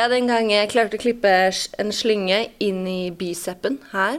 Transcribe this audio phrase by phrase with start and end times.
[0.00, 1.28] Ja, den gang jeg klarte å klippe
[1.76, 4.16] en slynge inn i bicepen her.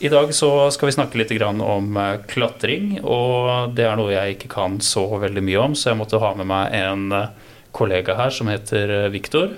[0.00, 4.38] I dag så skal vi snakke litt om eh, klatring, og det er noe jeg
[4.38, 7.43] ikke kan så veldig mye om, så jeg måtte ha med meg en eh,
[7.74, 9.50] kollega her som heter eh, Viktor.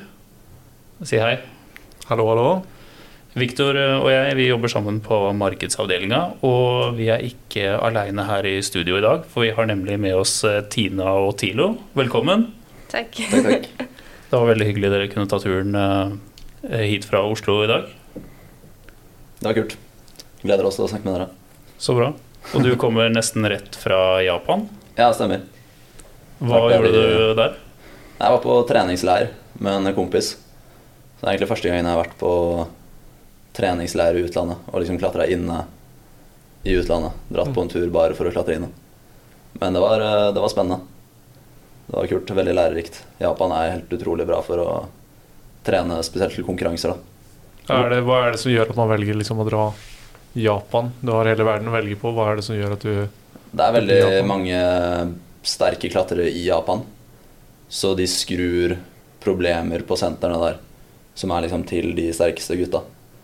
[1.05, 1.37] Si hei.
[2.09, 2.49] Hallo, hallo.
[3.37, 8.55] Viktor og jeg vi jobber sammen på markedsavdelinga, og vi er ikke aleine her i
[8.65, 11.75] studio i dag, for vi har nemlig med oss eh, Tina og Tilo.
[11.99, 12.47] Velkommen.
[12.89, 13.13] Takk.
[13.35, 13.69] Takk, takk.
[14.31, 17.93] Det var veldig hyggelig dere kunne ta turen eh, hit fra Oslo i dag.
[18.17, 19.77] Det var kult.
[20.41, 21.29] Gleder oss til å snakke med dere.
[21.79, 22.09] Så bra.
[22.57, 24.65] Og du kommer nesten rett fra Japan.
[24.97, 25.45] Ja, stemmer.
[26.41, 27.07] Hva gjorde du
[27.39, 27.55] der?
[28.17, 29.31] Jeg var på treningsleir
[29.61, 30.33] med en kompis.
[30.37, 32.33] Så det er egentlig første gangen jeg har vært på
[33.57, 35.63] treningsleir i utlandet og liksom klatra inne
[36.65, 37.17] i utlandet.
[37.29, 38.71] Dratt på en tur bare for å klatre inne.
[39.61, 40.81] Men det var, eh, det var spennende.
[41.87, 42.33] Det var kult.
[42.41, 43.03] Veldig lærerikt.
[43.21, 44.71] Japan er helt utrolig bra for å
[45.65, 46.97] trene spesielt til konkurranser.
[47.69, 49.69] Er det, hva er det som gjør at man velger liksom å dra
[50.35, 50.93] Japan?
[51.03, 52.13] Du har hele verden å velge på.
[52.17, 53.09] Hva er det som gjør at du
[53.57, 54.59] Det er veldig mange
[55.47, 56.85] sterke klatrere i Japan.
[57.69, 58.77] Så de skrur
[59.23, 60.59] problemer på sentrene der,
[61.19, 62.83] som er liksom til de sterkeste gutta.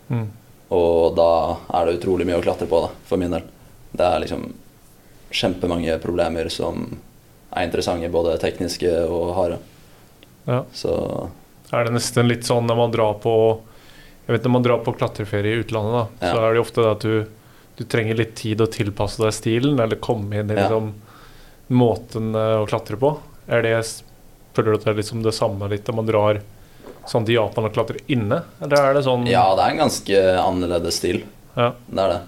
[0.09, 0.25] mm.
[0.73, 1.27] Og da
[1.77, 3.43] er det utrolig mye å klatre på, da, for min del.
[3.93, 4.47] Det er liksom
[5.33, 6.87] kjempemange problemer som
[7.53, 9.59] er interessante, både tekniske og harde.
[10.47, 10.63] Ja.
[10.73, 10.95] Så
[11.71, 13.33] Er det nesten litt sånn når man drar på
[14.27, 17.05] Jeg vet når man drar på klatreferie i utlandet, da, så er det ofte at
[17.05, 17.23] du,
[17.77, 20.63] du trenger litt tid å tilpasse deg stilen, eller komme inn i Ja.
[20.65, 20.93] liksom,
[21.69, 23.13] måten eh, å klatre på.
[23.47, 23.75] Er det
[24.53, 26.41] Føler du at det er liksom det samme litt om man drar
[27.09, 28.43] sånn til Japan og klatrer inne?
[28.63, 31.23] Eller er det sånn ja, det er en ganske annerledes stil.
[31.57, 31.73] Ja.
[31.87, 32.21] Det er det.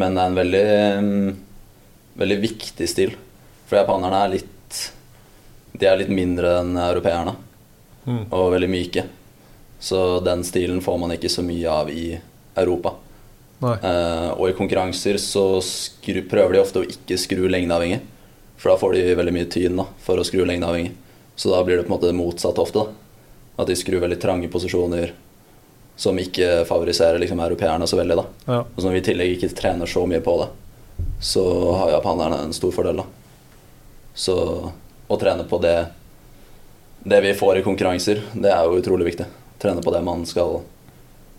[0.00, 0.64] Men det er en veldig,
[1.02, 1.30] mm,
[2.20, 3.14] veldig viktig stil.
[3.66, 4.46] For japanerne er litt
[5.80, 7.36] De er litt mindre enn europeerne.
[8.04, 8.24] Mm.
[8.34, 9.04] Og veldig myke.
[9.80, 12.10] Så den stilen får man ikke så mye av i
[12.58, 12.94] Europa.
[13.60, 18.00] Eh, og i konkurranser så skru, prøver de ofte å ikke skru lengdeavhengig.
[18.60, 20.92] For da får de veldig mye tyn da, for å skru lengdeavhengig.
[21.36, 22.78] Så da blir det på en måte motsatt ofte.
[22.78, 22.86] da.
[23.62, 25.12] At de skrur veldig trange posisjoner
[26.00, 28.16] som ikke favoriserer liksom, europeerne så veldig.
[28.16, 28.24] da.
[28.46, 28.60] Ja.
[28.64, 30.48] Og når vi i tillegg ikke trener så mye på det,
[31.20, 31.44] så
[31.76, 33.02] har japanerne en stor fordel.
[33.02, 33.04] da.
[34.14, 34.36] Så
[35.10, 35.76] å trene på det,
[37.04, 39.26] det vi får i konkurranser, det er jo utrolig viktig.
[39.60, 40.62] Trene på det man skal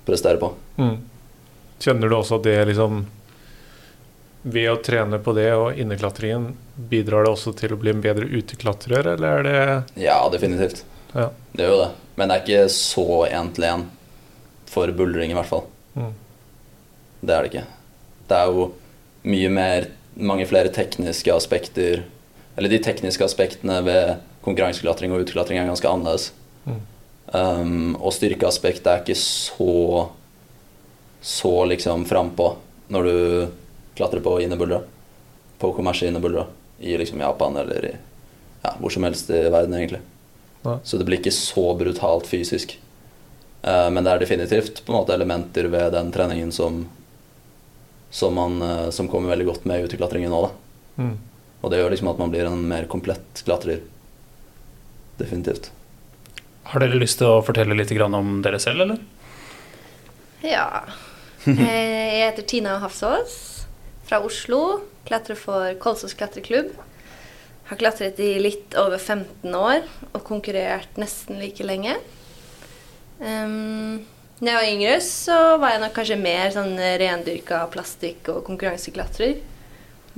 [0.05, 0.51] prestere på.
[0.77, 0.97] Mm.
[1.81, 3.05] Kjenner du også at det liksom
[4.41, 6.55] Ved å trene på det og inneklatringen,
[6.89, 10.83] bidrar det også til å bli en bedre uteklatrer, eller er det Ja, definitivt.
[11.13, 11.29] Ja.
[11.53, 11.91] Det gjør jo det.
[12.17, 13.85] Men det er ikke så én til én
[14.71, 15.65] for buldring, i hvert fall.
[15.93, 16.13] Mm.
[17.21, 17.65] Det er det ikke.
[18.31, 18.67] Det er jo
[19.29, 22.01] mye mer mange flere tekniske aspekter
[22.57, 26.31] Eller de tekniske aspektene ved konkurranseklatring og uteklatring er ganske annerledes.
[26.65, 26.81] Mm.
[27.31, 30.09] Um, og styrkeaspektet er ikke så
[31.21, 32.47] så liksom frampå
[32.91, 33.47] når du
[34.01, 34.81] klatrer på innebuldra.
[35.61, 36.47] På kommersielle innebuldra
[36.81, 37.95] i liksom Japan eller i
[38.61, 40.01] ja, hvor som helst i verden, egentlig.
[40.61, 40.79] Ja.
[40.83, 42.75] Så det blir ikke så brutalt fysisk.
[43.61, 46.87] Uh, men det er definitivt på en måte elementer ved den treningen som
[48.11, 50.41] som, man, uh, som kommer veldig godt med i uteklatringen nå.
[50.43, 51.03] Da.
[51.03, 51.13] mm.
[51.61, 53.83] Og det gjør liksom at man blir en mer komplett klatrer.
[55.21, 55.69] Definitivt.
[56.73, 59.01] Har dere lyst til å fortelle litt grann om dere selv, eller?
[60.45, 60.67] Ja.
[61.41, 63.50] Eh, Jeg heter Tina Hafsås
[64.11, 64.81] fra Oslo.
[65.07, 66.73] Klatrer for Kolsås klatreklubb.
[67.63, 71.95] Har klatret i litt over 15 år og konkurrert nesten like lenge.
[73.21, 74.03] Um,
[74.41, 79.39] da jeg var yngre, så var jeg nok kanskje mer sånn rendyrka plastikk- og konkurranseklatrer.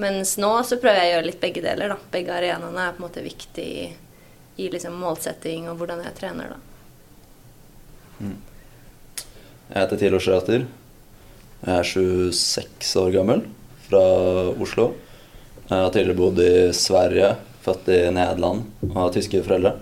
[0.02, 1.94] Mens nå så prøver jeg å gjøre litt begge deler.
[1.94, 2.12] da.
[2.18, 3.90] Begge arenaene er på en måte viktig i,
[4.58, 6.56] i liksom målsetting og hvordan jeg trener.
[6.56, 8.32] da.
[9.70, 10.66] Jeg heter Tilo Schrater.
[11.64, 13.46] Jeg er 26 år gammel,
[13.94, 14.92] fra Oslo.
[15.70, 19.76] Jeg har tidligere bodd i Sverige, født i Nederland og har tyske foreldre.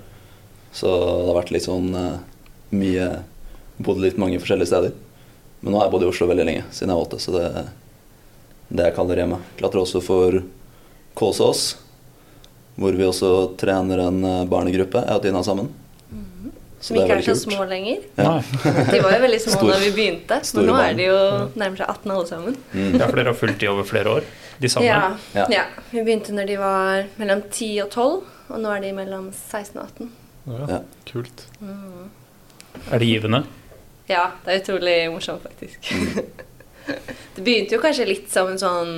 [0.75, 2.17] Så det har vært litt sånn eh,
[2.75, 3.11] mye
[3.81, 4.91] Bodd litt mange forskjellige steder.
[5.63, 7.45] Men nå har jeg bodd i Oslo veldig lenge, siden jeg var åtte, så det
[7.47, 7.69] er
[8.69, 9.39] det jeg kaller hjemme.
[9.57, 10.37] Klatrer også for
[11.17, 11.63] Kåsås,
[12.77, 15.71] hvor vi også trener en eh, barnegruppe, jeg og Tina sammen.
[16.81, 17.53] Så Som det er ikke er så kult.
[17.53, 17.97] små lenger.
[18.17, 18.31] Ja.
[18.91, 21.17] De var jo veldig små Stor- da vi begynte, store men nå er de jo
[21.61, 22.55] nærmer seg 18 alle sammen.
[22.73, 22.95] Mm.
[22.99, 24.23] Ja, for dere har fulgt de over flere år?
[24.59, 24.85] De samme?
[24.87, 25.45] Ja, Ja.
[25.53, 25.63] ja.
[25.91, 29.77] Vi begynte når de var mellom 10 og 12, og nå er de mellom 16
[29.77, 30.11] og 18.
[30.47, 30.79] Ja,
[31.11, 31.45] Kult.
[31.59, 32.09] Kult.
[32.91, 33.43] Er det givende?
[34.09, 35.91] Ja, det er utrolig morsomt, faktisk.
[37.35, 38.93] det begynte jo kanskje litt som en sånn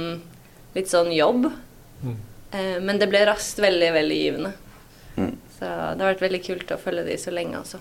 [0.74, 1.52] litt sånn jobb,
[2.04, 2.16] Mm.
[2.54, 4.54] eh, men det ble raskt veldig, veldig givende.
[5.64, 7.80] Så det har vært veldig kult å følge de så lenge, altså.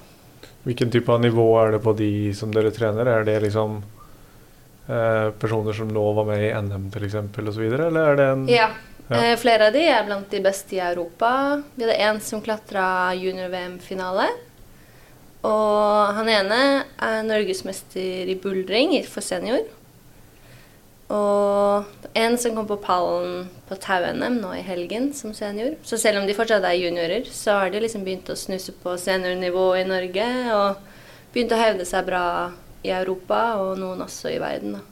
[0.63, 3.09] Hvilken type av nivå er det på de som dere trener?
[3.11, 3.81] Er det liksom
[4.87, 7.19] eh, personer som nå var med i NM f.eks.
[7.43, 8.71] osv., eller er det en Ja.
[9.09, 9.19] Ja.
[9.19, 11.61] Eh, flere av de er blant de beste i Europa.
[11.75, 12.85] Vi hadde en som klatra
[13.19, 14.29] junior-VM-finale.
[15.43, 16.61] Og han ene
[17.03, 19.67] er norgesmester i buldring for senior.
[21.13, 25.75] Og en som kom på pallen på tau-NM nå i helgen som senior.
[25.85, 28.97] Så selv om de fortsatt er juniorer, så har de liksom begynt å snuse på
[29.01, 30.29] seniornivå i Norge.
[30.57, 32.25] Og begynt å hevde seg bra
[32.83, 34.79] i Europa, og noen også i verden.
[34.79, 34.83] da.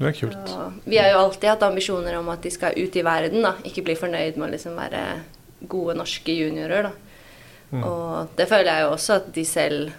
[0.00, 0.52] Det er kult.
[0.56, 3.54] Og vi har jo alltid hatt ambisjoner om at de skal ut i verden, da.
[3.68, 5.04] Ikke bli fornøyd med å liksom være
[5.68, 6.92] gode norske juniorer, da.
[7.70, 7.82] Mm.
[7.86, 9.92] Og det føler jeg jo også at de selv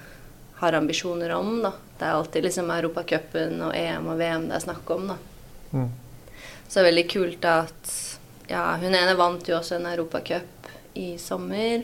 [0.62, 1.76] har ambisjoner om, da.
[2.02, 5.18] Det er alltid liksom Europacupen og EM og VM det er snakk om, da.
[5.70, 5.90] Mm.
[6.66, 7.92] Så det er veldig kult at
[8.50, 11.84] Ja, hun ene vant jo også en europacup i sommer.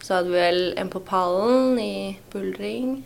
[0.00, 3.02] Så hadde vi vel en på pallen i buldring.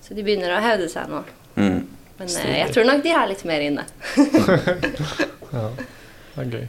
[0.00, 1.20] Så de begynner å hevde seg nå.
[1.60, 1.84] Mm.
[2.16, 2.56] Men eh, Stilig.
[2.62, 3.86] jeg tror nok de er litt mer inne.
[5.54, 6.64] Ja, det er gøy.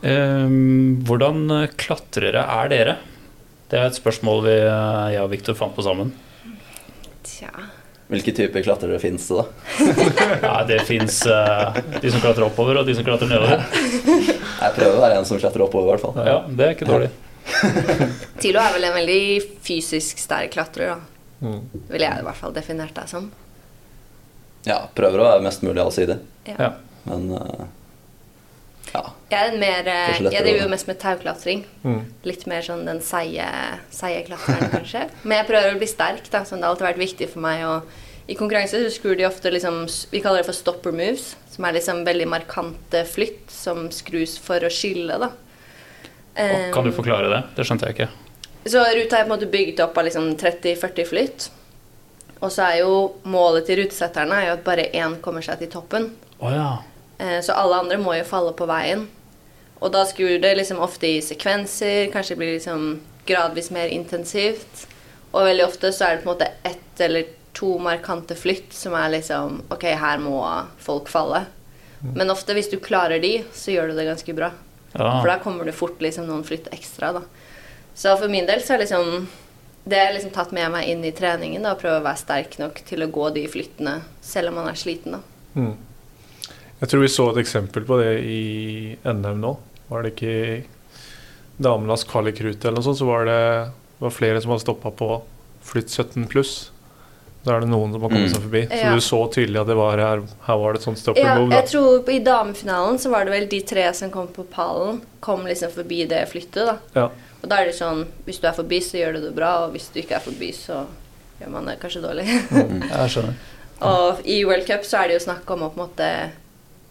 [0.00, 1.42] Um, hvordan
[1.76, 2.94] klatrere er dere?
[3.68, 6.14] Det er et spørsmål vi, eh, jeg og Viktor fant på sammen.
[7.26, 7.50] Tja.
[8.10, 9.44] Hvilke typer klatrere fins det, da?
[10.46, 13.62] Ja, det fins de som klatrer oppover, og de som klatrer nedover.
[14.64, 16.18] Jeg prøver å være en som klatrer oppover, i hvert fall.
[16.26, 17.10] Ja, Det er ikke dårlig.
[18.42, 19.22] Tilo er vel en veldig
[19.64, 21.20] fysisk sterk klatrer, da.
[21.40, 21.60] Mm.
[21.88, 23.30] Ville jeg i hvert fall definert deg som.
[24.66, 26.18] Ja, prøver å være mest mulig allsidig.
[26.50, 26.74] Ja.
[27.08, 27.62] Men eh,
[28.94, 29.02] ja.
[29.30, 31.64] Jeg er mer eh, Jeg driver jo mest med tauklatring.
[31.84, 32.00] Mm.
[32.26, 33.48] Litt mer sånn den seige,
[33.94, 35.04] seige klatreren, kanskje.
[35.22, 36.44] Men jeg prøver å bli sterk, da.
[36.48, 37.74] Sånn, det har alltid vært viktig for meg å
[38.30, 41.78] I konkurranse så skrur de ofte liksom Vi kaller det for stopper moves, som er
[41.78, 45.32] liksom veldig markante flytt som skrus for å skille, da.
[46.40, 47.40] Og kan du forklare det?
[47.56, 48.10] Det skjønte jeg ikke.
[48.70, 51.48] Så ruta er på en måte bygd opp av liksom 30-40 flytt.
[52.40, 52.92] Og så er jo
[53.28, 56.10] målet til rutesetterne er jo at bare én kommer seg til toppen.
[56.40, 56.70] Oh, ja.
[57.20, 59.06] Eh, Så alle andre må jo falle på veien.
[59.80, 64.86] Og da skrur det liksom ofte i sekvenser, kanskje blir liksom gradvis mer intensivt.
[65.32, 67.24] Og veldig ofte så er det på en måte ett eller
[67.56, 70.40] to markante flytt som er liksom Ok, her må
[70.78, 71.44] folk falle.
[72.14, 74.50] Men ofte hvis du klarer de, så gjør du det ganske bra.
[74.94, 75.20] ja.
[75.20, 77.22] For da kommer det fort liksom noen flytt ekstra, da.
[77.94, 79.28] Så for min del så er liksom
[79.84, 82.58] Det har jeg liksom tatt med meg inn i treningen, da, prøve å være sterk
[82.58, 85.20] nok til å gå de flyttene selv om man er sliten, da.
[85.54, 85.76] Mm.
[86.80, 89.54] Jeg tror vi så et eksempel på det i NM nå.
[89.90, 90.64] Var det ikke i
[91.60, 93.40] damenes kvalikrute eller noe sånt, så var det
[94.00, 95.08] var flere som hadde stoppa på
[95.68, 96.70] flytt 17 pluss.
[97.44, 98.34] Da er det noen som har kommet Mm.
[98.34, 98.62] seg forbi.
[98.68, 98.94] Så Ja.
[98.94, 101.50] du så tydelig at det var her, her var det et sånt stopper Ja, move.
[101.52, 105.44] jeg tror I damefinalen så var det vel de tre som kom på pallen, kom
[105.44, 106.64] liksom forbi det flyttet.
[106.66, 106.78] da.
[106.94, 107.10] Ja.
[107.42, 109.72] Og da er det sånn Hvis du er forbi, så gjør du det bra, og
[109.72, 110.86] hvis du ikke er forbi, så
[111.42, 112.26] gjør man det kanskje dårlig.
[112.88, 113.34] Jeg skjønner.
[113.82, 116.30] og i World Cup så er det jo snakk om å på en måte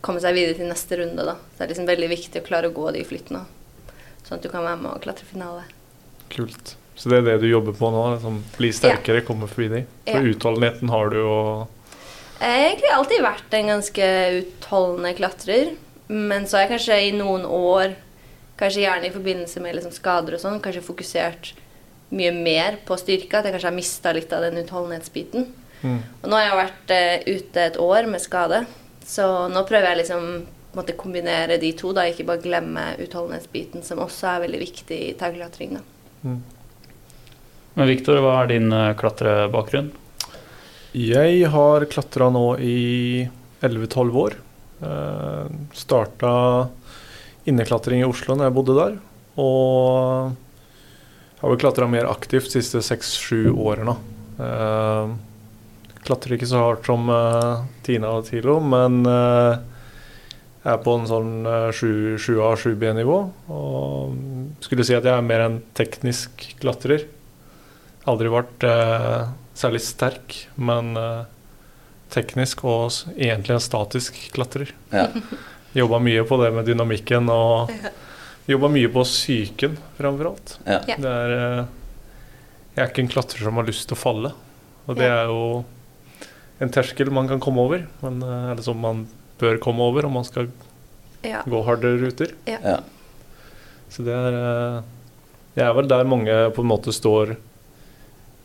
[0.06, 1.36] komme seg videre til neste runde, da.
[1.36, 3.42] Så det er liksom veldig viktig å klare å gå de flyttene.
[4.24, 5.66] Sånn at du kan være med og klatre finale.
[6.30, 6.76] Kult.
[7.00, 8.02] Så det er det du jobber på nå?
[8.16, 9.82] Liksom, bli sterkere, komme forbi de.
[10.10, 10.34] For Ja.
[10.34, 11.68] utholdenheten har du jo
[12.40, 14.06] Jeg har egentlig alltid vært en ganske
[14.42, 15.76] utholdende klatrer.
[16.08, 17.96] Men så har jeg kanskje i noen år,
[18.58, 21.52] kanskje gjerne i forbindelse med liksom skader og sånn, kanskje fokusert
[22.12, 23.34] mye mer på styrke.
[23.38, 25.48] At jeg kanskje har mista litt av den utholdenhetsbiten.
[25.84, 26.00] mm.
[26.24, 28.66] Og nå har jeg vært uh, ute et år med skade,
[29.10, 30.26] så nå prøver jeg liksom
[30.78, 31.94] måtte kombinere de to.
[31.98, 35.80] da, Ikke bare glemme utholdenhetsbiten, som også er veldig viktig i tauklatring.
[36.22, 36.42] Mm.
[37.74, 39.90] Men Viktor, hva er din eh, klatrebakgrunn?
[40.98, 43.26] Jeg har klatra nå i
[43.62, 44.38] 11-12 år.
[44.80, 46.32] Uh, starta
[47.50, 48.96] inneklatring i Oslo når jeg bodde der.
[49.42, 50.32] Og
[51.42, 53.96] har vel klatra mer aktivt de siste seks-sju årene.
[54.40, 55.14] Uh,
[56.10, 59.62] klatrer ikke så hardt som uh, Tina og Tilo, men uh,
[60.66, 63.20] jeg er på en sånn uh, 7A, 7B-nivå.
[63.54, 67.06] Og skulle si at jeg er mer en teknisk klatrer.
[68.10, 71.24] Aldri vært uh, særlig sterk, men eh,
[72.14, 74.72] teknisk og egentlig en statisk klatrer.
[74.94, 75.10] Ja.
[75.80, 77.70] Jobba mye på det med dynamikken og
[78.50, 80.54] jobba mye på psyken framfor alt.
[80.66, 80.80] Ja.
[80.88, 81.60] Det er, eh,
[82.74, 84.32] jeg er ikke en klatrer som har lyst til å falle.
[84.88, 85.44] Og det er jo
[86.60, 89.06] en terskel man kan komme over, men, eh, eller som man
[89.40, 90.50] bør komme over om man skal
[91.24, 91.42] Ja.
[91.44, 92.34] gå hardere ruter.
[92.48, 92.80] Ja.
[93.90, 94.34] Så det er
[94.78, 94.82] eh,
[95.56, 97.36] Det er vel der mange på en måte står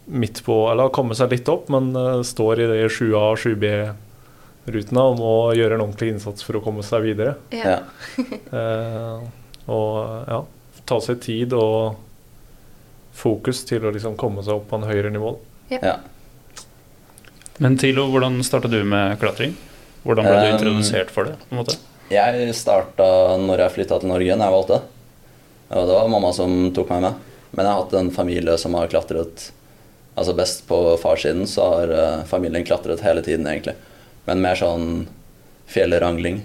[0.09, 3.39] midt på, eller har kommet seg litt opp, men eh, står i de 7A og
[3.39, 7.37] 7B-rutene og må gjøre en ordentlig innsats for å komme seg videre.
[7.53, 7.77] Ja.
[7.77, 7.79] Ja.
[8.55, 9.21] Eh,
[9.67, 10.43] og ja,
[10.87, 11.97] ta seg tid og
[13.17, 15.37] fokus til å liksom komme seg opp på en høyere nivå.
[15.71, 15.97] ja.
[17.63, 19.55] Men Tilo, hvordan starta du med klatring?
[20.05, 21.37] Hvordan ble du Um, introdusert for det?
[21.49, 21.77] på en måte?
[22.11, 23.07] Jeg starta
[23.41, 24.81] når jeg flytta til Norge, når jeg valgte.
[25.75, 27.15] Og det var mamma som tok meg med.
[27.55, 29.51] Men jeg har hatt en familie som har klatret
[30.15, 33.73] Altså best på farssiden, så har eh, familien klatret hele tiden, egentlig.
[34.29, 35.09] Men mer sånn
[35.67, 36.37] fjellrangling.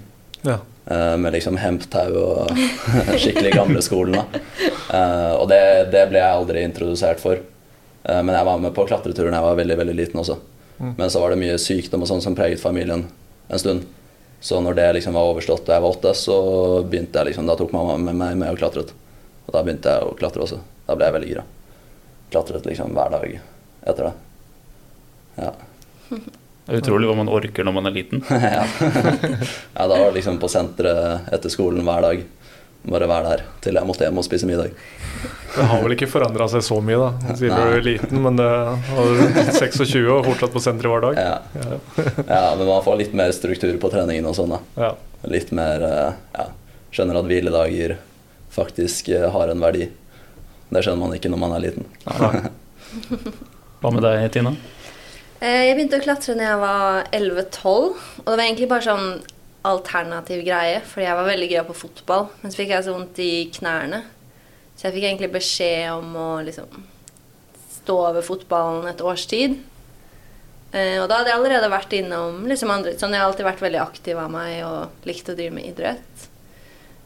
[0.42, 0.56] Ja.
[0.89, 2.58] eh, med liksom hemptau og
[3.22, 4.18] skikkelig gamle skolen.
[4.18, 4.42] Da.
[4.89, 5.60] Eh, og det,
[5.94, 7.38] det ble jeg aldri introdusert for.
[7.38, 10.39] Eh, men jeg var med på klatreturen da jeg var veldig veldig liten også.
[10.79, 10.93] Mm.
[10.98, 13.05] Men så var det mye sykdom og sånn som preget familien
[13.50, 13.88] en stund.
[14.39, 16.39] Så når det liksom var overstått da jeg var åtte, så
[16.88, 18.93] begynte jeg liksom, da tok mamma med meg med og klatret.
[19.48, 20.59] Og da begynte jeg å klatre også.
[20.88, 21.45] Da ble jeg veldig gira.
[22.31, 23.39] Klatret liksom hver dag
[23.89, 24.13] etter det.
[25.39, 25.51] Ja.
[26.09, 28.24] Det er utrolig hva man orker når man er liten.
[28.29, 28.63] ja.
[29.75, 32.24] ja, da var det liksom på senteret etter skolen hver dag.
[32.89, 34.71] Bare være der til jeg måtte hjem og spise middag.
[35.55, 37.33] Det har vel ikke forandra seg så mye, da.
[37.36, 41.19] Siden du er liten, men det var 26 og fortsatt på senteret hver dag.
[41.19, 41.33] Ja.
[41.59, 41.79] Ja.
[42.29, 44.55] ja, men man får litt mer struktur på treningen og sånn.
[44.55, 44.62] da.
[44.79, 44.91] Ja.
[45.27, 46.45] Litt mer eh, ja,
[46.95, 47.98] Skjønner at hviledager
[48.55, 49.89] faktisk eh, har en verdi.
[50.69, 51.89] Det skjønner man ikke når man er liten.
[53.81, 54.53] Hva med deg, Tina?
[55.41, 57.75] Eh, Jeg begynte å klatre da jeg var 11-12.
[58.24, 59.12] Og det var egentlig bare sånn
[59.68, 62.30] alternativ greie, fordi jeg var veldig gira på fotball.
[62.42, 64.04] Men så fikk jeg så vondt i knærne.
[64.75, 66.86] Så jeg fikk egentlig beskjed om å liksom
[67.80, 69.58] stå over fotballen et års tid.
[70.72, 73.63] Eh, og da hadde jeg allerede vært innom liksom andre Sånn, jeg har alltid vært
[73.63, 76.28] veldig aktiv av meg og likt å drive med idrett.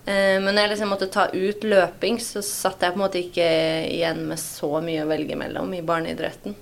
[0.03, 3.21] Eh, men når jeg liksom måtte ta ut løping, så satt jeg på en måte
[3.23, 3.47] ikke
[3.87, 6.57] igjen med så mye å velge mellom i barneidretten.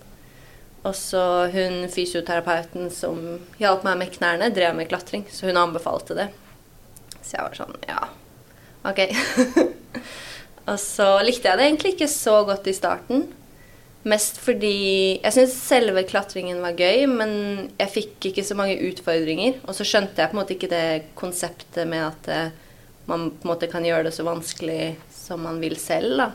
[0.81, 1.23] Og så
[1.53, 3.19] hun fysioterapeuten som
[3.61, 6.31] hjalp meg med knærne, drev med klatring, så hun anbefalte det.
[7.21, 8.07] Så jeg var sånn Ja,
[8.89, 9.03] ok.
[10.71, 13.27] og så likte jeg det egentlig ikke så godt i starten.
[14.09, 17.33] Mest fordi jeg syntes selve klatringen var gøy, men
[17.77, 19.59] jeg fikk ikke så mange utfordringer.
[19.69, 22.55] Og så skjønte jeg på en måte ikke det konseptet med at eh,
[23.05, 26.17] man på en måte kan gjøre det så vanskelig som man vil selv.
[26.17, 26.31] da.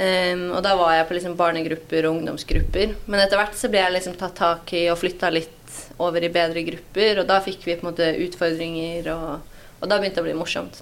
[0.00, 2.94] Ehm, og da var jeg på liksom barnegrupper og ungdomsgrupper.
[3.06, 6.32] Men etter hvert så ble jeg liksom tatt tak i og flytta litt over i
[6.32, 7.20] bedre grupper.
[7.20, 10.38] Og da fikk vi på en måte utfordringer, og, og da begynte det å bli
[10.38, 10.80] morsomt.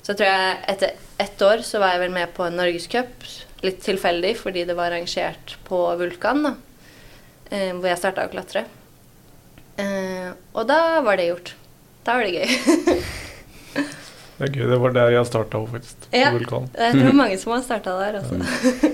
[0.00, 3.24] Så tror jeg etter ett år så var jeg vel med på en norgescup.
[3.64, 6.54] Litt tilfeldig fordi det var arrangert på Vulkan, da.
[7.52, 8.64] um, hvor jeg starta å klatre.
[9.80, 11.54] Uh, og da var det gjort.
[12.04, 13.00] Da var det gøy.
[14.40, 14.66] Det er gøy.
[14.72, 16.06] Det var der jeg starta òg, faktisk.
[16.16, 16.30] Ja.
[16.32, 16.70] Vulkan.
[16.72, 18.20] Jeg tror mange som har starta der.
[18.22, 18.90] også.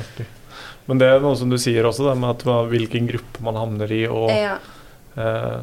[0.00, 0.26] Artig.
[0.88, 3.92] Men det er noe som du sier også, det med at hvilken gruppe man havner
[3.92, 4.06] i.
[4.08, 4.54] Og Ja.
[5.20, 5.60] eh,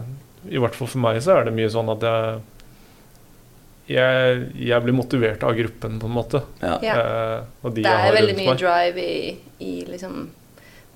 [0.54, 2.42] i hvert fall for meg så er det mye sånn at jeg
[3.88, 6.40] jeg, jeg blir motivert av gruppen, på en måte.
[6.62, 6.78] Ja.
[6.82, 8.58] Eh, og de Det jeg er har veldig rundt mye meg.
[8.58, 10.30] drive i, i liksom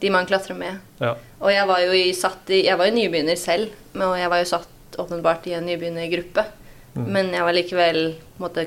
[0.02, 0.80] de man klatrer med.
[1.00, 1.12] Ja.
[1.42, 4.30] Og jeg var jo i, satt i Jeg var jo nybegynner selv, men- og jeg
[4.30, 6.46] var jo satt åpenbart i en nybegynnergruppe.
[6.96, 7.06] Mm.
[7.06, 8.02] Men jeg var likevel
[8.42, 8.66] måtte,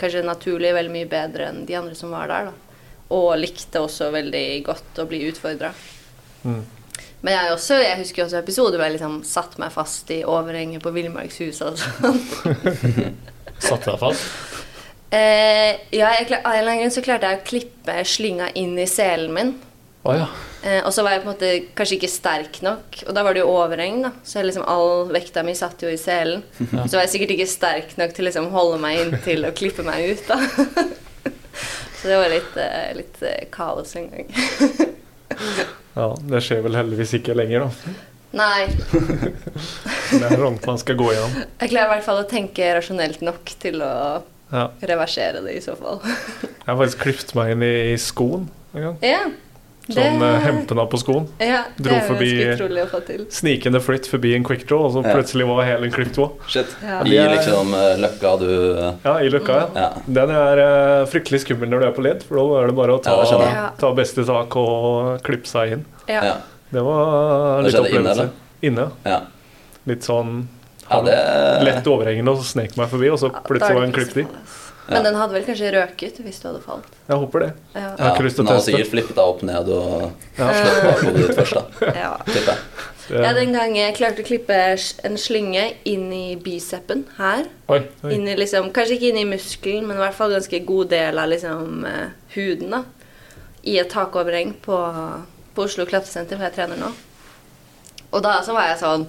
[0.00, 2.50] kanskje naturlig veldig mye bedre enn de andre som var der.
[2.50, 2.82] da.
[3.16, 5.72] Og likte også veldig godt å bli utfordra.
[6.44, 6.62] Mm.
[7.20, 10.84] Men jeg, også, jeg husker også episoder hvor jeg liksom satt meg fast i overhenget
[10.84, 12.20] på Villmarkshuset og sånn.
[13.68, 14.58] Satte deg fast?
[15.10, 18.76] Eh, ja, jeg, av en eller annen grunn så klarte jeg å klippe slynga inn
[18.78, 19.54] i selen min.
[20.06, 20.26] Å ja.
[20.62, 23.34] Eh, og så var jeg på en måte kanskje ikke sterk nok, og da var
[23.34, 24.12] det jo overheng, da.
[24.26, 26.44] Så liksom all vekta mi satt jo i selen.
[26.88, 30.14] Så var jeg sikkert ikke sterk nok til liksom holde meg inntil og klippe meg
[30.14, 30.38] ut, da.
[31.98, 34.30] så det var litt, eh, litt eh, kaos en gang.
[35.98, 37.92] Ja, det skjer vel heldigvis ikke lenger, da.
[38.38, 38.68] Nei,
[40.12, 41.34] Det er sånt man skal gå igjennom.
[41.58, 43.90] jeg klarer i hvert fall å tenke rasjonelt nok til å
[44.52, 44.68] Ja.
[44.88, 45.98] reversere det i så fall.
[46.06, 48.96] Jeg har faktisk klippet meg inn i, i skoen en gang.
[49.04, 49.24] ja,
[49.88, 51.26] Sånn eh, hempene på skoen.
[51.40, 53.22] ja, det dro forbi- til.
[53.32, 56.34] Snikende flytt forbi en quick draw, og så plutselig var hælen klippet òg.
[56.46, 56.74] Shit.
[56.84, 56.98] Ja.
[57.08, 59.68] I liksom eh, løkka du eh, Ja, i løkka, ja.
[59.74, 59.88] Ja.
[60.20, 60.62] Den er
[61.08, 63.40] fryktelig skummel når du er på ledd, for da er det bare å ta, Ja,
[63.40, 65.86] det ta beste tak og klippe seg inn.
[66.06, 66.20] Ja.
[66.32, 66.36] Ja.
[66.68, 68.30] Det var litt inne, opplevelse.
[68.68, 68.88] Inne.
[69.08, 69.20] ja.
[69.88, 70.48] Litt sånn
[70.90, 71.16] ja det
[71.64, 74.26] lett overhengende, og så snek meg forbi, og så plutselig var det en klipp i.
[74.88, 76.94] Men den hadde vel kanskje røket hvis du hadde falt.
[77.08, 77.48] Jeg håper det.
[77.74, 77.80] Ja.
[77.80, 80.46] Jeg har ikke lyst til å Den har sikkert flippet deg opp ned og Ja.
[80.54, 81.92] slått bakhodet ditt først, da.
[82.02, 82.12] ja.
[83.08, 84.56] Ja, den gang jeg klarte å klippe
[85.08, 87.46] en slynge inn i bicepen her.
[87.72, 87.80] Oi.
[88.04, 88.10] Oi.
[88.16, 91.18] Inn i liksom, kanskje ikke inn i muskelen, men i hvert fall ganske god del
[91.20, 92.70] av liksom, eh, huden.
[92.70, 92.82] da.
[93.64, 94.76] I et takoverheng på,
[95.54, 96.92] på Oslo klatresenter, hvor jeg trener nå.
[98.12, 99.02] Og da så var jeg sånn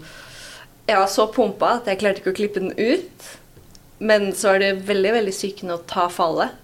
[0.89, 3.27] Jeg var så pumpa at jeg klarte ikke å klippe den ut.
[3.99, 6.55] Men så var det veldig veldig sykende å ta fallet.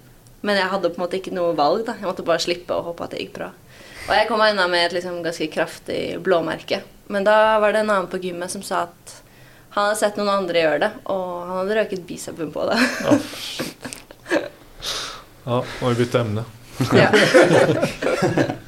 [0.46, 1.86] Men jeg hadde på en måte ikke noe valg.
[1.88, 1.98] da.
[2.00, 3.52] Jeg måtte bare slippe og håpe at det gikk bra.
[4.06, 6.84] Og jeg kom meg unna med et liksom ganske kraftig blåmerke.
[7.10, 9.16] Men da var det en annen på gymmet som sa at
[9.76, 12.78] han hadde sett noen andre gjøre det, og han hadde røket bicepen på det.
[15.46, 16.46] Ja, må vi bytte emne.
[16.96, 17.10] ja.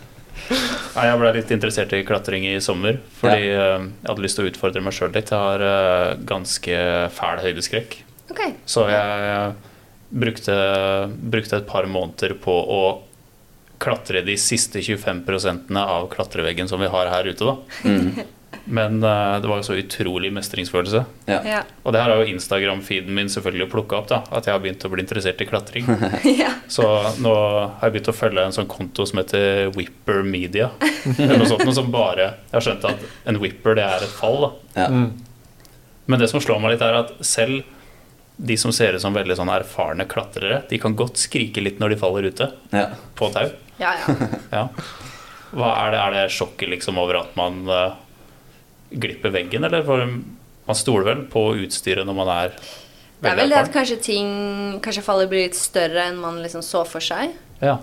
[0.97, 2.99] Nei, jeg ble litt interessert i klatring i sommer.
[3.19, 3.63] Fordi ja.
[3.77, 5.29] jeg hadde lyst til å utfordre meg sjøl litt.
[5.29, 6.77] Jeg har eh, ganske
[7.13, 7.99] fæl høydeskrekk.
[8.37, 8.61] Ok.
[8.69, 9.51] Så jeg
[10.09, 10.55] brukte,
[11.17, 12.81] brukte et par måneder på å
[13.81, 17.45] klatre de siste 25% av klatreveggen som vi har her ute.
[17.45, 17.57] da.
[17.85, 18.33] Mm.
[18.67, 21.03] Men uh, det var jo så utrolig mestringsfølelse.
[21.29, 21.37] Ja.
[21.45, 21.59] Ja.
[21.83, 24.09] Og det her har jo Instagram-feeden min selvfølgelig plukka opp.
[24.11, 25.87] da, At jeg har begynt å bli interessert i klatring.
[26.41, 26.51] ja.
[26.71, 26.87] Så
[27.23, 30.71] nå har jeg begynt å følge en sånn konto som heter Whipper Media.
[31.13, 34.19] Eller noe sånt, noe som bare, Jeg har skjønt at en whipper det er et
[34.19, 34.41] fall.
[34.43, 34.51] da.
[34.81, 34.89] Ja.
[34.91, 35.09] Mm.
[36.07, 37.63] Men det som slår meg litt, er at selv
[38.37, 41.89] de som ser ut som veldig sånn erfarne klatrere, de kan godt skrike litt når
[41.95, 42.87] de faller ute Ja.
[43.17, 43.49] på tau.
[43.81, 44.15] ja, ja.
[44.51, 44.67] Ja.
[45.57, 47.93] Hva er det, er det sjokket liksom over at man uh,
[48.91, 49.83] glipper veggen, eller?
[49.87, 50.03] For
[50.67, 52.51] man stoler vel på utstyret når man er
[53.23, 54.27] Det er vel det at kanskje ting
[54.83, 57.31] Kanskje fallet blir litt større enn man liksom så for seg.
[57.63, 57.77] Ja.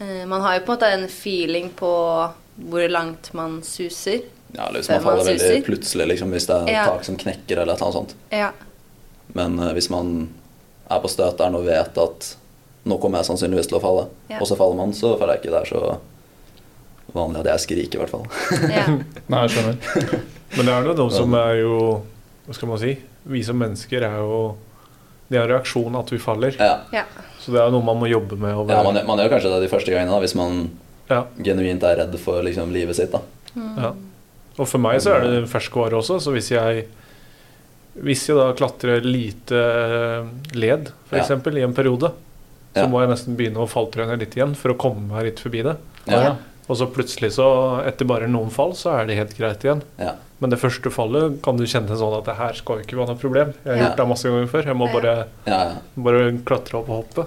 [0.00, 1.90] Uh, Man har jo på en måte en feeling på
[2.68, 4.20] hvor langt man suser.
[4.52, 6.84] ja, eller hvis man faller man veldig plutselig, liksom, hvis det er Ja.
[6.92, 8.14] tak som knekker eller et eller annet sånt.
[8.30, 8.50] Ja.
[9.36, 10.28] Men eh, hvis man
[10.88, 12.28] er på støteren og vet at
[12.88, 14.38] nå kommer jeg sannsynligvis til å falle, Ja.
[14.40, 15.98] og så faller man, så føler jeg ikke det er så
[17.14, 18.24] vanlig at jeg skriker, i hvert fall.
[18.72, 18.86] ja.
[19.32, 20.22] Nei, jeg skjønner.
[20.56, 21.74] Men det er noe som er jo
[22.46, 22.94] Hva skal man si?
[23.28, 24.38] Vi som mennesker er jo
[25.28, 26.54] Det er en reaksjon at vi faller.
[26.56, 27.02] Ja, ja.
[27.42, 28.54] Så det er noe man må jobbe med.
[28.56, 30.62] Over, ja man, man gjør kanskje det de første gangene, da, hvis man
[31.10, 33.12] Ja, genuint er redd for liksom, livet sitt.
[33.12, 33.20] da.
[33.56, 33.92] ja.
[34.58, 36.86] Og for meg så er det ferskvare også, så hvis jeg
[38.04, 39.58] Hvis jeg da klatrer lite
[40.54, 41.18] led, led, Ja.
[41.24, 41.30] f.eks.
[41.56, 42.12] i en periode,
[42.74, 42.86] så Ja.
[42.86, 45.76] må jeg nesten begynne å falltrene litt igjen for å komme meg litt forbi det.
[46.06, 46.20] Ja.
[46.22, 46.36] Ja.
[46.68, 49.82] Og så plutselig, så etter bare noen fall, så er det helt greit igjen.
[49.98, 50.12] Ja.
[50.40, 53.08] Men det første fallet kan du kjenne sånn at det her skal jo ikke være
[53.08, 53.54] noe problem.
[53.64, 53.88] Jeg har Ja.
[53.88, 54.64] gjort det masse ganger før.
[54.64, 55.72] Jeg må bare, Ja, ja.
[55.96, 57.26] bare klatre opp og hoppe.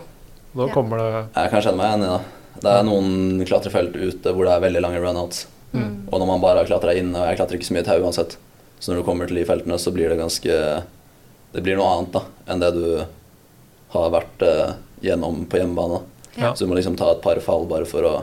[0.55, 0.73] Da Ja.
[0.73, 2.21] kommer det Jeg kan kjenne meg igjen i det.
[2.61, 5.47] Det er noen klatrefelt ute hvor det er veldig lange runouts.
[5.73, 6.07] Mm.
[6.11, 8.35] Og når man bare har klatra inn, og jeg klatrer ikke så mye tau uansett,
[8.81, 10.55] så når du kommer til de feltene, så blir det ganske
[11.53, 12.85] Det blir noe annet da enn det du
[13.93, 15.99] har vært eh, gjennom på hjemmebane.
[16.39, 16.53] Ja.
[16.55, 18.13] Så du må liksom ta et par fall bare for å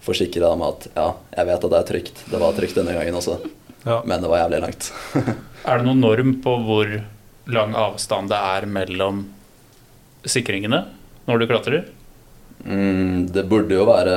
[0.00, 2.22] forsikre deg om at ja, jeg vet at det er trygt.
[2.32, 3.36] Det var trygt denne gangen også,
[3.84, 3.98] Ja.
[4.08, 4.88] men det var jævlig langt.
[5.68, 6.88] Er det noen norm på hvor
[7.52, 9.26] lang avstand det er mellom
[10.24, 10.86] sikringene
[11.28, 11.84] når du klatrer?
[12.64, 14.16] Mm, det burde jo være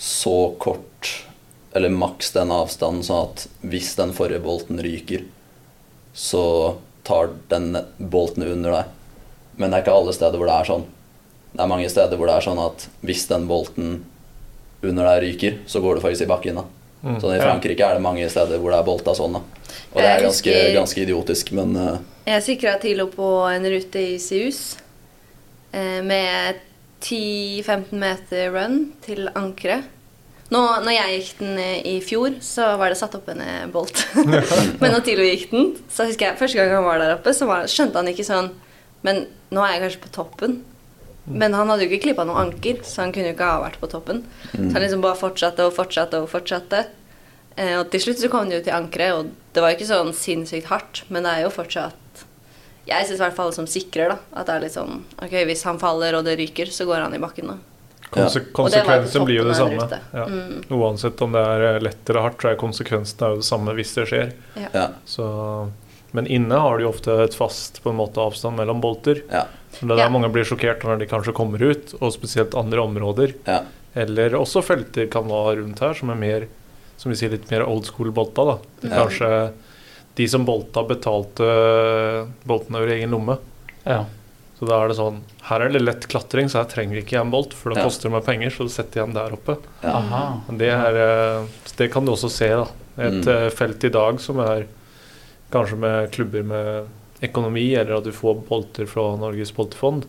[0.00, 1.10] så kort,
[1.74, 5.24] eller maks den avstanden, sånn at hvis den forrige bolten ryker,
[6.12, 8.84] så tar den bolten under deg.
[9.56, 10.84] Men det er ikke alle steder hvor det er sånn.
[11.52, 13.90] Det er mange steder hvor det er sånn at hvis den bolten
[14.82, 16.60] under deg ryker, så går du faktisk i bakken.
[16.60, 16.64] da.
[17.02, 17.16] Mm.
[17.20, 17.44] Sånn i Ja.
[17.48, 19.32] Frankrike er det mange steder hvor det er bolta sånn.
[19.32, 19.42] da.
[19.94, 23.64] Og det er ganske, husker- ganske idiotisk, men uh, Jeg sikra til og på en
[23.64, 24.76] rute i Sius
[25.72, 26.60] eh, med
[27.02, 29.84] 10-15 meter run til ankeret.
[30.52, 33.68] Nå, når jeg gikk den eh, i fjor, så var det satt opp en eh,
[33.72, 34.04] bolt.
[34.82, 37.48] Men når Tilo gikk den, så husker jeg første gang han var der oppe, så
[37.48, 38.52] var, skjønte han ikke sånn
[39.06, 40.60] Men nå er jeg kanskje på toppen.
[41.24, 43.78] Men han hadde jo ikke klippa noe anker, så han kunne jo ikke ha vært
[43.78, 44.24] på toppen.
[44.50, 46.80] Så han liksom bare fortsatte og fortsatte og fortsatte.
[47.56, 49.90] Eh, og til slutt så kom det jo til ankeret, og det var jo ikke
[49.90, 51.98] sånn sinnssykt hardt, men det er jo fortsatt
[52.88, 55.64] Jeg syns i hvert fall som sikrer, da, at det er litt sånn Ok, hvis
[55.68, 57.58] han faller og det ryker, så går han i bakken, da.
[58.12, 59.86] Konse konsekvensen blir jo det samme.
[60.12, 60.26] Ja.
[60.28, 60.58] Mm.
[60.76, 63.94] Uansett om det er lett eller hardt, så er konsekvensen er jo det samme hvis
[63.96, 64.32] det skjer.
[64.72, 64.88] ja.
[65.08, 65.26] Så,
[66.12, 69.22] men inne har du jo ofte et fast på en måte avstand mellom bolter.
[69.32, 69.46] ja.
[69.72, 70.10] Så det er der Ja.
[70.12, 73.34] mange blir sjokkert når de kanskje kommer ut, og spesielt andre områder.
[73.46, 73.62] ja.
[73.94, 76.46] Eller også felter kan være rundt her, som er mer
[76.96, 78.44] som vi sier, litt mer old school-bolta.
[78.44, 78.58] da.
[78.80, 78.96] Det er.
[78.96, 79.52] Kanskje
[80.16, 83.38] de som bolta, betalte boltene bolten over egen lomme.
[83.84, 84.04] Ja.
[84.62, 85.16] Så da er det sånn
[85.48, 87.88] Her er det lett klatring, så her trenger ikke jeg en bolt, for det Ja.
[87.88, 89.56] koster meg penger, så setter jeg den der oppe.
[89.82, 90.20] Aha.
[90.46, 91.46] Men Det, er, eh,
[91.76, 92.46] det kan du også se.
[92.48, 92.68] da.
[92.98, 93.28] Et Mm.
[93.28, 94.66] eh, felt i dag som er
[95.50, 96.86] kanskje med klubber med
[97.22, 100.04] økonomi, eller at du får bolter fra Norges boltefond,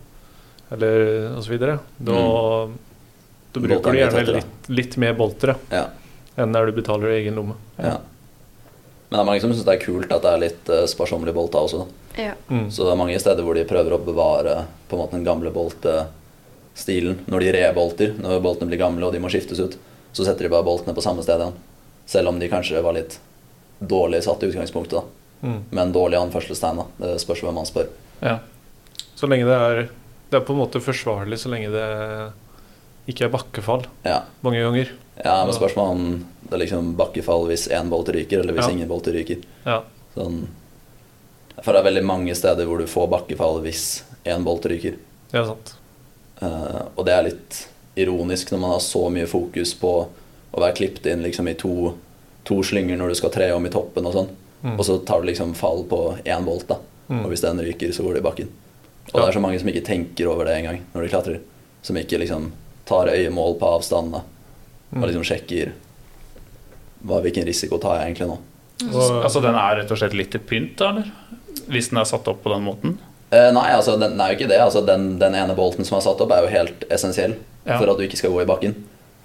[0.71, 1.57] eller osv.
[1.59, 5.55] Da, da bruker du er gjerne litt, litt mer bolter.
[5.71, 5.87] ja.
[6.37, 7.55] enn der du betaler i egen lomme.
[7.77, 7.97] Ja.
[9.09, 11.33] Men det er mange som syns det er kult at det er litt uh, sparsommelig
[11.35, 11.87] bolta også.
[12.17, 12.33] Ja.
[12.49, 12.67] Mm.
[12.71, 15.49] Så det er mange steder hvor de prøver å bevare på en måte den gamle
[15.53, 17.19] boltestilen.
[17.27, 19.77] Når de rebolter, når boltene blir gamle og de må skiftes ut,
[20.13, 21.55] så setter de bare boltene på samme sted igjen.
[22.05, 23.17] Selv om de kanskje var litt
[23.79, 24.99] dårlig satt i utgangspunktet.
[25.01, 25.47] da.
[25.47, 25.59] Mm.
[25.71, 26.77] Men dårlig anførselstegn.
[26.83, 26.85] da.
[27.07, 27.89] Det spørs hvem man spør.
[28.21, 28.37] Ja.
[29.15, 29.89] Så lenge det er
[30.33, 32.33] Det er på en måte forsvarlig så lenge det
[33.07, 34.89] ikke er bakkefall Ja, mange ganger.
[35.23, 38.71] ja men spørsmålet om det er liksom bakkefall hvis én bolt ryker, eller hvis Ja.
[38.71, 39.43] ingen bolter ryker.
[39.65, 39.83] Ja.
[40.15, 40.47] Sånn,
[41.61, 44.95] for det er veldig mange steder hvor du får bakkefall hvis én bolt ryker.
[45.31, 45.73] Det er sant.
[46.41, 47.59] Uh, og det er litt
[47.99, 49.91] ironisk når man har så mye fokus på
[50.53, 51.93] å være klippet inn liksom i to,
[52.43, 54.31] to slynger når du skal tre om i toppen og sånn.
[54.63, 54.75] Mm.
[54.79, 56.77] Og så tar du liksom fall på én bolt, da.
[57.09, 57.23] Mm.
[57.25, 58.51] Og hvis den ryker, så går det i bakken.
[59.11, 59.21] Og Ja.
[59.25, 61.39] det er så mange som ikke tenker over det engang når de klatrer.
[61.83, 62.51] Som ikke liksom
[62.85, 64.23] tar øyemål på avstandene
[64.93, 65.01] Mm.
[65.01, 65.71] og liksom sjekker
[67.03, 68.37] hva, hvilken risiko tar jeg egentlig nå.
[68.93, 71.09] Og, Altså den er rett og slett litt til pynt, da, eller?
[71.71, 72.97] Hvis den er satt opp på den måten?
[73.33, 74.59] Eh, nei, altså, den, den er jo ikke det.
[74.61, 77.77] Altså, den, den ene bolten som er satt opp, er jo helt essensiell Ja.
[77.79, 78.73] for at du ikke skal gå i bakken.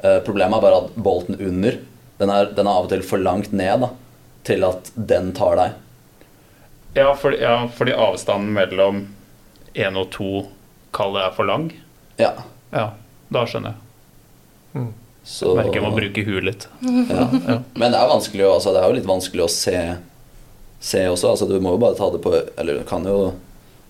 [0.03, 1.81] Eh, problemet er bare at bolten under
[2.19, 3.89] den er, den er av og til for langt ned da,
[4.47, 5.75] til at den tar deg.
[6.97, 9.05] Ja, fordi, ja, fordi avstanden mellom
[9.79, 10.31] én og to
[10.97, 11.69] Kaller er for lang.
[12.19, 12.33] Ja,
[12.73, 12.89] Ja,
[13.33, 14.81] da skjønner jeg.
[14.83, 14.89] mm.
[15.29, 16.67] så Merker jeg må bruke huet litt.
[16.83, 17.27] ja.
[17.49, 17.59] Ja.
[17.77, 19.77] Men det er, vanskelig, altså, det er jo litt vanskelig å se,
[20.81, 21.31] se også.
[21.33, 23.33] Altså, du må jo bare ta det på Eller du kan jo,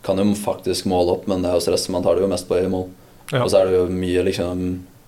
[0.03, 1.89] kan jo faktisk måle opp, men det er jo stress.
[1.93, 2.89] Man tar det jo mest på øyemål.
[3.33, 3.43] Ja.
[3.43, 4.63] Og så er det jo mye liksom,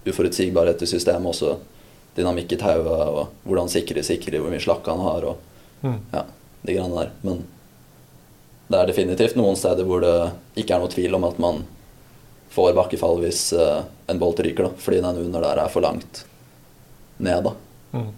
[0.07, 1.57] uforutsigbarhet i systemet også.
[2.17, 5.47] Dynamikk i tauet, og hvordan sikre sikre, hvor mye slakk han har, og
[5.83, 6.01] Mm.
[6.13, 6.25] ja,
[6.63, 7.11] de greiene der.
[7.25, 7.45] Men
[8.69, 10.15] det er definitivt noen steder hvor det
[10.61, 11.63] ikke er noe tvil om at man
[12.53, 16.25] får bakkefall hvis uh, en bolt ryker, da, fordi den under der er for langt
[17.17, 17.47] ned.
[17.47, 17.55] da.
[17.95, 18.11] Mm.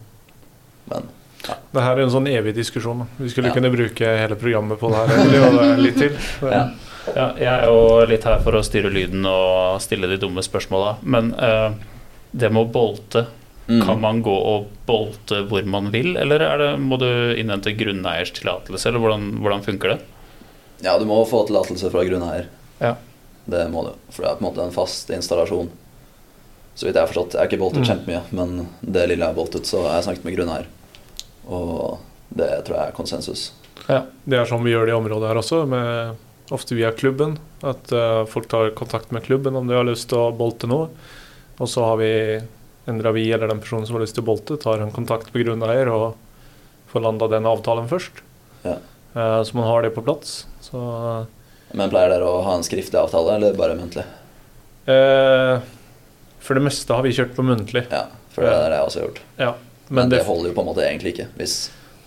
[0.90, 1.08] Men
[1.48, 1.54] ja.
[1.74, 3.06] Det her er en sånn evig diskusjon.
[3.18, 3.54] Vi skulle Ja.
[3.54, 6.16] kunne bruke hele programmet på det her egentlig, er litt til.
[6.52, 6.64] Ja.
[7.16, 10.98] Ja, jeg er jo litt her for å styre lyden og stille de dumme spørsmåla.
[11.02, 11.72] Men uh,
[12.32, 13.26] det med å bolte,
[13.68, 13.84] Mm.
[13.86, 17.06] kan man gå og bolte hvor man vil, eller er det, må du
[17.38, 20.00] innhente grunneiers tillatelse, eller hvordan, hvordan funker det?
[20.82, 22.48] ja, du må få tillatelse fra grunneier.
[22.80, 22.96] Ja.
[23.46, 23.92] Det må du.
[24.10, 25.70] For det er på en måte en fast installasjon.
[26.74, 27.34] Så vidt jeg har forstått.
[27.34, 27.88] Jeg har ikke boltet Mm.
[27.90, 30.66] kjempemye, men det lille jeg har boltet, så har jeg snakket med grunneier.
[31.48, 32.00] Og
[32.36, 33.50] det tror jeg er konsensus.
[33.88, 34.04] Ja.
[34.24, 36.20] Det er sånn vi gjør det i området her også, med,
[36.54, 37.36] ofte via klubben.
[37.66, 40.88] At uh, folk tar kontakt med klubben om de har lyst til å bolte noe.
[41.58, 42.12] Og så har vi
[42.90, 45.44] endra vi eller den personen som har lyst til å bolte, tar en kontakt med
[45.46, 46.16] grunneier og
[46.90, 48.24] får landa den avtalen først.
[48.66, 48.78] Ja.
[49.14, 50.42] Uh, så man har det på plass.
[50.64, 50.80] Så
[51.74, 54.06] Men pleier dere å ha en skriftlig avtale, eller bare muntlig?
[56.42, 57.84] For det meste har vi kjørt på muntlig.
[57.92, 59.20] Ja, for det er det jeg også har gjort.
[59.38, 59.52] Ja.
[59.92, 61.28] Men, det, det, holder jo på en måte egentlig ikke.
[61.36, 61.56] Hvis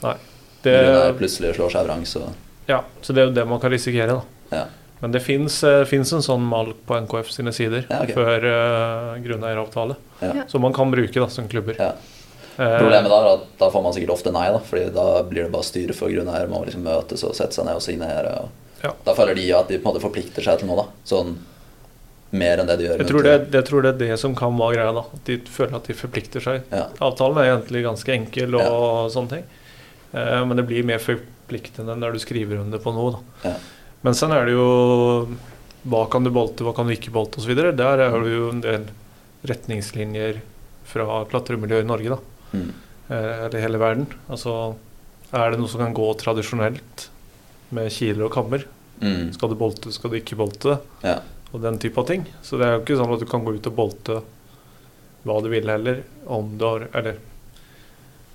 [0.02, 2.24] det, grunneier plutselig slår seg vrang, så
[2.66, 4.58] ja, så det er jo det man kan risikere, da.
[4.58, 4.66] ja.
[5.04, 8.16] Men det fins en sånn mal på NKF sine sider Ja, okay.
[8.16, 9.98] før uh, grunneieravtale.
[10.24, 10.46] Ja.
[10.50, 11.76] Som man kan bruke da, som klubber.
[11.78, 11.92] Ja.
[12.56, 15.44] Eh, Problemet da er at da får man sikkert ofte nei, da, Fordi da blir
[15.44, 16.48] det bare styr for grunneier.
[16.48, 18.32] Man må liksom møtes og sette seg ned og signere.
[18.40, 18.94] Og Ja.
[19.06, 21.04] Da føler de at de på en måte forplikter seg til noe, da.
[21.06, 21.36] Sånn
[22.32, 22.98] mer enn det de gjør.
[23.00, 24.92] jeg, tror det, jeg tror det er det som kan være greia.
[24.94, 26.64] da At de føler at de forplikter seg.
[26.72, 26.88] Ja.
[27.02, 29.44] Avtalen er egentlig ganske enkel og sånne ting.
[30.14, 33.12] Eh, men det blir mer forpliktende når du skriver under på noe.
[33.44, 33.56] da Ja.
[34.04, 35.28] Men sen er det jo
[35.90, 37.56] hva kan du bolte, hva kan du ikke bolte osv.
[37.56, 38.86] Der er det jo en del
[39.46, 40.42] retningslinjer
[40.86, 42.10] fra klatremiljøet i Norge.
[42.10, 42.20] da
[42.58, 42.72] Mm.
[43.10, 44.08] eh, eller hele verden.
[44.30, 44.76] Altså,
[45.34, 47.10] er det noe som kan gå tradisjonelt
[47.72, 48.64] med kiler og kammer?
[49.02, 49.34] Mm.
[49.34, 50.80] Skal du bolte, skal du ikke bolte?
[51.04, 51.20] Ja.
[51.56, 52.26] Og den type av ting.
[52.44, 54.18] Så det er jo ikke sånn at du kan gå ut og bolte
[55.26, 56.02] hva du vil heller.
[56.28, 57.16] Om du har Eller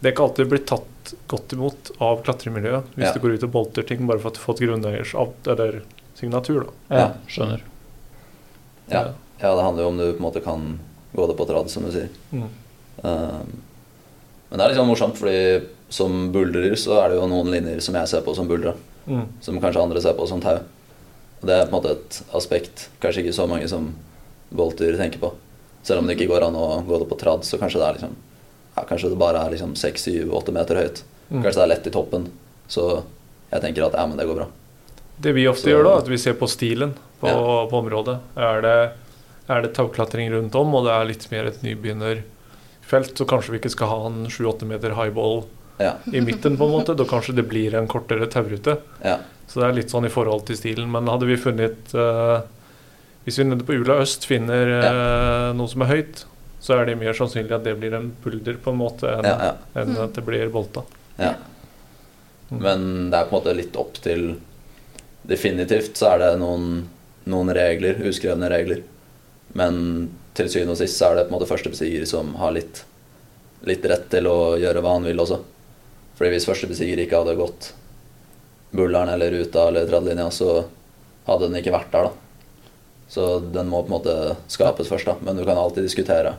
[0.00, 3.12] Det er ikke alltid bli tatt godt imot av klatremiljøet hvis Ja.
[3.12, 5.12] du går ut og bolter ting bare for at du har fått grunneiers
[5.46, 5.82] eller
[6.16, 6.64] signatur.
[6.88, 6.96] da.
[6.96, 7.60] Ja, skjønner.
[8.90, 9.02] Ja.
[9.42, 10.78] ja, det handler jo om du på en måte kan
[11.14, 12.08] gå det på et rad, som du sier.
[12.32, 12.48] Mm.
[13.02, 13.62] Um,
[14.50, 17.80] men det er litt sånn morsomt, fordi som buldrer så er det jo noen linjer
[17.84, 18.74] som jeg ser på som buldra,
[19.06, 19.26] Mm.
[19.40, 20.60] som kanskje andre ser på som tau.
[21.40, 23.94] Og det er på en måte et aspekt kanskje ikke så mange som
[24.52, 25.32] bolter tenker på.
[25.82, 27.96] Selv om det ikke går an å gå det på trad, så kanskje det er
[28.00, 28.16] liksom
[28.76, 31.02] ja, Kanskje det bare er liksom 6-7-8 meter høyt.
[31.30, 31.42] Mm.
[31.42, 32.26] Kanskje det er lett i toppen.
[32.70, 32.84] Så
[33.50, 34.46] jeg tenker at ja, men det går bra.
[35.20, 37.66] Det vi ofte Så- gjør, da, at vi ser på stilen på, Ja.
[37.68, 38.18] på området.
[38.36, 38.92] Er det,
[39.48, 43.58] er det tauklatring rundt om, og det er litt mer et nybegynnerfelt, så kanskje vi
[43.60, 45.44] ikke skal ha en 7-8 meter highball
[45.80, 45.94] Ja.
[46.12, 46.94] i midten, på en måte.
[46.96, 48.78] Da kanskje det blir en kortere taurute.
[49.04, 49.18] ja.
[49.50, 50.90] Så det er litt sånn i forhold til stilen.
[50.94, 52.40] Men hadde vi funnet uh,
[53.24, 56.22] Hvis vi nede på Ula øst finner eh, noe som er høyt,
[56.62, 59.34] så er det mer sannsynlig at det blir en bulder på en måte enn Ja,
[59.50, 59.50] ja.
[59.82, 59.98] enn Mm.
[60.06, 60.82] at det blir bolta.
[61.20, 61.34] Ja.
[62.50, 62.62] Mm.
[62.64, 64.38] Men det er på en måte litt opp til
[65.28, 66.86] Definitivt så er det noen,
[67.28, 68.80] noen regler, uskrevne regler.
[69.52, 72.80] Men til syvende og sist så er det på en måte førstebesiger som har litt,
[73.68, 75.42] litt rett til å gjøre hva han vil også.
[76.16, 77.72] Fordi hvis førstebesiger ikke hadde gått
[78.70, 80.64] bulleren eller ruta eller tredjelinja, så
[81.26, 82.12] hadde den ikke vært der, da.
[83.10, 84.14] Så den må på en måte
[84.50, 85.16] skapes først, da.
[85.26, 86.36] Men du kan alltid diskutere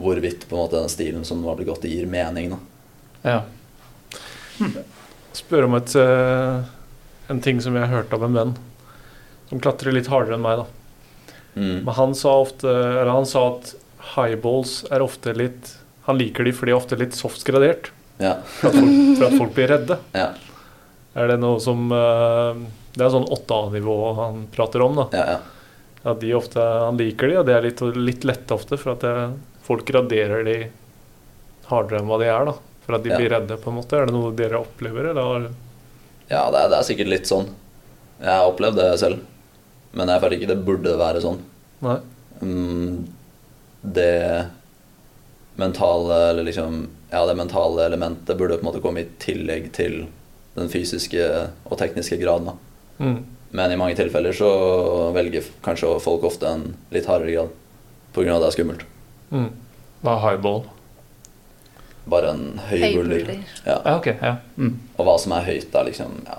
[0.00, 2.60] hvorvidt på en måte den stilen som har blitt gått, gir mening, da.
[3.22, 3.40] Ja.
[5.36, 6.64] Spør om et, eh,
[7.30, 8.56] en ting som jeg hørte av en venn
[9.50, 10.62] som klatrer litt hardere enn meg.
[10.62, 10.66] da.
[11.54, 11.84] Mm.
[11.84, 13.74] Men han sa, ofte, eller han sa at
[14.14, 15.76] highballs er ofte litt
[16.06, 17.90] Han liker de fordi de er ofte litt soft gradert.
[18.18, 18.38] Ja.
[18.58, 19.98] For at folk, for at folk blir redde.
[20.16, 20.30] Ja.
[21.18, 22.60] Er det noe som eh,
[22.94, 24.94] Det er sånn 8A-nivå han prater om.
[25.00, 25.06] da.
[25.16, 25.38] Ja, ja.
[26.10, 28.78] At de ofte, Han liker de, og det er litt, litt lette ofte.
[28.80, 29.14] For at det,
[29.66, 30.54] folk graderer de
[31.70, 32.44] hardere enn hva de er.
[32.50, 32.54] da.
[32.86, 33.18] For at de Ja.
[33.18, 33.98] blir redde, på en måte.
[33.98, 35.10] Er det noe dere opplever?
[35.10, 35.50] eller?
[36.30, 37.50] Ja, det er, det er sikkert litt sånn.
[38.20, 39.20] Jeg har opplevd det selv.
[39.92, 41.38] Men jeg føler ikke det burde være sånn.
[41.82, 41.98] Nei.
[42.40, 43.06] Mm,
[43.82, 44.46] det
[45.56, 50.06] mentale eller liksom Ja, det mentale elementet burde på en måte komme i tillegg til
[50.56, 51.26] den fysiske
[51.64, 52.50] og tekniske graden.
[52.50, 53.04] da.
[53.04, 53.20] Mm.
[53.50, 54.50] Men i mange tilfeller så
[55.14, 57.56] velger kanskje folk ofte en litt hardere grad
[58.14, 58.36] pga.
[58.38, 58.84] det er skummelt.
[59.30, 59.48] Mm.
[60.02, 60.62] Hva er highball?
[62.10, 63.34] Bare en høy buller.
[63.64, 63.80] Ja.
[63.84, 64.36] Ja, okay, Ja.
[64.56, 64.78] Mm.
[64.96, 66.38] Og hva som er høyt, er liksom Ja.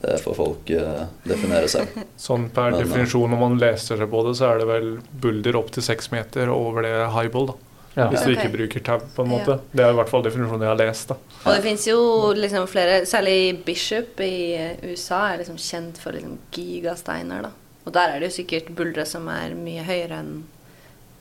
[0.00, 1.88] Det får folk uh, definere selv.
[2.16, 5.58] Sånn per Men, definisjon, når man leser det på det, så er det vel bulder
[5.60, 7.50] opp til seks meter over det highball.
[7.52, 7.56] da.
[7.96, 8.06] Ja.
[8.08, 8.52] Hvis du ikke Ok.
[8.54, 9.38] bruker tau, på en Ja.
[9.38, 9.60] måte.
[9.74, 11.08] Det er i hvert fall definisjonen jeg har lest.
[11.08, 11.14] da.
[11.44, 16.12] Og det fins jo liksom flere Særlig Bishop i eh, USA er liksom kjent for
[16.12, 17.42] liksom gigasteiner.
[17.42, 17.50] da.
[17.86, 20.44] Og der er det jo sikkert buldre som er mye høyere enn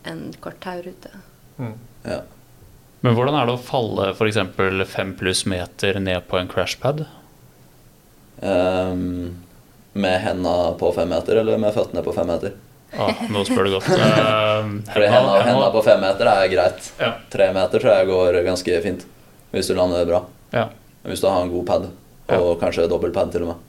[0.06, 1.10] en kort taurute.
[1.60, 1.74] Mm.
[2.06, 2.22] Ja.
[3.02, 4.88] Men hvordan er det å falle f.eks.
[4.90, 7.06] fem pluss meter ned på en crashpad?
[8.42, 9.36] Um,
[9.94, 12.54] med henda på fem meter eller med føttene på fem meter?
[12.98, 13.90] Ah, nå spør du godt.
[13.94, 16.92] Uh, Fordi henda, henda på fem meter er greit.
[16.98, 17.14] Ja.
[17.32, 19.06] Tre meter tror jeg går ganske fint
[19.54, 20.24] hvis du lander bra.
[20.54, 20.68] Ja.
[21.06, 21.86] Hvis du har en god pad,
[22.38, 23.64] og kanskje dobbel pad til og med.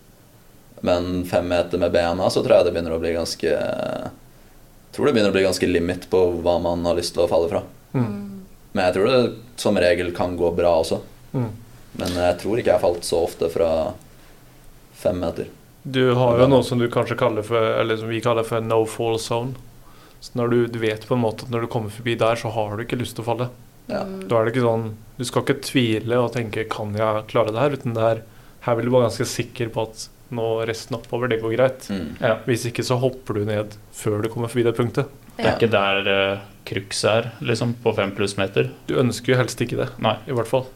[0.84, 3.54] Men fem meter med bena, så tror jeg det begynner å bli ganske
[4.92, 7.48] tror det begynner å bli ganske limit på hva man har lyst til å falle
[7.50, 7.62] fra.
[7.94, 8.42] Mm.
[8.72, 9.20] Men jeg tror det
[9.60, 11.00] som regel kan gå bra også.
[11.32, 11.50] Mm.
[12.00, 13.70] Men jeg tror ikke jeg har falt så ofte fra
[15.00, 15.50] fem meter.
[15.82, 19.54] Du har jo noe som du for Eller som vi kaller for no fall zone.
[20.20, 22.50] Så når du, du vet på en måte at når du kommer forbi der, så
[22.52, 23.48] har du ikke lyst til å falle.
[23.88, 24.04] Ja.
[24.04, 27.58] Da er det ikke sånn Du skal ikke tvile og tenke 'kan jeg klare det
[27.58, 28.22] her?' Uten det er
[28.62, 31.88] Her vil du være ganske sikker på at nå resten oppover, det går greit.
[31.90, 32.16] Mm.
[32.20, 32.36] Ja.
[32.46, 35.08] Hvis ikke så hopper du ned før du kommer forbi det punktet.
[35.40, 38.68] Det er ikke der uh, crux er, liksom, på fem pluss meter.
[38.86, 40.14] Du ønsker jo helst ikke det, Nei.
[40.28, 40.68] i hvert fall.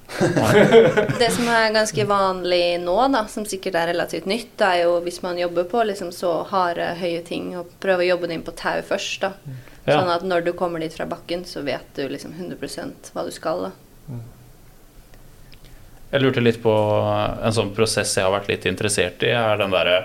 [1.21, 4.99] Det som er ganske vanlig nå, da, som sikkert er relativt nytt, det er jo
[5.05, 8.47] hvis man jobber på liksom så harde, høye ting, og prøver å jobbe det inn
[8.47, 9.29] på tau først.
[9.29, 9.33] da.
[9.85, 10.01] Ja.
[10.01, 13.33] Sånn at når du kommer dit fra bakken, så vet du liksom 100% hva du
[13.35, 13.69] skal.
[13.69, 14.21] da.
[16.15, 19.73] Jeg lurte litt på en sånn prosess jeg har vært litt interessert i, er den
[19.75, 19.97] derre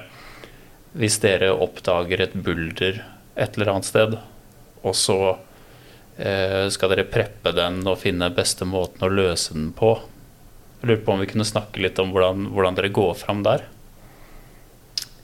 [0.97, 3.03] Hvis dere oppdager et bulder
[3.39, 4.15] et eller annet sted,
[4.85, 5.19] og så
[6.17, 9.95] eh, skal dere preppe den og finne beste måten å løse den på.
[10.79, 13.65] Jeg lurer på om vi kunne snakke litt om hvordan, hvordan dere går fram der.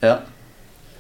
[0.04, 0.20] Ja.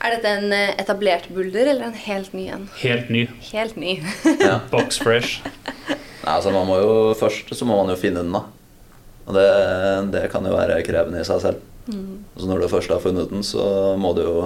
[0.06, 2.68] Er dette en eh, etablert bulder eller en helt ny en?
[2.80, 3.26] Helt ny.
[3.52, 3.98] Helt ny.
[4.40, 4.60] ja.
[4.74, 5.42] Box fresh.
[6.26, 8.46] Nei, altså man må jo Først så må man jo finne den, da.
[9.26, 9.48] Og det,
[10.14, 11.64] det kan jo være krevende i seg selv.
[11.86, 14.38] Så når du først har funnet den, så må du jo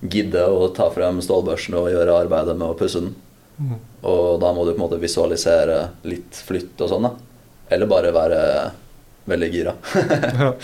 [0.00, 3.14] gidde å ta frem stålbørsen og gjøre arbeidet med å pusse den.
[3.56, 3.76] Mm.
[4.06, 5.78] Og da må du på en måte visualisere
[6.08, 7.14] litt flytt og sånn, da.
[7.72, 8.42] Eller bare være
[9.30, 9.76] veldig gira.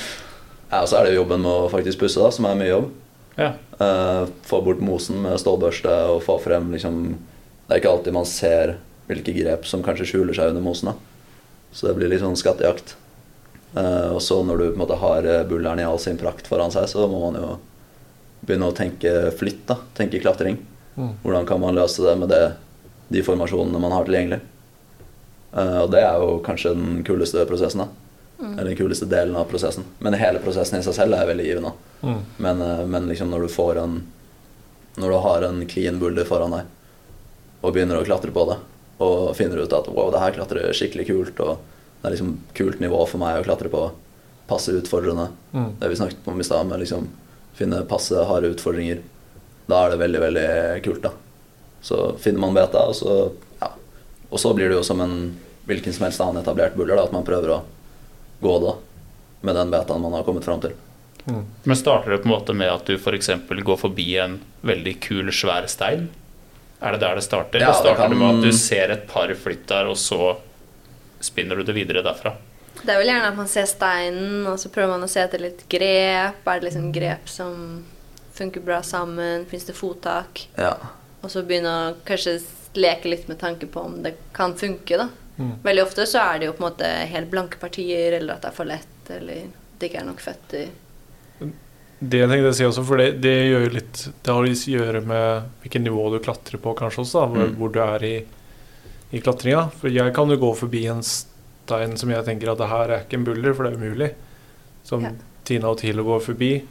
[0.72, 0.78] Ja.
[0.78, 2.70] ja, og så er det jo jobben med å faktisk pusse, da, som er mye
[2.70, 2.86] jobb.
[3.36, 3.50] Ja.
[3.80, 6.98] Uh, få bort mosen med stålbørste og få frem liksom
[7.64, 8.74] Det er ikke alltid man ser
[9.08, 10.92] hvilke grep som kanskje skjuler seg under mosen.
[10.92, 11.36] da.
[11.72, 12.94] Så det blir litt sånn skattejakt.
[13.72, 16.72] Uh, og så når du på en måte har bulleren i all sin prakt foran
[16.74, 17.52] seg, så må man jo
[18.46, 19.66] begynne å tenke flytt.
[19.66, 20.58] da, Tenke klatring.
[20.96, 21.14] Mm.
[21.22, 22.42] Hvordan kan man løse det med det,
[23.12, 24.40] de formasjonene man har tilgjengelig.
[25.52, 27.84] Uh, og det er jo kanskje den kuleste prosessen.
[27.84, 27.88] da.
[28.42, 29.84] Eller den kuleste delen av prosessen.
[30.00, 31.72] Men hele prosessen i seg selv er veldig givende.
[32.02, 32.20] Mm.
[32.38, 34.02] Men, uh, men liksom når du får en
[34.92, 36.66] Når du har en clean boulder foran deg
[37.62, 38.58] og begynner å klatre på det,
[39.00, 41.62] og finner ut at wow, det her klatrer skikkelig kult, og
[42.02, 43.86] det er liksom kult nivå for meg å klatre på,
[44.50, 45.78] passe utfordrende, Mm.
[45.78, 47.08] det vi snakket om i stad, med liksom
[47.58, 49.02] finne passe harde utfordringer,
[49.68, 50.48] da er det veldig, veldig
[50.84, 51.12] kult, da.
[51.82, 53.16] Så finner man beta, og så,
[53.60, 53.72] ja.
[54.30, 55.16] og så blir det jo som en
[55.66, 57.60] hvilken som helst annen etablert buller, da, at man prøver å
[58.42, 58.76] gå da,
[59.46, 60.74] med den betaen man har kommet fram til.
[61.26, 61.44] Mm.
[61.62, 63.30] Men starter det på en måte med at du f.eks.
[63.62, 66.08] går forbi en veldig kul, svær stein?
[66.82, 67.62] Er det der det starter?
[67.62, 69.96] Ja, Eller det starter det, kan- med at du ser et par flytt der, og
[69.96, 70.36] så
[71.22, 72.34] spinner du det videre derfra?
[72.82, 75.38] Det er vel gjerne at man ser steinen, og så prøver man å se etter
[75.42, 76.42] litt grep.
[76.48, 77.84] Er det liksom grep som
[78.34, 79.44] funker bra sammen?
[79.46, 80.48] Fins det fottak?
[80.58, 80.74] Ja.
[81.22, 82.40] Og så begynne å kanskje
[82.74, 85.08] leke litt med tanke på om det kan funke, da.
[85.38, 85.52] Mm.
[85.64, 88.50] Veldig ofte så er det jo på en måte helt blanke partier, eller at det
[88.50, 90.70] er for lett, eller at det ikke er nok føtter.
[92.02, 94.62] Det jeg tenkte å si også, for det, det gjør jo litt Det har litt
[94.66, 97.54] å gjøre med hvilket nivå du klatrer på, kanskje også, da, hvor, Mm.
[97.60, 98.16] hvor du er i,
[99.14, 99.68] i klatringa.
[99.78, 101.30] For jeg kan jo gå forbi en stein
[101.68, 104.10] som jeg tenker at det her er ikke en buller, for det er umulig.
[104.84, 105.10] Som Ja.
[105.44, 106.62] Tina og Tilo går forbi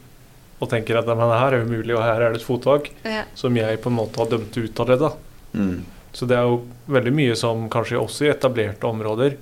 [0.61, 2.91] og tenker at men her er umulig, og her er det et fottak.
[3.03, 3.23] Ja.
[3.35, 5.11] Som jeg på en måte har dømt ut av det, da.
[5.53, 5.85] Mm.
[6.13, 9.37] Så det er jo veldig mye som kanskje også i etablerte områder.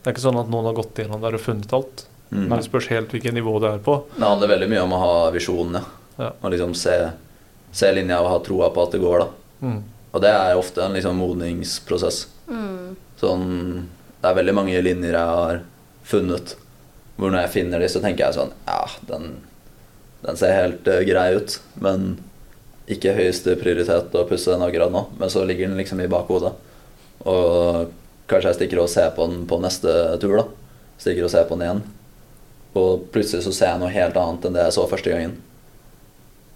[0.00, 2.06] Det er ikke sånn at noen har gått gjennom der og funnet alt.
[2.30, 2.48] Mm.
[2.48, 3.96] Det spørs helt hvilket nivå det er på.
[4.16, 5.82] Det handler veldig mye om å ha visjonene.
[5.82, 5.96] ja.
[6.20, 6.32] Ja.
[6.42, 6.92] Og liksom se,
[7.72, 9.28] se linja og ha troa på at det går, da.
[9.64, 9.78] Mm.
[10.12, 12.26] Og det er ofte en liksom modningsprosess.
[12.50, 12.96] Mm.
[13.20, 13.44] Sånn,
[14.20, 15.62] det er veldig mange linjer jeg har
[16.06, 16.56] funnet
[17.20, 18.80] hvor når jeg finner de, så tenker jeg sånn Ja,
[19.10, 19.32] den,
[20.24, 22.14] den ser helt uh, grei ut, men
[22.90, 25.04] ikke høyeste prioritet å pusse den akkurat nå.
[25.20, 26.50] Men så ligger den liksom i bakhodet.
[27.28, 27.92] Og
[28.30, 30.46] kanskje jeg stikker og ser på den på neste tur, da.
[30.98, 31.84] Stikker og ser på den igjen.
[32.80, 35.36] Og plutselig så ser jeg noe helt annet enn det jeg så første gangen.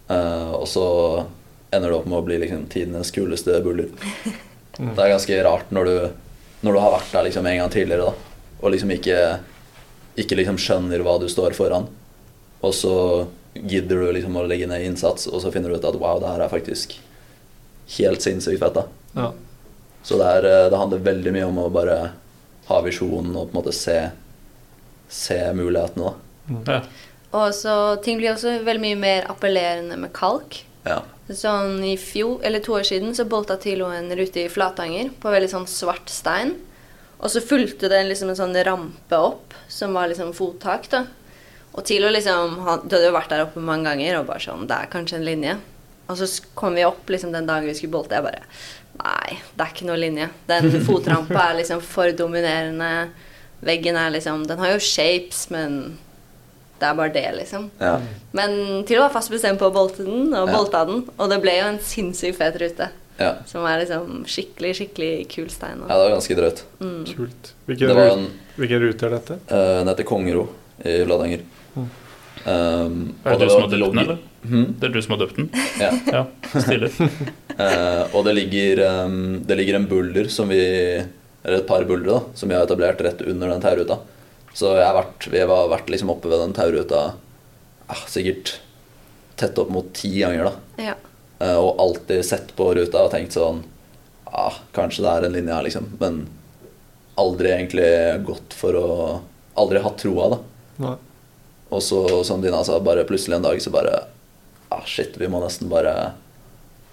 [0.09, 0.87] Uh, og så
[1.71, 3.93] ender det opp med å bli liksom tidenes kuleste buller.
[4.75, 4.89] Mm.
[4.91, 5.93] Det er ganske rart når du,
[6.65, 9.19] når du har vært der liksom en gang tidligere, da, og liksom ikke,
[10.17, 11.87] ikke liksom skjønner hva du står foran.
[12.65, 12.95] Og så
[13.53, 16.31] gidder du liksom å legge ned innsats, og så finner du ut at wow, det
[16.31, 16.97] her er faktisk
[17.99, 18.79] helt sinnssykt fett.
[18.79, 18.87] da.
[19.13, 19.31] Ja.
[20.05, 21.97] Så det, er, eh, det handler veldig mye om å bare
[22.67, 23.97] ha visjonen og på en måte se,
[25.09, 26.55] se mulighetene, da.
[26.65, 26.79] Ja.
[27.35, 27.75] Og så
[28.05, 30.61] ting blir også veldig mye mer appellerende med kalk.
[30.87, 31.01] Ja.
[31.25, 35.31] Sånn i fjor, eller to år siden, så bolta Tilo en rute i Flatanger på
[35.33, 36.53] veldig sånn svart stein.
[37.17, 41.05] Og så fulgte det liksom en sånn rampe opp, som var liksom fottak, da.
[41.75, 44.61] Og Tilo liksom, han, Du hadde jo vært der oppe mange ganger og bare sånn
[44.69, 45.57] Det er kanskje en linje.
[46.05, 48.15] Og så kom vi opp liksom den dagen vi skulle bolte.
[48.15, 48.45] Jeg bare
[48.95, 50.29] Nei, det er ikke noe linje.
[50.47, 53.09] Den fotrampa er liksom for dominerende.
[53.65, 55.97] Veggen er liksom Den har jo shapes, men
[56.79, 57.69] det er bare det, liksom.
[57.79, 57.99] Ja.
[58.33, 60.53] Men Tilo var fast bestemt på å bolte den, og Ja.
[60.57, 61.03] bolta den.
[61.17, 62.89] Og det ble jo en sinnssykt fet rute.
[63.19, 63.33] ja.
[63.47, 65.79] Som er liksom skikkelig, skikkelig kul stein.
[65.87, 66.63] ja, det var ganske drøyt.
[66.81, 67.05] Mm.
[67.15, 67.53] Kult.
[67.67, 69.33] Hvilken, Det en hvilken rute er dette?
[69.51, 70.49] uh, Den heter Kongero
[70.83, 71.39] i Flatanger.
[71.77, 71.89] Mm.
[72.45, 74.17] Um, Er det du som har døpt den, eller?
[74.45, 74.65] Hmm?
[74.79, 75.49] Det er du som har døpt den?
[75.79, 75.91] Ja.
[76.13, 76.25] Ja,
[76.61, 76.91] Stilig.
[77.57, 80.59] uh, og det ligger, um, det ligger en bulder som vi
[81.45, 83.99] Eller et par buldre da, som vi har etablert rett under den tauruta.
[84.55, 87.01] Så jeg har vært, vi har vært liksom oppe ved den tauruta
[87.89, 88.53] eh, sikkert
[89.35, 90.47] tett opp mot ti ganger.
[90.77, 90.95] da Ja.
[91.43, 93.63] Eh, Og alltid sett på ruta og tenkt sånn
[94.31, 95.89] ah, Kanskje det er en linje her, liksom.
[95.99, 96.21] Men
[97.19, 97.89] aldri egentlig
[98.27, 98.87] gått for å
[99.55, 100.37] Aldri hatt troa, da.
[100.83, 100.95] Nei.
[101.71, 103.93] Og så, som Dina sa, bare plutselig en dag så bare
[104.71, 106.11] ah, Shit, vi må nesten bare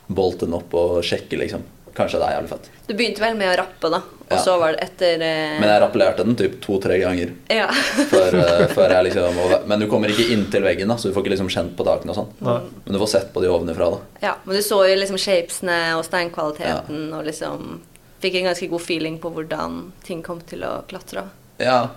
[0.06, 1.62] bolte den opp og sjekke, liksom.
[1.96, 2.68] Kanskje det er jævlig fett.
[2.86, 4.02] Du begynte vel med å rappe, da.
[4.32, 4.42] Og Ja.
[4.44, 7.32] så var det etter eh, Men jeg rappellerte den typ to-tre ganger.
[7.52, 7.68] Ja.
[8.12, 9.40] Før, eh, før jeg liksom
[9.70, 12.14] Men du kommer ikke inntil veggen, da, så du får ikke liksom kjent på takene
[12.14, 12.30] og sånn.
[12.42, 14.00] Men du får sett på de ovenifra, da.
[14.24, 14.34] ja.
[14.44, 17.80] Men du så jo liksom shapesene og steinkvaliteten og liksom
[18.22, 21.24] Fikk en ganske god feeling på hvordan ting kom til å klatre.
[21.58, 21.88] Ja.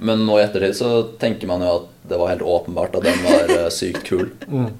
[0.00, 0.88] Men nå i ettertid så
[1.20, 4.30] tenker man jo at det var helt åpenbart at den var eh, sykt kul.
[4.48, 4.70] Mm.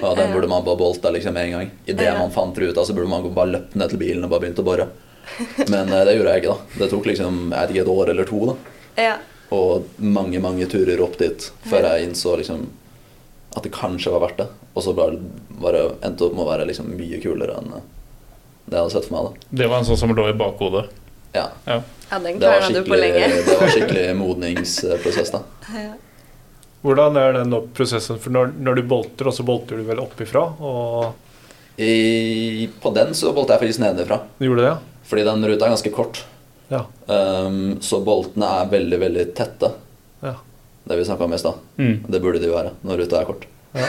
[0.00, 1.70] Og den burde man bare bolta liksom en gang.
[1.84, 2.14] Idet Ja.
[2.16, 4.64] man fant ruta, så burde man bare løpt ned til bilen og bare begynt å
[4.64, 4.86] bore.
[5.72, 6.80] Men eh, det gjorde jeg ikke, da.
[6.82, 8.40] Det tok liksom jeg vet ikke, et år eller to.
[8.52, 9.14] da Ja.
[9.54, 12.64] Og mange, mange turer opp dit før jeg innså liksom
[13.54, 14.46] at det kanskje var verdt det.
[14.74, 15.18] Og så bare,
[15.62, 17.84] bare endte opp med å være liksom mye kulere enn eh,
[18.64, 19.26] det jeg hadde sett for meg.
[19.28, 20.86] da Det var en sånn som lå i bakhodet.
[21.34, 21.76] Ja, Ja.
[22.10, 23.28] ja, den Det var du på lenge.
[23.46, 25.42] det var skikkelig modningsprosess, da.
[25.74, 25.92] Ja.
[26.84, 28.18] Hvordan er den prosessen?
[28.20, 30.42] For når, når du bolter, og så bolter du vel oppifra?
[30.60, 31.14] Og
[31.80, 34.18] I, på den så bolter jeg faktisk nedenfra.
[34.38, 34.78] du gjorde det, ja?
[35.04, 36.24] Fordi den ruta er ganske kort.
[36.68, 36.84] Ja.
[37.06, 39.72] Um, så boltene er veldig, veldig tette.
[40.24, 40.36] ja.
[40.84, 41.60] Det vi snakka om i stad.
[41.80, 42.04] Mm.
[42.08, 43.46] Det burde de være når ruta er kort.
[43.72, 43.86] Ja.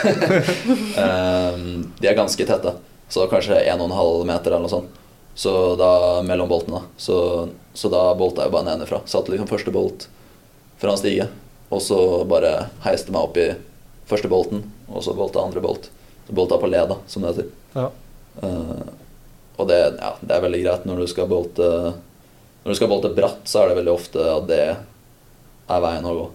[1.51, 1.66] um,
[1.99, 2.72] de er ganske tette,
[3.11, 5.01] så kanskje 1,5 meter eller noe sånt.
[5.36, 6.80] Så da mellom boltene.
[6.97, 7.18] Så,
[7.76, 9.01] så da bolta jeg bare nedenfra.
[9.11, 10.07] Satte liksom første bolt
[10.80, 11.28] fra en stige,
[11.68, 11.99] og så
[12.32, 13.49] bare heiste meg opp i
[14.07, 15.89] første bolten, og så bolta andre bolt.
[16.28, 17.51] Så bolta på leda, som det heter.
[17.76, 17.89] ja.
[18.36, 18.88] Uh,
[19.58, 21.68] Og det, ja, det er veldig greit når du skal bolte
[22.66, 26.16] Når du skal bolte bratt, så er det veldig ofte at det er veien å
[26.18, 26.26] gå.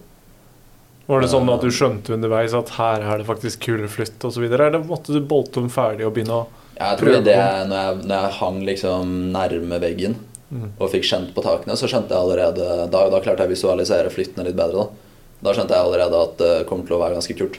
[1.11, 4.79] Var det sånn at du skjønte underveis at her er det faktisk kuleflytt osv., eller
[4.87, 6.43] måtte du bolte dem ferdig og begynne å
[6.77, 10.19] Ja, jeg tror Prøve det, når, jeg, når jeg hang liksom nærme veggen
[10.51, 10.73] Mm.
[10.83, 14.11] og fikk kjent på takene, så skjønte jeg allerede Da, da klarte jeg å visualisere
[14.11, 14.89] flyttene litt bedre.
[15.39, 17.55] Da Da skjønte jeg allerede at det kommer til å være ganske kult.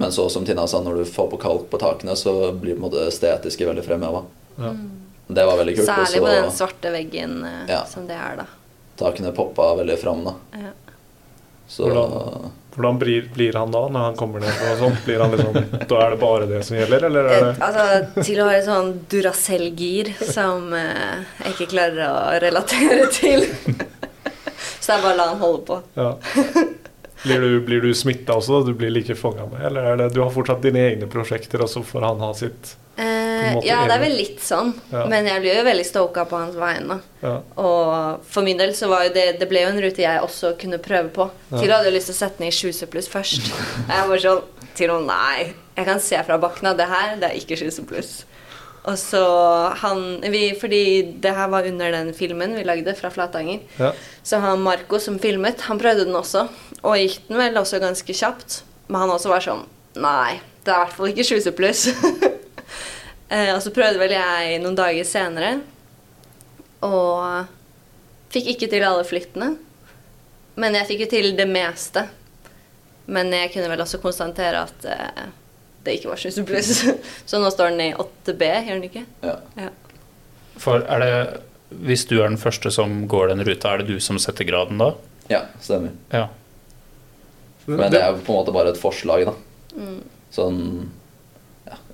[0.00, 2.80] Men så, som Tina sa, når du får på kalk på takene, så blir på
[2.80, 4.24] en måte det estetiske veldig fremheva.
[4.58, 4.72] Ja.
[5.26, 5.88] Det var veldig kult.
[5.88, 7.80] Særlig på den svarte veggen eh, Ja.
[7.90, 8.46] som det er, da.
[9.00, 10.34] takene poppa veldig fram, da.
[10.54, 10.74] Ja.
[11.68, 12.52] Så Hvordan?
[12.76, 14.98] Hvordan blir, blir han da, når han kommer ned og sånt?
[15.06, 15.54] Blir han liksom,
[15.88, 18.66] da er det bare det som gjelder, eller er det altså, til å ha et
[18.68, 23.46] sånn Duracell-gir som eh, jeg ikke klarer å relatere til.
[24.86, 25.80] Så jeg bare lar han holde på.
[25.98, 26.12] ja.
[27.26, 28.60] Blir du, blir du smitta også.
[28.68, 29.58] Du blir like fanga med?
[29.66, 32.76] Eller er det du har fortsatt dine egne prosjekter, og så får han ha sitt
[32.96, 33.15] Eh,
[33.66, 34.72] ja, det er vel litt sånn.
[34.92, 35.04] Ja.
[35.10, 36.98] Men jeg blir jo veldig stoka på hans vegne.
[37.22, 37.34] Ja.
[37.62, 40.54] Og for min del så var jo det Det ble jo en rute jeg også
[40.60, 41.28] kunne prøve på.
[41.50, 41.60] Ja.
[41.60, 43.50] Tilo hadde jo lyst til å sette ned i 7 pluss først.
[43.92, 45.52] Jeg var sånn Tilo, nei.
[45.76, 48.14] Jeg kan se fra bakken av det her, det er ikke 7 pluss.
[48.86, 49.22] Og så
[49.82, 50.82] han vi, Fordi
[51.22, 53.64] det her var under den filmen vi lagde fra Flatanger.
[53.80, 53.92] Ja.
[54.22, 56.46] Så han Marco som filmet, han prøvde den også.
[56.82, 58.62] Og gikk den vel også ganske kjapt.
[58.86, 59.64] Men han også var sånn
[59.96, 61.86] Nei, det er i hvert fall ikke 7 pluss.
[63.30, 65.54] eh, og så prøvde vel jeg noen dager senere.
[66.86, 67.48] Og
[68.34, 69.54] fikk ikke til alle flyttene.
[70.56, 72.06] Men jeg fikk jo til det meste.
[73.06, 75.26] Men jeg kunne vel også konstatere at eh,
[75.86, 76.80] det ikke var 7 pluss.
[77.28, 79.04] Så nå står den i 8B, gjør den ikke?
[79.26, 79.36] ja.
[79.60, 79.72] Ja.
[80.56, 81.42] For er det
[81.84, 84.78] Hvis du er den første som går den ruta, er det du som setter graden
[84.80, 84.94] da?
[85.28, 85.90] ja, stemmer.
[86.14, 86.28] Ja.
[87.66, 89.32] Men det er på en måte bare et forslag, da.
[89.74, 89.96] Mm.
[90.32, 90.60] Sånn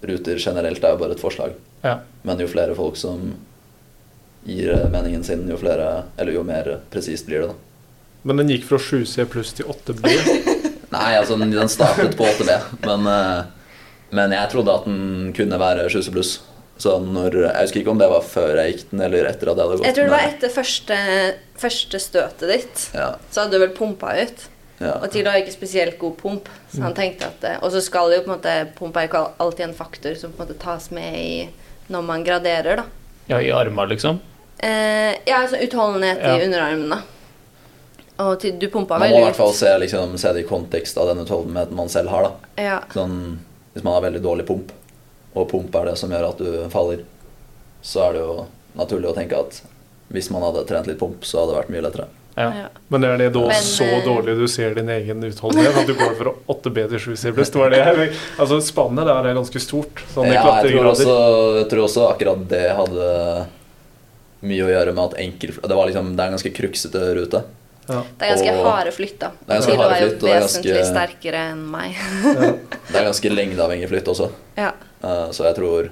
[0.02, 1.54] Ruter generelt er jo bare et forslag.
[1.86, 1.98] ja.
[2.22, 3.32] Men jo flere folk som
[4.46, 7.54] gir meningen sin, jo flere Eller jo mer presist blir det, da.
[8.22, 10.06] Men den gikk fra 7C pluss til 8B.
[10.94, 12.52] Nei, altså den den startet på 8B,
[12.86, 13.44] men, eh,
[14.14, 16.32] men jeg trodde at den kunne være 7C pluss.
[16.82, 19.58] Så når, jeg husker ikke om det var før jeg gikk den, eller etter at
[19.58, 20.96] jeg hadde gått Jeg tror det var etter første,
[21.62, 22.86] første støtet ditt.
[22.96, 24.46] Ja, Så hadde du vel pumpa ut.
[24.82, 24.96] Ja.
[24.98, 26.48] Og Tilo har ikke spesielt god pump.
[26.72, 29.22] Så han tenkte at Og så skal jo på en måte Pump er jo ikke
[29.44, 31.32] alltid en faktor som på en måte tas med i
[31.92, 32.84] når man graderer, da.
[33.28, 34.20] ja, i armer, liksom?
[34.62, 36.36] Eh, ja, altså utholdenhet Ja.
[36.38, 37.00] i underarmene.
[38.22, 40.96] Og til, du pumpa Man må i hvert fall se, liksom, se det i kontekst
[41.00, 42.22] av den utholdenheten man selv har.
[42.28, 42.62] da.
[42.62, 42.78] Ja.
[42.94, 43.40] Sånn,
[43.74, 44.72] hvis man har veldig dårlig pump,
[45.34, 47.02] og pump er det som gjør at du faller,
[47.82, 48.46] så er det jo
[48.78, 49.62] naturlig å tenke at
[50.12, 52.08] hvis man hadde trent litt pump, så hadde det vært mye lettere.
[52.36, 52.46] Ja.
[52.56, 52.68] ja.
[52.88, 55.76] Men er det da Men, så eh, dårlig du ser din egen utholdenhet?
[55.82, 57.50] At du går fra 8B til 7C pluss?
[57.54, 57.82] Var det
[58.40, 60.00] Altså, spannet der er ganske stort.
[60.14, 61.16] Sånn Ja, jeg tror, også,
[61.58, 63.10] jeg tror også akkurat det hadde
[64.42, 67.44] mye å gjøre med at enkel Det, var liksom, det er en ganske kruksete rute.
[67.88, 68.00] Ja.
[68.18, 69.30] Det er ganske Og- harde flytt, da.
[69.38, 71.96] Det er ganske harde flytt, og det er vesentlig ganske- sterkere enn meg.
[72.92, 74.30] Det er ganske lengdeavhengig flytt også.
[74.56, 74.72] ja.
[75.02, 75.90] Eh, så jeg tror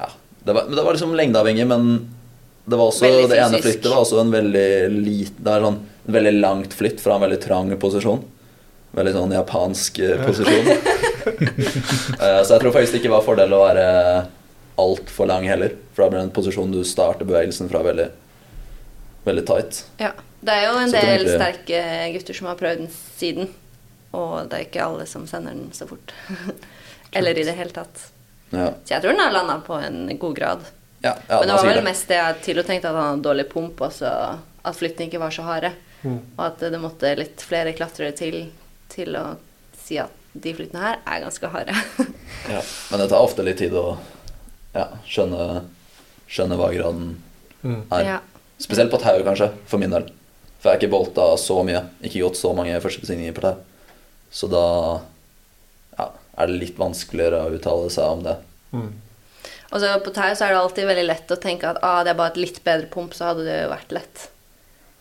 [0.00, 0.06] Ja.
[0.44, 2.08] Det var, det var liksom lengdeavhengig, men
[2.70, 4.66] det var også Veldig Det ene flyttet var også en veldig
[5.04, 8.22] lit, Det er sånn en veldig langt flytt fra en veldig trang posisjon.
[8.96, 10.72] Veldig sånn japansk eh, posisjon.
[11.20, 13.82] Eh, så jeg tror faktisk det ikke var fordel å være
[14.80, 15.74] altfor lang heller.
[15.92, 18.06] For da blir det en posisjon du starter bevegelsen fra veldig,
[19.28, 19.82] veldig tight.
[20.00, 20.12] ja.
[20.40, 21.80] Det er jo en Så del egentlig- sterke
[22.14, 23.48] gutter som har prøvd den siden.
[24.16, 26.14] Og det er ikke alle som sender den så fort.
[27.12, 28.06] Eller i det hele tatt.
[28.50, 30.64] Ja, Så jeg tror den har landa på en god grad.
[31.02, 33.24] Ja, ja Men det var vel mest det jeg til og tenkte at han hadde
[33.28, 34.10] dårlig pump, og så
[34.60, 35.70] at flyttene ikke var så harde.
[36.02, 36.18] Mm.
[36.36, 38.42] Og at det måtte litt flere klatrere til
[38.90, 39.24] til å
[39.78, 41.74] si at de flyttene her er ganske harde.
[42.50, 42.60] Ja.
[42.90, 43.98] Men det tar ofte litt tid å
[44.74, 45.64] ja, skjønne,
[46.30, 47.10] skjønne hva graden
[47.62, 47.82] Mm.
[47.92, 48.04] er.
[48.04, 48.18] ja.
[48.58, 50.06] Spesielt på tau, kanskje, for min del.
[50.60, 51.82] For jeg har ikke bolta så mye.
[52.00, 53.58] Ikke gjort så mange førstebestigninger på tau.
[54.32, 54.62] Så da
[55.98, 56.06] ja,
[56.40, 58.36] er det litt vanskeligere å uttale seg om det.
[58.72, 58.90] Mm.
[59.70, 62.12] Og så på tau så er det alltid veldig lett å tenke at ah, det
[62.12, 64.24] er bare et litt bedre pump, så hadde det jo vært lett.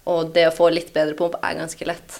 [0.10, 2.20] Og det å få litt bedre pump er ganske lett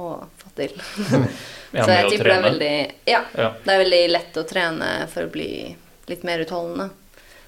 [0.00, 0.12] å
[0.42, 0.74] få til.
[1.70, 2.74] Ja, så jeg tipper det er veldig
[3.06, 3.20] Ja.
[3.38, 3.52] Ja.
[3.62, 5.50] Det er veldig lett å trene for å bli
[6.10, 6.88] litt mer utholdende.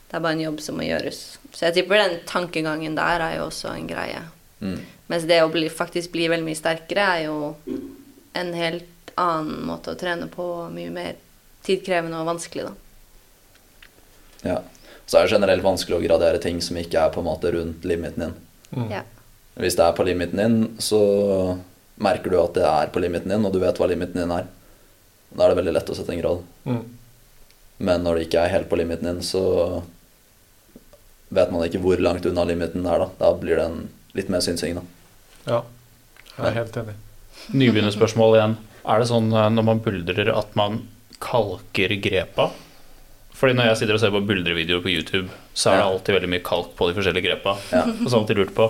[0.06, 1.18] Det er bare en jobb som må gjøres.
[1.50, 4.20] Så jeg tipper den tankegangen der er jo også en greie.
[4.60, 4.78] Mm.
[5.10, 7.54] Mens det å bli, faktisk bli veldig mye sterkere er jo
[8.38, 10.46] en helt annen måte å trene på.
[10.70, 11.18] Mye mer
[11.66, 12.81] tidkrevende og vanskelig, da.
[14.46, 14.60] Ja.
[15.06, 17.84] Så er det generelt vanskelig å gradere ting som ikke er på en måte rundt
[17.88, 18.34] limiten din.
[18.72, 18.88] Mm.
[18.90, 19.02] Ja.
[19.60, 21.00] Hvis det er på limiten din, så
[22.02, 24.46] merker du at det er på limiten din, og du vet hva limiten din er.
[25.32, 26.44] Da er det veldig lett å sette en grad.
[26.68, 26.82] Mm.
[27.82, 29.42] Men når det ikke er helt på limiten din, så
[31.32, 33.04] vet man ikke hvor langt unna limiten er.
[33.04, 34.76] Da Da blir det en litt mer synsing.
[34.76, 34.82] da.
[35.46, 35.62] Ja,
[36.36, 36.94] jeg er helt enig.
[37.52, 38.56] Nybegynnerspørsmål igjen.
[38.86, 40.82] Er det sånn eh, når man buldrer at man
[41.22, 42.50] kalker grepa?
[43.42, 45.26] Fordi når jeg sitter og ser på buldrevideoer på YouTube,
[45.58, 47.56] så er det alltid veldig mye kalk på de forskjellige grepa.
[47.74, 47.80] Ja.
[47.90, 48.68] Og så har jeg lurt på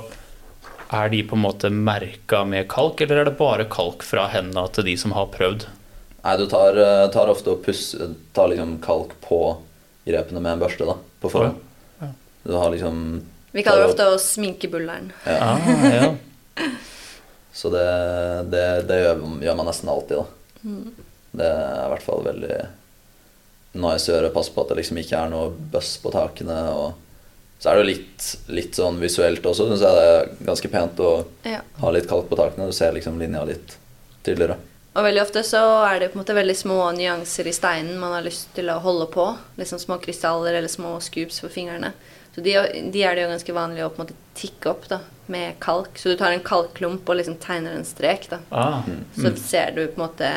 [0.97, 4.65] Er de på en måte merka med kalk, eller er det bare kalk fra hendene
[4.73, 5.67] til de som har prøvd?
[6.23, 9.43] Nei, du tar, eh, tar ofte og pusser Tar liksom kalk på
[10.09, 11.61] grepene med en børste da, på forhånd.
[12.01, 12.11] Ja.
[12.49, 13.01] Du har liksom
[13.53, 15.13] Vi kaller det ofte å sminke bulleren.
[15.29, 15.53] ja.
[15.53, 16.13] Ah, ja.
[17.53, 17.85] Så det,
[18.49, 20.71] det, det gjør, gjør man nesten alltid, da.
[21.37, 22.57] Det er i hvert fall veldig
[23.75, 24.33] nice jeg gjøre.
[24.35, 26.59] Passe på at det liksom ikke er noe bøss på takene.
[26.77, 26.95] Og
[27.63, 31.01] så er det jo litt, litt sånn visuelt også, syns jeg det er ganske pent
[31.05, 31.13] å
[31.47, 31.61] Ja.
[31.81, 32.67] ha litt kalk på takene.
[32.67, 33.77] Du ser liksom linja litt
[34.25, 34.57] tydeligere.
[34.95, 38.13] Og veldig ofte så er det på en måte veldig små nyanser i steinen man
[38.13, 39.25] har lyst til å holde på.
[39.57, 41.95] Liksom små krystaller eller små scoops for fingrene.
[42.35, 42.53] Så de,
[42.93, 44.99] de er det jo ganske vanlig å på en måte tikke opp da,
[45.33, 45.97] med kalk.
[45.97, 48.29] Så du tar en kalkklump og liksom tegner en strek.
[48.29, 48.39] da.
[48.51, 48.83] Ah.
[49.17, 50.31] Så ser du på en måte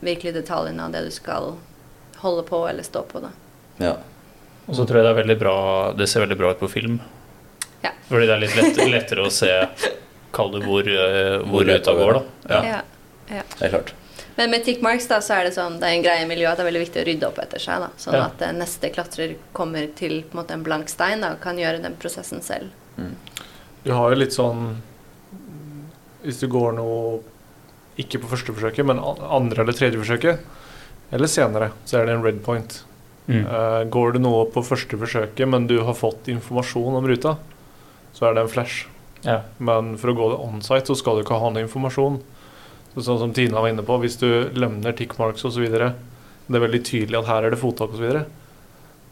[0.00, 1.54] virkelig detaljene av det du skal
[2.22, 3.20] holde på eller stå på.
[3.24, 3.30] da.
[3.82, 3.96] Ja.
[4.66, 5.54] Og så tror jeg det er veldig bra
[5.98, 7.00] Det ser veldig bra ut på film.
[7.82, 7.90] Ja.
[8.08, 9.50] Fordi det er litt lett, lettere å se
[10.32, 12.22] Kall det hvor, eh, hvor Hvor ruta går, da.
[12.54, 12.60] Ja.
[12.68, 12.78] Ja.
[13.40, 13.42] ja.
[13.58, 13.90] Det er klart.
[14.36, 16.54] Men med tick marks da, så er det sånn, det er en greie i miljøet
[16.54, 17.82] at det er veldig viktig å rydde opp etter seg.
[17.84, 18.22] da, Sånn Ja.
[18.30, 21.58] at eh, neste klatrer kommer til på en måte en blank stein da, og kan
[21.60, 22.70] gjøre den prosessen selv.
[23.84, 24.76] Du har jo litt sånn
[26.22, 27.20] Hvis du går noe
[27.98, 30.38] ikke på første forsøket, men andre eller tredje forsøket,
[31.12, 32.78] eller senere, så er det en red point.
[33.28, 33.44] Mm.
[33.46, 37.36] Uh, går det noe på første forsøket, men du har fått informasjon om ruta,
[38.16, 38.86] så er det en flash.
[39.22, 39.42] Ja.
[39.62, 42.18] Men for å gå det onsite, så skal du ikke ha noe informasjon.
[42.94, 46.82] Så sånn som Tina var inne på, hvis du lemner tickmarks osv., det er veldig
[46.84, 48.24] tydelig at her er det fottak osv.,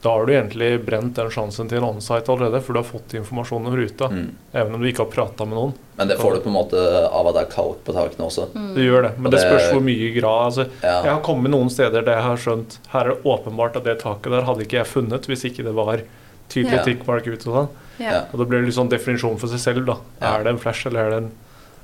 [0.02, 3.12] da har du egentlig brent den sjansen til en onsite allerede, for du har fått
[3.18, 4.30] informasjon om ruta, Mm.
[4.54, 5.74] even om du ikke har prata med noen.
[5.98, 6.78] Men det får du på en måte
[7.12, 8.46] av at det er kaldt på takene også.
[8.74, 10.44] Det gjør det, men det det- spørs hvor mye grad.
[10.46, 11.02] Altså, Ja.
[11.02, 13.98] Jeg har kommet noen steder der jeg har skjønt Her er det åpenbart at det
[14.00, 16.00] taket der hadde ikke jeg funnet hvis ikke det var
[16.48, 16.82] tydelig Ja.
[16.84, 17.68] tickmark ut og sånn.
[17.98, 18.10] Ja.
[18.10, 18.20] Ja.
[18.32, 19.96] Og da blir det litt sånn definisjon for seg selv, da.
[20.22, 20.36] Ja.
[20.38, 21.30] Er det en flash, eller er det en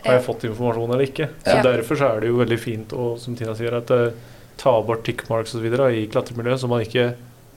[0.04, 1.28] Har jeg fått informasjon eller ikke?
[1.44, 1.62] Så Ja.
[1.62, 4.10] Derfor så er det jo veldig fint å, som Tina sier, at uh,
[4.56, 5.64] ta bort tickmarks osv.
[5.66, 7.14] i klatremiljøet, så man ikke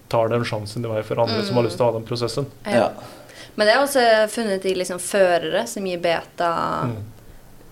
[0.10, 2.46] tar den sjansen det var for andre som har lyst til å ha den prosessen.
[2.66, 2.90] Ja.
[3.56, 6.52] Men det er også funnet i liksom førere som gir beta
[6.86, 6.96] Mm.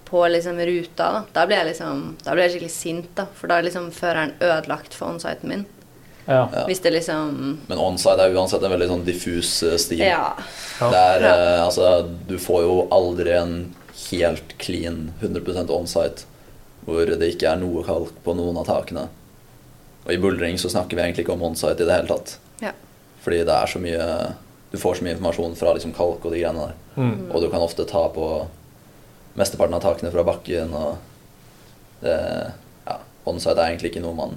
[0.06, 1.08] på liksom ruta.
[1.12, 1.24] Da.
[1.34, 3.26] Da blir jeg liksom, da blir jeg skikkelig sint, da.
[3.36, 5.66] For da er liksom føreren ødelagt for onsiten min.
[6.28, 6.46] Ja.
[6.68, 10.00] Hvis det liksom Men onside er uansett en veldig sånn diffus eh, stil.
[10.04, 10.34] Ja.
[10.80, 11.34] Der, er, Ja.
[11.36, 13.76] eh, altså, du får jo aldri en
[14.12, 16.26] helt clean 100% onsite
[16.86, 19.08] hvor det ikke er noe kalk på noen av takene.
[20.08, 22.38] Og i buldring så snakker vi egentlig ikke om onsite i det hele tatt.
[22.64, 22.72] Ja.
[23.26, 24.06] Fordi det er så mye
[24.72, 26.74] Du får så mye informasjon fra liksom kalk og de greiene der.
[27.00, 27.30] Mm.
[27.32, 28.26] Og du kan ofte ta på
[29.40, 30.98] mesteparten av takene fra bakken og
[32.02, 32.16] det,
[32.88, 34.34] ja, Onsite er egentlig ikke noe man,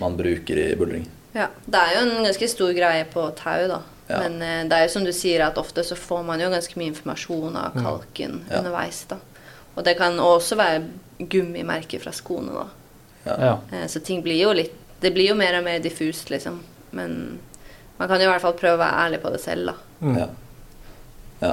[0.00, 1.06] man bruker i buldring.
[1.34, 1.48] ja.
[1.64, 3.80] Det er jo en ganske stor greie på tau, da.
[4.08, 4.20] Ja.
[4.24, 6.78] Men eh, det er jo som du sier, at ofte så får man jo ganske
[6.80, 8.58] mye informasjon av kalken Ja.
[8.60, 9.18] underveis, da.
[9.76, 10.84] Og det kan også være
[11.18, 12.66] gummimerker fra skoene, da.
[13.38, 13.58] Ja.
[13.72, 16.56] Eh, Så ting blir jo litt Det blir jo mer og mer diffust, liksom.
[16.90, 17.38] Men
[17.98, 19.74] man kan jo i hvert fall prøve å være ærlig på det selv, da.
[20.00, 20.16] Mm.
[20.18, 20.26] Ja.
[21.40, 21.52] ja.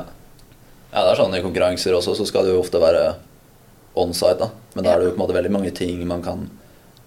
[0.95, 3.03] Ja, det er sånn i konkurranser også, så skal det jo ofte være
[4.01, 4.49] onsite, da.
[4.73, 6.47] Men da er det jo på en måte veldig mange ting man kan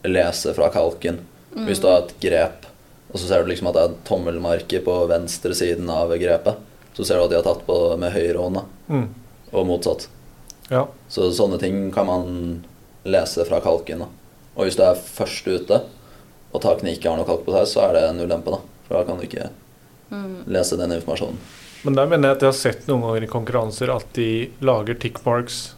[0.07, 1.19] lese fra kalken.
[1.67, 2.67] Hvis du har et grep,
[3.11, 6.61] og så ser du liksom at det er et tommelmerke på venstre siden av grepet,
[6.95, 8.95] så ser du at de har tatt på med høyre hånd, da.
[8.95, 9.09] Mm.
[9.53, 10.07] Og motsatt.
[10.71, 10.85] Ja.
[11.09, 12.31] Så sånne ting kan man
[13.09, 14.09] lese fra kalken, da.
[14.59, 15.81] Og hvis du er først ute,
[16.53, 18.59] og takene ikke har noe kalk på seg, så er det en ulempe, da.
[18.89, 19.49] For da kan du ikke
[20.49, 21.39] lese den informasjonen.
[21.85, 24.97] Men der mener jeg at jeg har sett noen ganger i konkurranser at de lager
[24.99, 25.75] tickmarks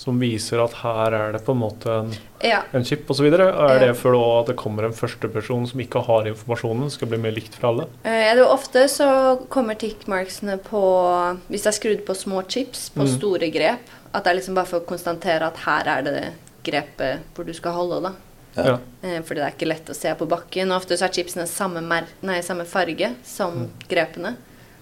[0.00, 2.10] som viser at her er det på en måte en,
[2.44, 2.62] Ja.
[2.72, 3.26] en chip osv.
[3.32, 3.78] Er Ja.
[3.78, 7.54] det for at det kommer en førsteperson som ikke har informasjonen, skal bli mer likt
[7.54, 7.86] for alle?
[8.04, 12.42] Eh, Ja, det er ofte så kommer tickmarksene på Hvis det er skrudd på små
[12.48, 13.18] chips på Mm.
[13.18, 13.80] store grep,
[14.14, 16.32] at det er liksom bare for å konstatere at her er det
[16.66, 18.12] grepet hvor du skal holde, da.
[18.56, 18.76] Ja.
[19.04, 20.70] Eh, Fordi det er ikke lett å se på bakken.
[20.72, 24.34] Og ofte så er chipsene samme, mer nei, samme farge som grepene.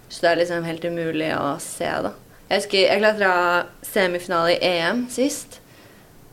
[0.08, 2.12] Så det er liksom helt umulig å se, da.
[2.50, 3.32] Jeg husker jeg klatra
[3.88, 5.60] semifinale i EM sist.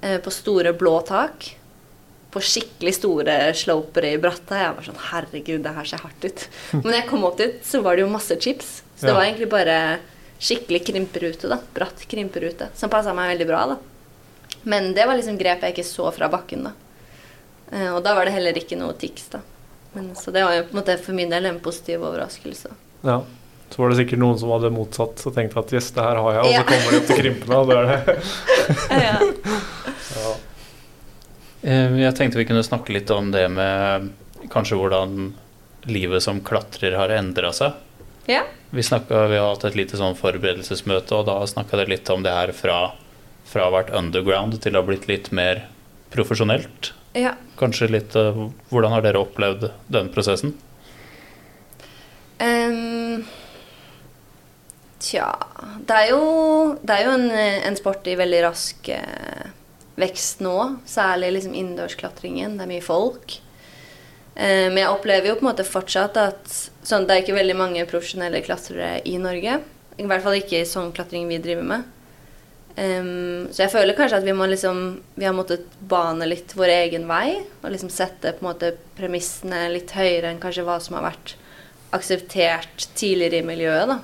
[0.04, 1.56] eh, På store blå tak.
[2.32, 4.56] På skikkelig store slopere i bratta.
[4.60, 6.45] Jeg var sånn Herregud, det her ser hardt ut.
[6.84, 8.82] Men jeg kom opp dit, så var det jo masse chips.
[8.99, 9.18] Så det Ja.
[9.18, 9.78] var egentlig bare
[10.41, 11.58] skikkelig krymperute, da.
[11.74, 12.70] Bratt krymperute.
[12.78, 13.80] Som passa meg veldig bra, da.
[14.64, 16.74] Men det var liksom grep jeg ikke så fra bakken, da.
[17.72, 19.39] Eh, og da var det heller ikke noe tics, da.
[19.93, 22.70] Men, så det var jo på en måte for min del en positiv overraskelse.
[23.08, 23.22] Ja.
[23.72, 26.34] Så var det sikkert noen som hadde motsatt og tenkte at yes, det her har
[26.38, 26.62] jeg, og Ja.
[26.62, 28.16] så kommer de opp til krympene, og da er det
[29.06, 29.18] Ja.
[30.20, 30.34] ja.
[31.62, 34.08] Eh, Jeg tenkte vi kunne snakke litt om det med
[34.49, 35.12] kanskje hvordan
[35.86, 37.74] livet som klatrer har endra seg.
[38.28, 38.43] ja.
[38.72, 42.22] Vi, snakket, vi har hatt et lite sånn forberedelsesmøte, og da snakka dere litt om
[42.24, 42.78] det her fra,
[43.52, 45.66] fra å ha vært underground til å ha blitt litt mer
[46.14, 46.93] profesjonelt.
[47.18, 47.36] ja.
[47.60, 48.38] Kanskje litt eh,
[48.72, 50.56] Hvordan har dere opplevd den prosessen?
[52.41, 53.22] Um,
[54.97, 55.28] tja
[55.86, 56.24] Det er jo,
[56.82, 57.28] det er jo en,
[57.70, 59.52] en sport i veldig rask eh,
[60.02, 60.56] vekst nå.
[60.89, 62.58] Særlig liksom innendørsklatringen.
[62.58, 63.38] Det er mye folk.
[64.36, 67.58] Eh, men jeg opplever jo på en måte fortsatt at sånn, det er ikke veldig
[67.60, 69.60] mange profesjonelle klatrere i Norge.
[69.99, 71.89] I hvert fall ikke i sånn klatring vi driver med.
[72.80, 76.72] Ehm, så jeg føler kanskje at vi må liksom Vi har måttet bane litt vår
[76.78, 77.41] egen vei.
[77.61, 81.36] Og liksom sette på en måte premissene litt høyere enn kanskje hva som har vært
[81.91, 83.88] akseptert tidligere i miljøet.
[83.88, 83.99] da.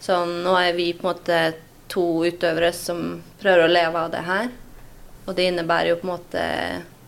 [0.00, 1.40] Så nå er vi på en måte
[1.90, 4.48] to utøvere som prøver å leve av det her.
[5.26, 6.44] Og det innebærer jo på en måte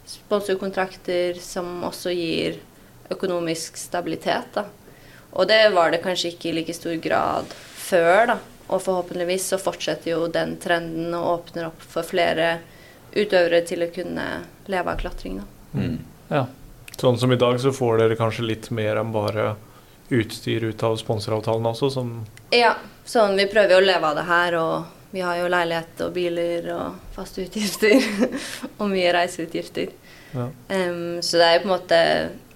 [0.06, 2.60] sponsorkontrakter som også gir
[3.10, 4.54] økonomisk stabilitet.
[4.54, 4.66] da.
[5.32, 7.46] Og det var det kanskje ikke i like stor grad
[7.76, 8.38] før, da.
[8.72, 12.56] Og forhåpentligvis så fortsetter jo den trenden og åpner opp for flere
[13.12, 14.26] utøvere til å kunne
[14.72, 15.42] leve av klatring.
[15.42, 15.78] da.
[15.78, 15.98] Mm.
[16.32, 16.46] Ja.
[17.00, 19.54] Sånn som i dag så får dere kanskje litt mer enn bare
[20.12, 22.10] utstyr ut av sponsoravtalen også, som
[22.52, 26.02] Ja, sånn vi prøver jo å leve av det her, og vi har jo leilighet
[26.04, 27.96] og biler og faste utgifter.
[28.78, 29.92] og mye reiseutgifter.
[30.32, 30.48] ja.
[30.68, 32.00] Um, så det er jo på en måte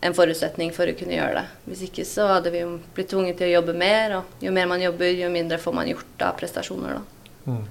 [0.07, 1.47] en forutsetning for å kunne gjøre det.
[1.71, 4.69] Hvis ikke så hadde vi jo blitt tvunget til å jobbe mer, og jo mer
[4.71, 7.33] man jobber, jo mindre får man gjort av prestasjoner, da.
[7.51, 7.65] mm.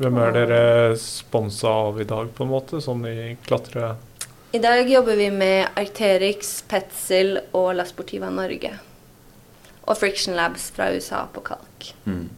[0.00, 0.60] Hvem er dere
[0.96, 3.94] sponsa av i dag, på en måte, sånn i klatre...
[4.56, 8.72] I dag jobber vi med Arcterix, Petzl og La Sportiva Norge.
[9.84, 11.92] Og Friction Labs fra USA på kalk.
[12.08, 12.30] Mm.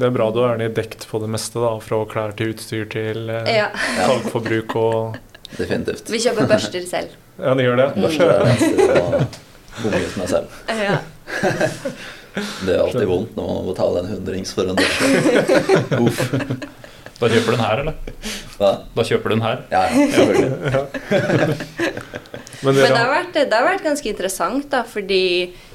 [0.00, 3.30] Det er bra du er dekt på det meste, da, fra klær til utstyr til
[3.32, 3.70] eh, Ja.
[4.00, 5.18] kalkforbruk og
[5.56, 6.10] Definitivt.
[6.10, 7.16] Vi kjøper børster selv.
[7.40, 7.84] Ja, de gjør det.
[7.96, 8.40] Børster er
[10.20, 10.58] og selv.
[10.68, 10.96] Ja.
[12.66, 15.96] Det er alltid vondt når man må betale en hundrings for en børste.
[15.98, 16.20] Uff.
[17.20, 17.96] Da kjøper du den her, eller?
[18.60, 18.70] Hva?
[18.96, 19.64] Da kjøper du den her.
[19.72, 20.52] Ja, ja, selvfølgelig.
[22.60, 25.22] Men Men det har, har vært, det har vært ganske interessant, da, fordi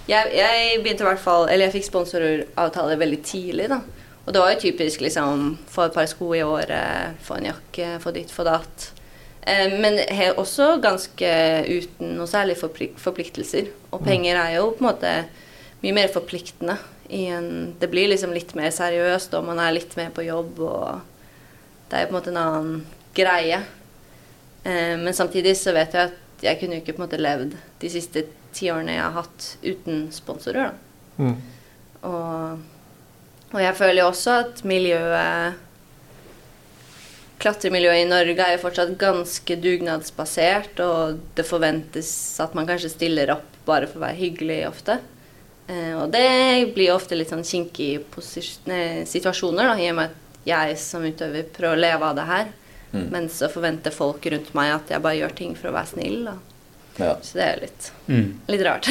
[0.06, 3.80] jeg, jeg begynte i hvert fall Eller jeg fikk sponsoravtale veldig tidlig, da.
[4.26, 7.92] Og det var jo typisk liksom få et par sko i året, få en jakke,
[8.02, 8.88] få ditt, få datt.
[9.46, 11.32] Eh, men har også ganske
[11.70, 13.70] uten noe særlig forpliktelser.
[13.94, 15.16] Og penger er jo på en måte
[15.84, 16.80] mye mer forpliktende.
[17.14, 21.92] En, det blir liksom litt mer seriøst, og man er litt mer på jobb, og
[21.92, 22.80] det er på en måte en annen
[23.18, 23.62] greie.
[24.66, 27.54] Eh, men samtidig så vet jeg at jeg kunne jo ikke på en måte levd
[27.82, 28.26] de siste
[28.56, 30.74] ti årene jeg har hatt uten sponsorer.
[31.18, 31.36] mm.
[32.06, 32.60] Og,
[33.50, 35.62] og jeg føler jo også at miljøet
[37.40, 42.10] Klatremiljøet i Norge er jo fortsatt ganske dugnadsbasert, og det forventes
[42.42, 45.00] at man kanskje stiller opp bare for å være hyggelig ofte.
[45.68, 48.06] Eh, og det blir ofte litt sånn kinkige
[49.10, 52.52] situasjoner, da, i og med at jeg som utøver prøver å leve av det her.
[52.96, 53.06] Mm.
[53.12, 56.20] Men så forventer folk rundt meg at jeg bare gjør ting for å være snill.
[56.30, 56.36] Da.
[57.02, 57.14] Ja.
[57.26, 58.28] Så det er jo litt, Mm.
[58.48, 58.88] litt rart.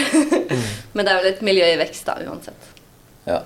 [0.94, 2.72] Men det er vel et miljø i vekst, da, uansett.
[3.26, 3.40] ja.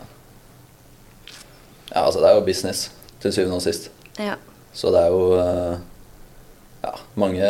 [1.88, 2.90] Ja, altså det er jo business
[3.22, 3.86] til syvende og sist.
[4.20, 4.34] Ja.
[4.78, 5.78] Så det er jo eh,
[6.84, 7.48] ja, mange,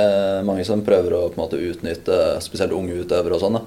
[0.49, 3.59] mange som prøver å på en måte utnytte spesielt unge utøvere og sånn.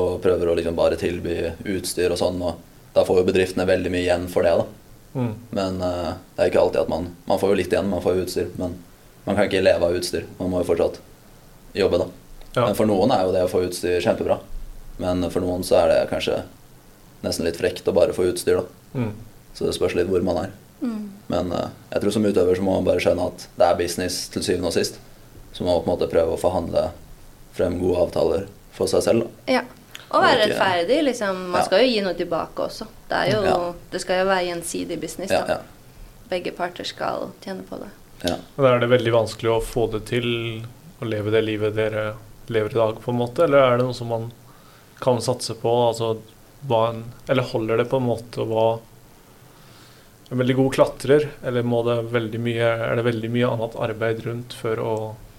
[0.00, 1.36] Og prøver å liksom bare tilby
[1.74, 2.40] utstyr og sånn.
[2.40, 4.54] Og da får jo bedriftene veldig mye igjen for det.
[4.62, 4.68] da.
[5.12, 5.34] Mm.
[5.58, 8.14] Men uh, det er ikke alltid at man Man får jo litt igjen, man får
[8.14, 8.48] jo utstyr.
[8.60, 8.78] Men
[9.26, 10.24] man kan ikke leve av utstyr.
[10.38, 11.00] Man må jo fortsatt
[11.76, 12.08] jobbe, da.
[12.54, 12.64] Ja.
[12.64, 14.38] Men for noen er jo det å få utstyr kjempebra.
[15.02, 16.40] Men for noen så er det kanskje
[17.20, 19.04] nesten litt frekt å bare få utstyr, da.
[19.04, 19.12] Mm.
[19.52, 20.56] Så det spørs litt hvor man er.
[20.80, 21.10] Mm.
[21.28, 24.28] Men eh, jeg tror som utøver så må man bare skjønne at det er business
[24.32, 24.98] til syvende og sist.
[25.52, 26.86] Så man må på en måte prøve å forhandle
[27.56, 29.26] frem gode avtaler for seg selv.
[29.46, 29.58] Da.
[29.58, 29.62] ja.
[30.10, 30.96] Og være rettferdig.
[31.06, 31.36] Liksom.
[31.52, 31.66] Man Ja.
[31.68, 32.86] skal jo gi noe tilbake også.
[33.08, 33.72] Det, er jo, Ja.
[33.92, 35.30] det skal jo være gjensidig business.
[35.30, 35.44] Da.
[35.46, 35.58] ja,
[36.30, 37.90] Begge parter skal tjene på det.
[38.24, 38.34] ja.
[38.56, 40.26] Og Da er det veldig vanskelig å få det til
[41.00, 42.14] å leve det livet dere
[42.48, 43.44] lever i dag, på en måte?
[43.44, 44.32] Eller er det noe som man
[45.00, 45.70] kan satse på?
[45.88, 46.18] Altså,
[46.66, 48.80] hva en, eller holder det på en måte å være
[50.30, 54.20] en veldig god klatrer, eller må det veldig mye, er det veldig mye annet arbeid
[54.26, 54.92] rundt for å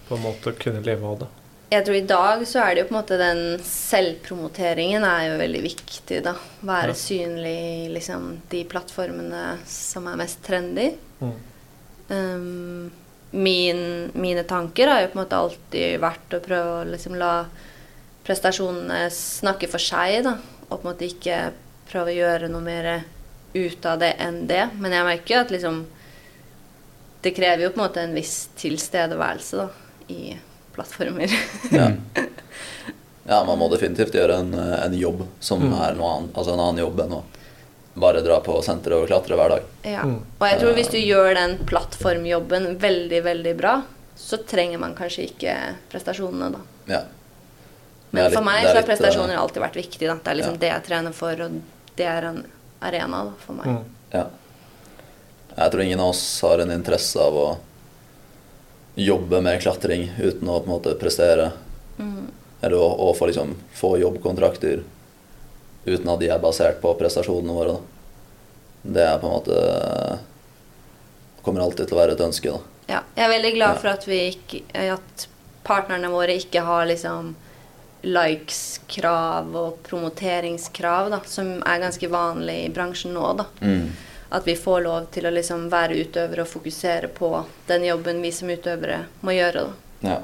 [0.09, 1.29] på en måte kunne leve av det?
[1.71, 5.37] Jeg tror i dag så er det jo på en måte den selvpromoteringen er jo
[5.39, 6.33] veldig viktig, da.
[6.67, 6.99] Være Ja.
[6.99, 7.53] synlig
[7.85, 10.89] i liksom de plattformene som er mest trendy.
[11.21, 11.37] Mm.
[12.09, 12.91] Um,
[13.31, 17.45] min, mine tanker har jo på en måte alltid vært å prøve å liksom la
[18.27, 20.35] prestasjonene snakke for seg, da.
[20.69, 21.53] Og på en måte ikke
[21.89, 22.91] prøve å gjøre noe mer
[23.53, 24.69] ut av det enn det.
[24.79, 25.81] Men jeg merker jo at liksom
[27.21, 29.67] Det krever jo på en måte en viss tilstedeværelse da,
[30.09, 30.31] i
[30.73, 31.29] plattformer.
[31.69, 31.91] Ja.
[33.29, 35.75] ja, man må definitivt gjøre en, en jobb som Mm.
[35.85, 37.23] er noe annet, altså en annen jobb enn å
[38.01, 39.67] bare dra på senteret og klatre hver dag.
[39.85, 40.01] Ja.
[40.07, 40.15] Mm.
[40.39, 43.75] Og jeg tror hvis du gjør den plattformjobben veldig, veldig bra,
[44.17, 45.55] så trenger man kanskje ikke
[45.91, 46.61] prestasjonene, da.
[46.87, 47.01] Ja.
[48.09, 50.07] Men, Men for litt- meg så har prestasjoner eh, alltid vært viktig.
[50.07, 50.17] Da.
[50.23, 50.61] Det er liksom ja.
[50.65, 51.61] det jeg trener for, og
[52.01, 52.41] det er en
[52.81, 53.67] arena da, for meg.
[53.67, 53.83] Mm.
[54.11, 54.25] Ja.
[55.55, 57.47] Jeg tror ingen av oss har en interesse av å
[58.95, 61.51] jobbe med klatring uten å på en måte prestere.
[61.99, 62.27] Mm.
[62.61, 64.83] Eller å, å få, liksom, få jobbkontrakter
[65.85, 67.77] uten at de er basert på prestasjonene våre.
[67.77, 67.81] Da.
[68.97, 70.19] Det er på en måte
[71.41, 72.51] Kommer alltid til å være et ønske.
[72.53, 72.59] Da.
[72.91, 73.77] Ja, jeg er veldig glad Ja.
[73.81, 74.59] for at, vi ikke,
[74.93, 75.23] at
[75.65, 77.31] partnerne våre ikke har liksom
[78.03, 83.33] likes-krav og promoteringskrav, da, som er ganske vanlig i bransjen nå.
[83.37, 83.45] da.
[83.61, 83.91] Mm.
[84.31, 87.31] At vi får lov til å liksom være utøvere og fokusere på
[87.67, 89.65] den jobben vi som utøvere må gjøre.
[90.01, 90.09] da.
[90.09, 90.19] Ja.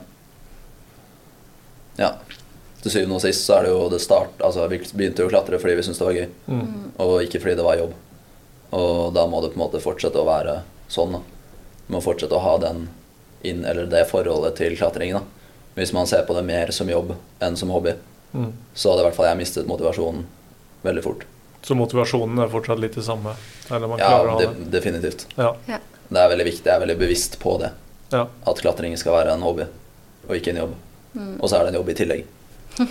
[1.98, 2.12] ja.
[2.82, 5.32] Til syvende og sist så er det jo det start Altså vi begynte jo å
[5.32, 6.92] klatre fordi vi syntes det var gøy, Mm.
[7.04, 7.94] og ikke fordi det var jobb.
[8.78, 11.12] Og da må det på en måte fortsette å være sånn.
[11.18, 11.20] da.
[11.88, 12.88] Du må fortsette å ha den
[13.44, 15.20] inn, eller det forholdet til klatringen.
[15.20, 15.26] da.
[15.78, 17.16] Hvis man ser på det mer som jobb
[17.46, 17.94] enn som hobby,
[18.36, 18.52] Mm.
[18.76, 20.26] så hadde i hvert fall jeg mistet motivasjonen
[20.84, 21.22] veldig fort.
[21.64, 23.32] Så motivasjonen er fortsatt litt det samme?
[23.72, 24.66] Eller man Ja, å ha de, det?
[24.72, 25.26] definitivt.
[25.38, 25.54] Ja.
[25.68, 25.78] Ja.
[26.12, 26.66] Det er veldig viktig.
[26.68, 27.72] Jeg er veldig bevisst på det.
[28.12, 28.26] ja.
[28.46, 29.66] At klatring skal være en hobby,
[30.28, 30.76] og ikke en jobb.
[31.16, 31.40] Mm.
[31.42, 32.26] Og så er det en jobb i tillegg.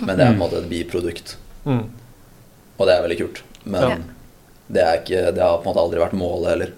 [0.01, 1.35] Men det er på en måte et biprodukt.
[1.65, 1.85] Mm.
[2.79, 3.41] Og det er veldig kult.
[3.65, 3.97] Men Ja.
[4.69, 6.73] det, er ikke, det har på en måte aldri vært målet heller.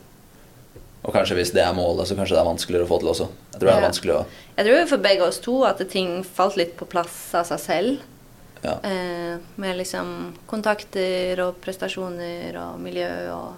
[1.03, 3.27] Og kanskje hvis det er målet, så kanskje det er vanskeligere å få til også.
[3.53, 3.87] Jeg tror det er Ja.
[3.87, 4.25] vanskelig å
[4.57, 7.99] Jeg tror for begge oss to at ting falt litt på plass av seg selv.
[8.63, 8.73] ja.
[8.83, 13.53] Eh, med liksom kontakter og prestasjoner og miljø og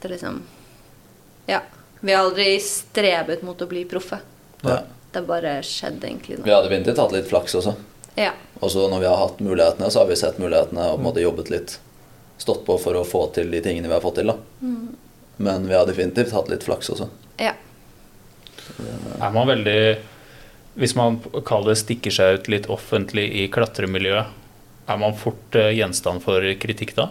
[0.00, 0.42] Det liksom
[1.48, 1.60] Ja.
[2.00, 4.18] Vi har aldri strebet mot å bli proffe.
[4.64, 4.82] ja.
[5.12, 6.44] Det bare skjedde egentlig nå.
[6.44, 7.74] Vi hadde har definitivt hatt litt flaks også.
[8.16, 8.32] Ja.
[8.62, 11.04] Og så når vi har hatt mulighetene, så har vi sett mulighetene og på en
[11.04, 11.78] måte jobbet litt.
[12.38, 14.26] Stått på for å få til de tingene vi har fått til.
[14.26, 14.36] da.
[14.62, 14.96] Mm.
[15.38, 17.08] Men vi har definitivt hatt litt flaks også.
[17.40, 17.54] ja.
[19.20, 19.98] Er man veldig
[20.78, 24.26] Hvis man kaller det stikker seg ut litt offentlig i klatremiljøet,
[24.88, 27.08] er man fort eh, gjenstand for kritikk da?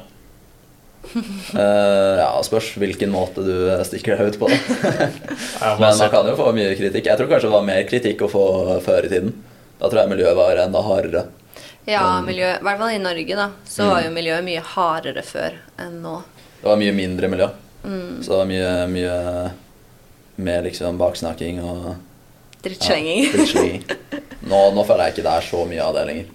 [1.16, 3.54] uh, ja, Spørs hvilken måte du
[3.88, 4.50] stikker deg ut på.
[5.60, 5.76] da.
[5.80, 7.06] Men man kan jo få mye kritikk.
[7.10, 8.44] Jeg tror kanskje det var mer kritikk å få
[8.86, 9.34] før i tiden.
[9.82, 11.26] Da tror jeg miljøet var enda hardere.
[11.90, 12.26] Ja, Mm.
[12.30, 15.96] miljø, i hvert fall i Norge, da, så var jo miljøet mye hardere før enn
[16.04, 16.20] nå.
[16.62, 17.48] Det var mye mindre miljø.
[17.84, 18.22] Mm.
[18.24, 19.16] Så det var mye, mye
[20.42, 21.92] med liksom baksnakking og
[22.62, 23.24] Drittslenging.
[23.26, 23.84] Ja, drittslenging.
[24.46, 26.28] nå, nå føler jeg ikke det er så mye av det lenger.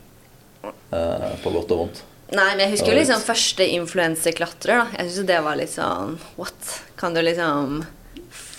[0.66, 2.02] Eh, på godt og vondt.
[2.34, 4.80] Nei, men jeg husker jo liksom første influenseklatrer.
[4.82, 4.86] da.
[4.98, 6.72] Jeg syns det var litt sånn What?
[6.98, 7.84] Kan du liksom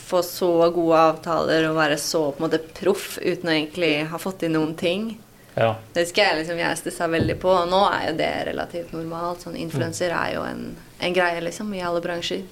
[0.08, 4.20] få så gode avtaler og være så på en måte proff uten å egentlig ha
[4.22, 5.10] fått inn noen ting?
[5.58, 5.74] Ja.
[5.92, 7.52] Det husker jeg liksom jeg stussa veldig på.
[7.52, 9.44] Og nå er jo det relativt normalt.
[9.44, 10.70] Sånn Influenser er jo en,
[11.04, 12.46] en greie liksom i alle bransjer.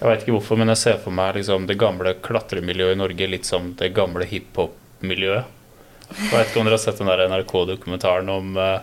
[0.00, 3.26] Jeg veit ikke hvorfor, men jeg ser for meg liksom, det gamle klatremiljøet i Norge
[3.28, 5.44] litt som det gamle hiphop-miljøet.
[6.10, 8.80] Jeg vet ikke om dere har sett den der NRK-dokumentaren om, eh,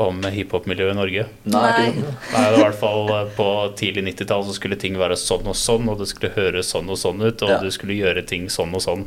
[0.00, 1.24] om hiphop-miljøet i Norge?
[1.50, 1.90] Nei, Nei.
[1.90, 5.58] det var i hvert fall eh, På tidlig 90-tall så skulle ting være sånn og
[5.58, 7.58] sånn, og det skulle høres sånn og sånn ut, og Ja.
[7.60, 9.04] du skulle gjøre ting sånn og sånn.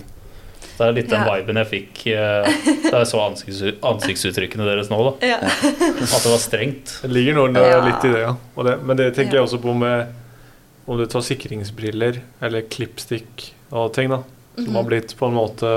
[0.76, 1.36] Det er litt den Ja.
[1.38, 2.52] viben jeg fikk eh,
[2.92, 5.28] da jeg så ansikts, ansiktsuttrykkene deres nå, da.
[5.28, 5.38] Ja.
[5.40, 7.00] At det var strengt.
[7.02, 7.80] Det ligger noe Ja.
[7.88, 8.36] litt i det, ja.
[8.58, 9.42] Og det, men det tenker Ja.
[9.42, 10.08] jeg også på med
[10.86, 14.22] om du tar sikringsbriller eller klippstikk og ting, da.
[14.56, 14.76] Som Mhm.
[14.76, 15.70] har blitt på en måte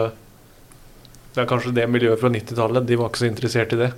[1.34, 3.92] Det er kanskje det miljøet fra 90-tallet, de var ikke så interessert i det.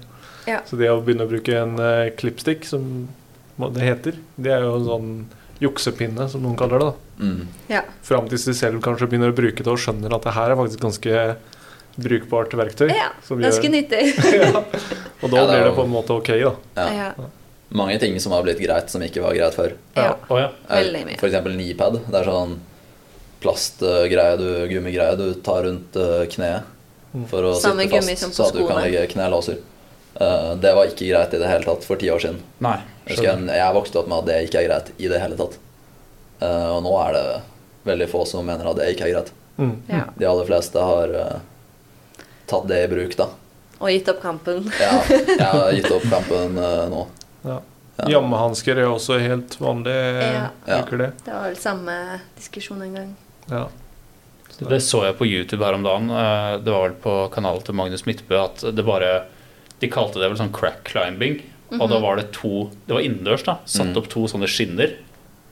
[0.47, 0.59] Ja.
[0.67, 3.09] Så det å begynne å bruke en uh, klippstikk, som
[3.59, 5.13] det heter, det er jo en sånn
[5.61, 6.89] juksepinne, som noen kaller det.
[6.89, 7.25] da.
[7.25, 7.47] Mm.
[7.69, 7.83] ja.
[8.03, 10.57] Fram til de selv kanskje begynner å bruke det og skjønner at det her er
[10.57, 11.37] faktisk ganske
[11.99, 12.89] brukbart verktøy.
[12.91, 13.09] ja.
[13.29, 14.03] Ganske nyttig.
[14.43, 14.51] ja.
[15.23, 16.55] Og da Ja, blir det på en måte ok, da.
[16.91, 17.13] Ja.
[17.71, 19.75] Mange ting som har blitt greit, som ikke var greit før.
[19.99, 20.15] ja.
[20.31, 20.49] Ja.
[20.69, 21.19] Veldig mye.
[21.21, 22.01] For eksempel knipad.
[22.09, 22.55] Det er sånn
[23.43, 26.75] plastgreie, du, gummigreie du tar rundt eh, kneet
[27.09, 27.23] Mm.
[27.25, 29.57] for å Samme sitte fast, så at du kan legge knelåser.
[30.21, 32.43] Eh, det var ikke greit i det hele tatt for ti år siden.
[32.61, 32.75] Nei.
[33.09, 35.57] Jeg, jeg, vokste opp med at det ikke er greit i det hele tatt.
[36.45, 37.25] Eh, og nå er det
[37.89, 39.33] veldig få som mener at det ikke er greit.
[39.57, 39.73] Mm.
[39.89, 40.03] Ja.
[40.21, 41.17] De aller fleste har
[42.47, 43.31] tatt det i bruk, da.
[43.79, 44.69] Og gitt opp kampen.
[44.77, 46.61] Ja, jeg har gitt opp kampen
[46.93, 47.07] nå.
[47.49, 47.59] Ja.
[47.99, 48.07] Ja.
[48.15, 49.95] Jammehansker er også helt vanlig.
[50.23, 50.45] Ja.
[50.69, 51.09] Bruker det.
[51.27, 51.95] Det var vel samme
[52.39, 53.09] diskusjon en gang.
[53.51, 53.65] Ja.
[54.59, 56.09] Det så jeg på YouTube her om dagen.
[56.11, 59.25] Eh, Det var vel på kanalen til Magnus Midtbø at det bare
[59.81, 61.41] De kalte det vel sånn crack climbing.
[61.79, 63.59] Og da var det to Det var innendørs, da.
[63.67, 63.97] Satt Mm.
[63.99, 64.95] opp to sånne skinner.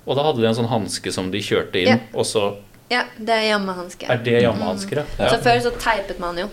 [0.07, 1.99] Og da hadde de en sånn hanske som de kjørte inn, Ja.
[2.14, 2.57] og så
[2.90, 4.09] Ja, det er jammehansker.
[4.09, 5.28] er det jammehansker, ja.
[5.28, 6.49] Så før så teipet man jo.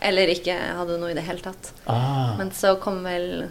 [0.00, 1.72] Eller ikke hadde noe i det hele tatt.
[1.86, 2.36] Ah.
[2.36, 3.48] Men så kom vel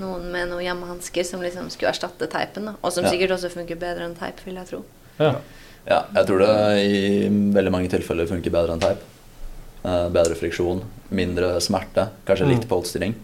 [0.00, 2.64] noen med noen hjemmehansker som liksom skulle erstatte teipen.
[2.66, 3.10] da Og som Ja.
[3.10, 4.84] sikkert også funker bedre enn teip, vil jeg tro.
[5.18, 5.34] Ja.
[5.86, 8.98] Ja, jeg tror det i veldig mange tilfeller funker bedre enn teip.
[9.84, 12.68] Eh, bedre friksjon, mindre smerte, kanskje litt Mm.
[12.68, 13.14] polstring.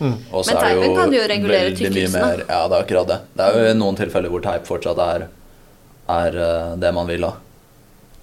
[0.00, 0.16] Mm.
[0.30, 2.38] Men teipen kan du jo regulere tykkelsen, av.
[2.48, 3.18] Ja, det er akkurat det.
[3.36, 5.28] Det er jo noen tilfeller hvor teip fortsatt er,
[6.08, 7.32] er eh, det man vil ha.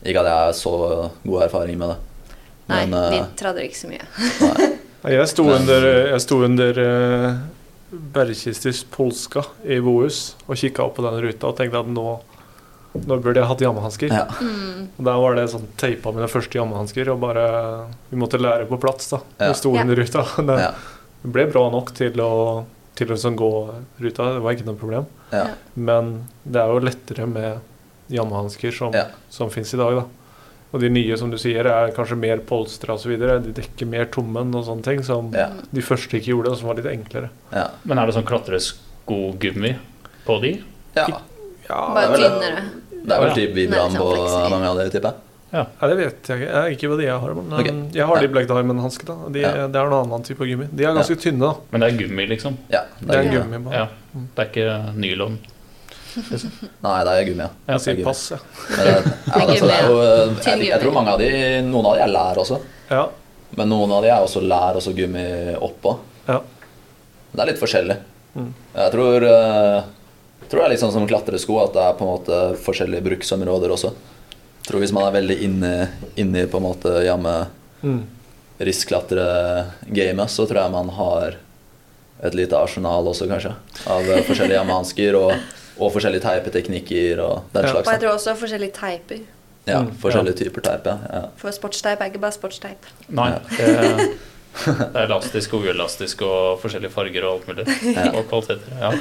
[0.03, 1.97] Ikke at jeg har så god erfaring med det.
[2.69, 4.05] Nei, vi eh, tradde ikke så mye.
[5.11, 5.81] Jeg sto under,
[6.11, 7.37] jeg sto under uh,
[7.91, 12.05] Berkistis Polska i Bohus og kikka opp på den ruta og tenkte at nå,
[12.95, 14.13] nå burde jeg hatt jammehansker.
[14.15, 14.25] Ja.
[14.39, 14.85] Mm.
[14.97, 17.45] Og Der var det sånn teipa mine første jammehansker, og bare
[18.11, 19.19] Vi måtte lære på plats, da.
[19.39, 19.51] Ja.
[19.53, 19.83] Sto Ja.
[19.83, 20.23] ruta.
[20.47, 20.71] Det Ja.
[21.23, 22.65] ble bra nok til å,
[22.95, 23.51] til å sånn gå
[23.99, 25.05] ruta, det var ikke noe problem.
[25.31, 25.47] Ja.
[25.75, 27.59] Men det er jo lettere med
[28.09, 29.05] jammehansker som, Ja.
[29.29, 30.05] som fins i dag, da.
[30.71, 33.17] Og de nye, som du sier, er kanskje mer polstra osv.
[33.19, 35.49] De dekker mer tommen og sånne ting som Ja.
[35.71, 37.29] de første ikke gjorde, og som var litt enklere.
[37.51, 37.67] Ja.
[37.83, 39.75] Men er det sånn klatreskogummi
[40.25, 40.53] på de?
[40.95, 41.07] ja.
[41.69, 42.63] Ja, Bare er tynnere.
[43.05, 45.15] Det er vel typ vibran på sånn mange av dere, tipper jeg.
[45.51, 46.61] Ja, det vet jeg ikke.
[46.75, 47.33] Ikke hva de jeg har.
[47.37, 47.73] Men okay.
[47.95, 48.27] jeg har de.
[48.31, 49.31] Black Diamond-hanskene.
[49.35, 49.67] De, Ja.
[49.67, 50.67] Det er noen annen type gummi.
[50.71, 51.53] De er ganske tynne, da.
[51.71, 52.57] Men det er gummi, liksom?
[52.71, 53.73] Ja, Det er det er gummi bare.
[53.73, 53.87] Ja.
[54.35, 55.39] Det er ikke nylon.
[56.85, 57.49] Nei, det er gummi, ja.
[57.73, 58.05] Jeg sier gummi.
[58.09, 58.37] pass, ja.
[58.69, 58.93] Men det,
[59.27, 59.97] ja, altså, det er jo,
[60.45, 61.29] jeg, jeg tror mange av de
[61.69, 62.59] Noen av de er lær også.
[62.91, 63.07] ja.
[63.59, 65.23] Men noen av de er også lær og så gummi
[65.59, 65.91] oppå.
[66.29, 66.37] Ja.
[67.33, 67.97] Det er litt forskjellig.
[68.31, 68.45] Mm.
[68.77, 69.81] Jeg tror, eh,
[70.47, 73.73] tror det er litt sånn som klatresko, at det er på en måte forskjellige bruksområder
[73.75, 73.91] også.
[74.61, 75.73] Jeg tror Hvis man er veldig inne,
[76.15, 77.35] inne i på en måte jamme
[77.83, 78.03] Mm.
[78.61, 81.35] risklatre-gamet, så tror jeg man har
[82.23, 83.53] et lite arsenal også, kanskje.
[83.89, 85.31] Av eh, forskjellige jammehansker og,
[85.81, 87.75] og forskjellige teipeteknikker og den Ja.
[87.79, 89.21] Og jeg tror også forskjellige teiper.
[89.67, 90.97] Ja, forskjellige forskjellige typer teip, ja.
[91.13, 91.23] ja.
[91.37, 92.87] For sportsteip er ikke bare sportsteip.
[93.09, 93.27] Nei.
[93.29, 93.41] Ja.
[93.57, 94.07] Det,
[94.65, 97.67] det er elastisk og uelastisk og forskjellige farger og alt mulig.
[97.93, 98.07] Ja.
[98.15, 98.73] Og kvaliteter.
[98.81, 98.93] Ja.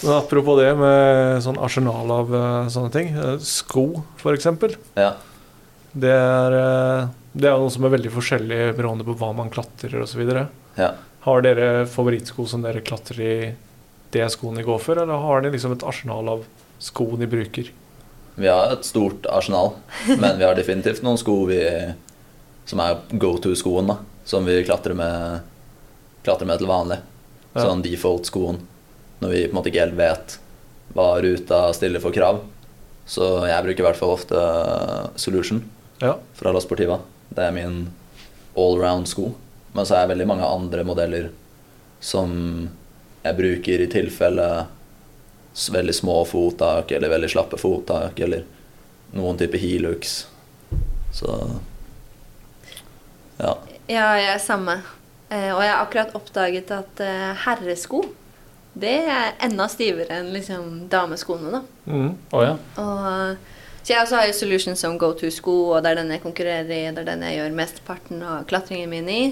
[0.00, 3.10] Men apropos det med sånn arsenal av eh, sånne ting.
[3.16, 3.86] eh, Sko,
[4.32, 4.76] eksempel.
[4.96, 5.14] ja.
[5.90, 10.02] Det er, eh, det er noe som er veldig forskjellig beroende på hva man klatrer
[10.04, 10.22] osv.
[10.78, 10.92] ja.
[11.20, 13.34] Har dere favorittsko som dere klatrer i
[14.14, 16.44] det skoene går for, eller har de liksom et arsenal av
[16.82, 17.70] sko de bruker?
[18.40, 19.74] Vi har et stort arsenal,
[20.08, 21.60] men vi har definitivt noen sko vi,
[22.70, 23.92] som er go to-skoen.
[24.24, 25.40] Som vi klatrer med,
[26.24, 27.00] klatrer med til vanlig.
[27.54, 27.64] Ja.
[27.66, 28.60] Sånn default-skoen.
[29.20, 30.36] Når vi på en måte ikke helt vet
[30.94, 32.38] hva ruta stiller for krav.
[33.10, 34.38] Så jeg bruker i hvert fall ofte
[35.18, 35.64] Solution
[36.00, 36.14] Ja.
[36.38, 37.00] fra La Sportiva.
[37.34, 37.80] Det er min
[38.56, 39.32] allround-sko.
[39.74, 41.28] Men så er det veldig mange andre modeller
[42.00, 42.68] som
[43.22, 44.46] jeg bruker i tilfelle
[45.72, 48.46] veldig små fottak eller veldig slappe fottak eller
[49.16, 50.26] noen type Hilux.
[51.12, 51.34] Så
[53.40, 53.56] ja.
[53.90, 54.78] Ja, jeg er samme.
[55.30, 58.04] Eh, og jeg har akkurat oppdaget at eh, herresko
[58.80, 61.60] det er enda stivere enn liksom dameskoene, da.
[61.90, 62.12] Mm.
[62.30, 62.52] Oh, ja.
[62.78, 63.48] Og,
[63.80, 66.70] så jeg også har jo Solution som go to-sko, og det er den jeg konkurrerer
[66.70, 66.82] i.
[66.94, 69.22] Det er den jeg gjør mesteparten av klatringen min i.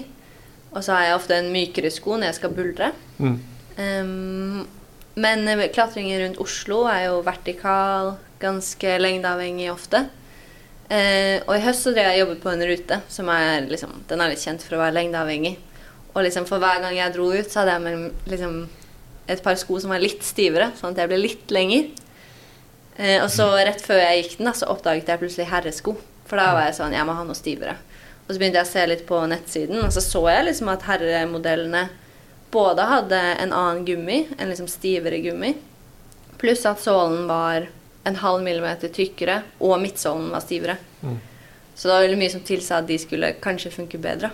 [0.72, 2.91] Og så har jeg ofte en mykere sko når jeg skal buldre.
[3.22, 3.39] Mm.
[3.79, 4.66] Ehm,
[5.14, 10.05] men eh, klatringen rundt Oslo er jo vertikal, ganske lengdeavhengig ofte.
[10.89, 14.22] Eh, og i høst så drev jeg jobbet på en rute som er liksom, den
[14.24, 15.57] er litt kjent for å være lengdeavhengig.
[16.14, 18.61] Og liksom for hver gang jeg dro ut, så hadde jeg med liksom
[19.29, 21.91] et par sko som var litt stivere, sånn at jeg ble litt lenger.
[22.97, 25.95] Eh, og så rett før jeg gikk den, da, så oppdaget jeg plutselig herresko.
[26.29, 27.79] For da var jeg sånn Jeg må ha noe stivere.
[28.26, 30.85] Og så begynte jeg å se litt på nettsiden, og så så jeg liksom at
[30.85, 31.87] herremodellene
[32.51, 35.55] både hadde en annen gummi, en liksom stivere gummi,
[36.38, 37.68] pluss at sålen var
[38.09, 40.78] en halv millimeter tykkere, og midtsålen var stivere.
[41.03, 41.18] Mm.
[41.74, 44.30] Så det var veldig mye som tilsa at de skulle kanskje funke bedre.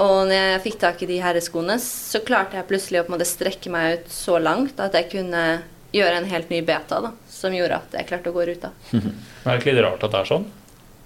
[0.00, 3.16] Og når jeg fikk tak i de herreskoene, så klarte jeg plutselig å på en
[3.18, 5.42] måte strekke meg ut så langt at jeg kunne
[5.92, 8.72] gjøre en helt ny beta, da, som gjorde at jeg klarte å gå ruta.
[8.92, 10.46] Men er det ikke litt rart at det er sånn?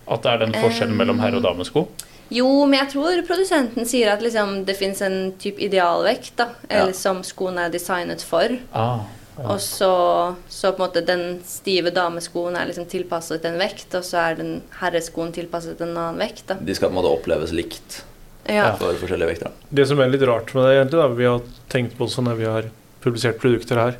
[0.06, 1.88] At det er den forskjellen mellom herre- og damesko?
[2.34, 6.90] Jo, men jeg tror produsenten sier at liksom, det fins en type idealvekt, da, eller
[6.90, 6.98] Ja.
[6.98, 8.48] som skoene er designet for.
[8.74, 9.04] Ah,
[9.38, 9.44] ja.
[9.52, 14.02] Og så, så på en måte den stive dameskoen er liksom tilpasset en vekt, og
[14.02, 16.46] så er den herreskoen tilpasset en annen vekt.
[16.48, 16.54] da.
[16.58, 18.02] De skal på en måte oppleves likt
[18.48, 18.72] Ja.
[18.76, 19.50] for forskjellige vekter.
[19.72, 22.36] Det som er litt rart med det, egentlig, da, vi har tenkt på det når
[22.36, 22.64] vi har
[23.02, 23.96] publisert produkter her,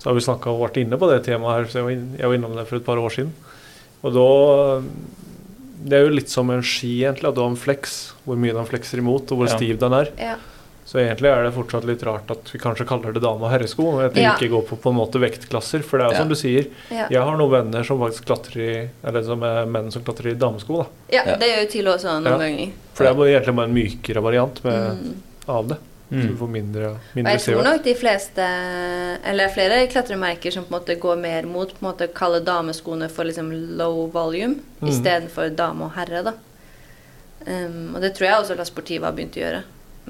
[0.00, 1.64] så har vi snakket og vært inne på det temaet her.
[1.70, 3.32] så Jeg var, inn, jeg var innom det for et par år siden.
[4.02, 4.82] Og da
[5.82, 7.28] Det er jo litt som en ski, egentlig.
[7.28, 9.56] At du har en flex, hvor mye den flekser imot, og hvor Ja.
[9.56, 10.08] stiv den er.
[10.18, 10.36] ja.
[10.90, 14.00] Så egentlig er det fortsatt litt rart at vi kanskje kaller det dame- og herresko.
[14.04, 14.34] At det Ja.
[14.34, 15.84] ikke går på på en måte vektklasser.
[15.84, 16.18] For det er jo Ja.
[16.18, 17.06] som du sier, Ja.
[17.08, 20.34] jeg har noen venner som faktisk klatrer i Eller som er menn som klatrer i
[20.34, 20.78] damesko.
[20.78, 21.36] da ja, Ja.
[21.36, 22.38] det gjør jo til også noen Ja.
[22.38, 22.72] ganger.
[22.94, 25.14] For det er egentlig bare en mykere variant med, Mm.
[25.48, 25.76] av det.
[26.10, 26.38] Så du Mm.
[26.40, 28.46] får mindre, Og mindre jeg tror nok de fleste,
[29.30, 33.08] eller flere klatremerker som på en måte går mer mot på en måte kalle dameskoene
[33.08, 34.88] for liksom low volume mm.
[34.90, 36.22] istedenfor dame og herre.
[36.24, 36.32] da.
[37.46, 39.62] Um, og det tror jeg også La Sportiva har begynt å gjøre,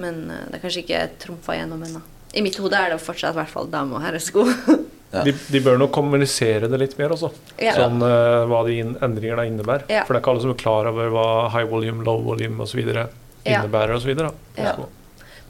[0.02, 2.00] men uh, det er kanskje ikke trumfa gjennom ennå.
[2.34, 4.46] I mitt hode er det fortsatt i hvert fall dame- og herresko.
[5.10, 5.24] Ja.
[5.26, 7.32] De, de bør nok kommunisere det litt mer også.
[7.58, 7.72] ja.
[7.74, 9.88] Sånn uh, hva de endringene innebærer.
[9.90, 10.04] Ja.
[10.06, 12.78] For det er ikke alle som er klar over hva high volume, low volume osv.
[12.94, 13.08] Ja.
[13.42, 14.62] innebærer og så videre, da.
[14.62, 14.76] Ja.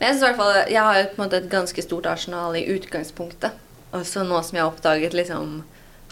[0.00, 2.06] Men jeg synes i hvert fall Jeg har jo på en måte et ganske stort
[2.08, 3.52] arsenal i utgangspunktet.
[3.92, 5.62] Og så nå som jeg har oppdaget liksom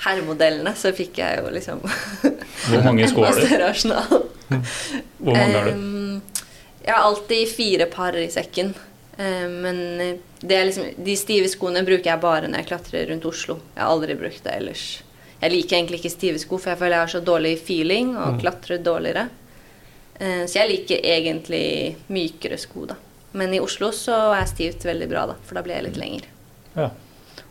[0.04, 3.46] herremodellene, så fikk jeg jo liksom Hvor mange sko har du?
[5.18, 5.72] Hvor mange har du?
[5.72, 6.22] Um,
[6.84, 8.74] jeg har alltid fire par i sekken.
[9.18, 9.80] Um, men
[10.40, 13.58] det liksom, de stive skoene bruker jeg bare når jeg klatrer rundt Oslo.
[13.74, 14.84] Jeg har aldri brukt det ellers.
[15.40, 18.34] Jeg liker egentlig ikke stive sko, for jeg føler jeg har så dårlig feeling og
[18.36, 18.40] Mm.
[18.42, 19.28] klatrer dårligere.
[20.20, 22.96] Ehm, så jeg liker egentlig mykere sko, da.
[23.38, 26.26] Men i Oslo så er stivt veldig bra, da, for da blir jeg litt lenger.
[26.74, 26.88] Ja.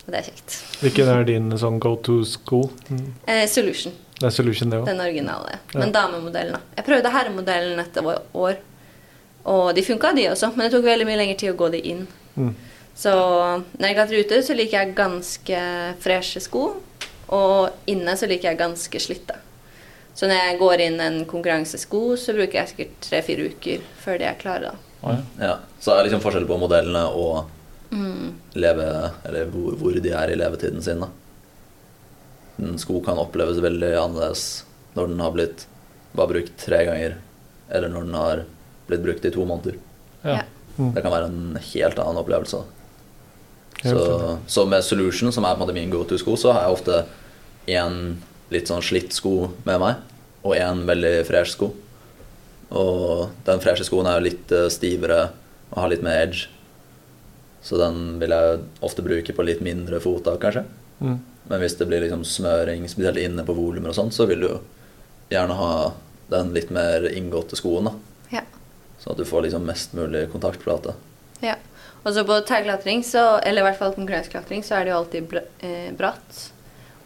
[0.04, 0.58] Og det er kjekt.
[0.82, 2.70] Hvilken er din sånn go to school?
[2.92, 3.08] Mm.
[3.28, 3.96] Eh, Solution.
[4.18, 4.88] Det er Solution, det òg.
[4.90, 5.60] Den originale.
[5.74, 5.82] Ja.
[5.82, 6.78] Men damemodellen, da.
[6.80, 8.60] Jeg prøvde herremodellen et år,
[9.48, 11.84] og de funka, de også, men det tok veldig mye lengre tid å gå de
[11.92, 12.08] inn.
[12.36, 12.54] Mm.
[12.98, 13.14] Så
[13.78, 15.62] når jeg klatrer ute, så liker jeg ganske
[16.04, 16.64] freshe sko,
[17.36, 19.38] og inne så liker jeg ganske slitte.
[20.18, 24.26] Så når jeg går inn en konkurransesko, så bruker jeg sikkert tre-fire uker før de
[24.32, 24.72] er klare.
[24.72, 24.87] da.
[25.04, 25.22] Å, ja.
[25.48, 27.46] Ja, Så det er liksom forskjell på modellene og
[27.90, 28.34] Mm.
[28.60, 31.00] leve, eller hvor, hvor de er i levetiden sin.
[31.00, 31.08] da.
[32.60, 34.64] En sko kan oppleves veldig annerledes
[34.98, 35.66] når den har blitt
[36.18, 37.16] bare brukt tre ganger,
[37.70, 38.42] eller når den har
[38.90, 39.78] blitt brukt i to måneder.
[40.26, 40.42] Ja.
[40.78, 40.94] Mm.
[40.96, 42.64] Det kan være en helt annen opplevelse.
[43.86, 46.76] Så, så med Solution, som er på en måte min go to-sko, så har jeg
[46.80, 47.06] ofte
[47.78, 48.18] en
[48.52, 49.96] litt sånn slitt sko med meg,
[50.44, 51.72] og en veldig fresh sko.
[52.76, 55.30] Og den freshe skoen er jo litt eh, stivere
[55.70, 56.48] og har litt mer edge.
[57.64, 60.64] Så den vil jeg ofte bruke på litt mindre fottak, kanskje.
[61.00, 61.18] Mm.
[61.48, 64.50] Men hvis det blir liksom smøring, spesielt inne på volumer og sånn, så vil du
[64.50, 64.58] jo
[65.32, 65.72] gjerne ha
[66.32, 68.40] den litt mer inngåtte skoen, da.
[68.40, 68.44] Ja.
[69.00, 70.96] Sånn at du får liksom mest mulig kontaktflate.
[71.44, 71.56] ja.
[72.08, 75.26] Og så på tauklatring, så, eller i hvert fall konkurranseklatring, så er det jo alltid
[75.28, 76.38] br eh, bratt.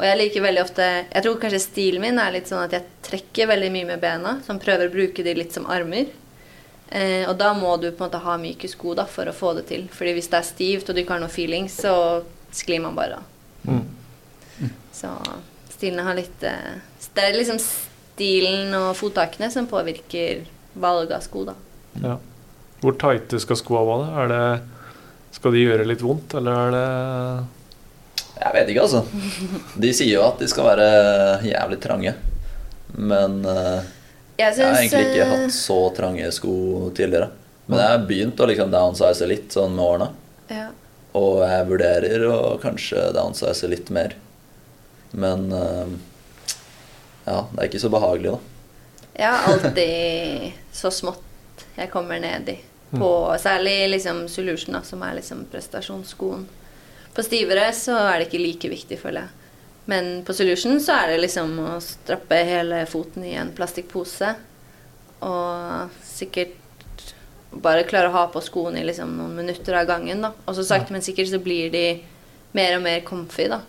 [0.02, 2.88] Og jeg liker veldig ofte Jeg tror kanskje stilen min er litt sånn at jeg
[3.06, 6.10] trekker veldig mye med bena, som prøver å bruke de litt som armer.
[6.90, 9.54] Eh, og da må du på en måte ha myke sko da, for å få
[9.60, 9.86] det til.
[9.94, 11.94] Fordi hvis det er stivt og du ikke har noe feeling, så
[12.56, 13.30] sklir man bare av.
[13.70, 13.86] Mm.
[14.92, 15.14] Så
[15.70, 16.82] stilene har litt eh,
[17.14, 20.44] Det er liksom stilen og fottakene som påvirker
[20.82, 21.56] valg av sko, da.
[22.02, 22.18] Ja.
[22.82, 24.12] Hvor tighte skal skoa være?
[24.24, 24.44] Er det,
[25.38, 26.86] skal de gjøre litt vondt, eller er det
[28.42, 29.04] Jeg vet ikke, altså.
[29.78, 30.86] De sier jo at de skal være
[31.46, 32.14] jævlig trange.
[32.98, 33.82] Men uh,
[34.40, 36.54] Jeg jeg har egentlig ikke eh, hatt så trange sko
[36.98, 37.30] tidligere.
[37.68, 40.14] Men jeg har begynt å liksom downsize litt sånn med årene.
[40.52, 40.70] ja.
[41.12, 44.14] Og jeg vurderer å kanskje downsize litt mer.
[45.12, 45.92] Men uh,
[47.26, 48.40] ja, det er ikke så behagelig, da.
[49.20, 52.56] Jeg har alltid så smått jeg kommer ned i.
[52.92, 56.48] På, særlig liksom Solution, da, som er liksom prestasjonsskoen.
[57.16, 59.38] På stivere så er det ikke like viktig, føler jeg.
[59.92, 64.36] Men på Solution så er det liksom å strappe hele foten i en plastikkpose.
[65.28, 66.56] Og sikkert
[67.52, 70.24] bare klare å ha på skoene i liksom noen minutter av gangen.
[70.24, 70.32] da.
[70.46, 71.86] Og så sakte, men sikkert så blir de
[72.56, 73.62] mer og mer comfy, da.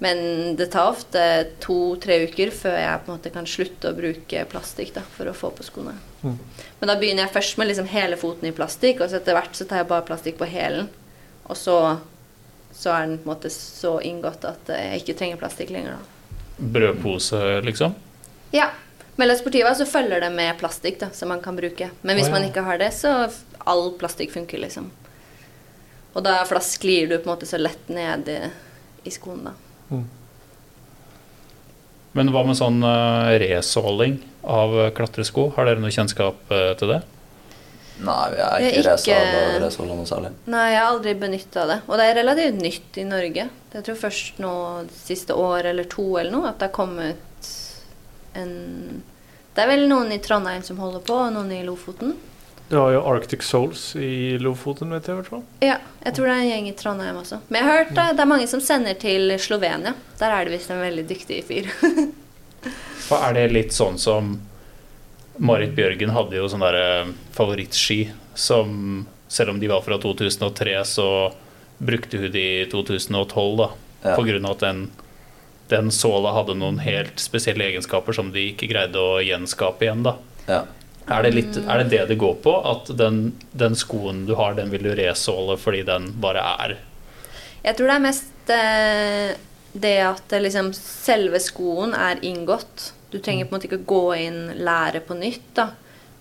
[0.00, 1.22] Men det tar ofte
[1.60, 5.34] to-tre uker før jeg på en måte kan slutte å bruke plastikk da, for å
[5.36, 5.92] få på skoene.
[6.22, 6.38] Mm.
[6.80, 9.58] Men da begynner jeg først med liksom hele foten i plastikk, og så etter hvert
[9.58, 10.88] så tar jeg bare plastikk på hælen.
[11.44, 11.76] Og så,
[12.80, 15.98] så er den på en måte så inngått at jeg ikke trenger plastikk lenger.
[15.98, 16.38] da.
[16.60, 17.92] Brødpose, liksom?
[18.56, 18.70] Ja.
[19.20, 21.90] Med La Sportiva så følger det med plastikk da, som man kan bruke.
[22.00, 22.38] Men hvis oh, ja.
[22.38, 23.28] man ikke har det, så
[23.68, 24.88] all plastikk funker, liksom.
[26.14, 28.38] Og da for da sklir du på en måte så lett ned i,
[29.04, 29.52] i skoen, da.
[29.90, 30.06] Mm.
[32.16, 35.50] Men hva med sånn uh, resåling av klatresko?
[35.54, 37.02] Har dere noe kjennskap uh, til det?
[38.04, 40.30] Nei, jeg er ikke ikke- racehold og noe særlig.
[40.46, 41.80] Nei, jeg har aldri benytta det.
[41.88, 43.48] Og det er relativt nytt i Norge.
[43.74, 44.54] Jeg tror først nå
[44.94, 47.16] siste år eller to eller noe at det har kommet
[48.34, 49.02] en
[49.54, 52.14] Det er vel noen i Trondheim som holder på, og noen i Lofoten.
[52.70, 55.42] Du har jo Arctic Souls i Lofoten, vet jeg i hvert fall.
[55.60, 57.40] Ja, jeg tror det er en gjeng i Trondheim også.
[57.48, 59.94] Men jeg har hørt det, det er mange som sender til Slovenia.
[60.20, 61.66] Der er det visst en veldig dyktig fyr.
[63.10, 64.36] Er det litt sånn som
[65.36, 71.06] Marit Bjørgen hadde jo sånn derre favorittski som selv om de var fra 2003, så
[71.78, 73.70] brukte hun de i 2012, da.
[74.02, 74.16] Ja.
[74.16, 74.80] På grunn av at den,
[75.70, 80.16] den såla hadde noen helt spesielle egenskaper som de ikke greide å gjenskape igjen, da.
[80.48, 80.64] Ja.
[81.10, 82.52] Er det, litt, er det det det går på?
[82.70, 86.76] At den, den skoen du har, den vil du resåle fordi den bare er
[87.64, 89.30] Jeg tror det er mest eh,
[89.72, 92.92] det at det liksom, selve skoen er inngått.
[93.10, 95.54] Du trenger på en måte ikke gå inn lære på nytt.
[95.54, 95.68] da.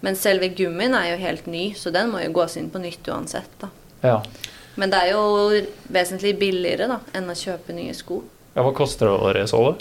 [0.02, 3.04] Men selve gummien er jo helt ny, så den må jo gås inn på nytt
[3.12, 3.50] uansett.
[3.60, 3.70] da.
[4.02, 4.22] Ja.
[4.76, 5.62] Men det er jo
[5.92, 8.22] vesentlig billigere da, enn å kjøpe nye sko.
[8.56, 9.76] ja hva koster det å resåle?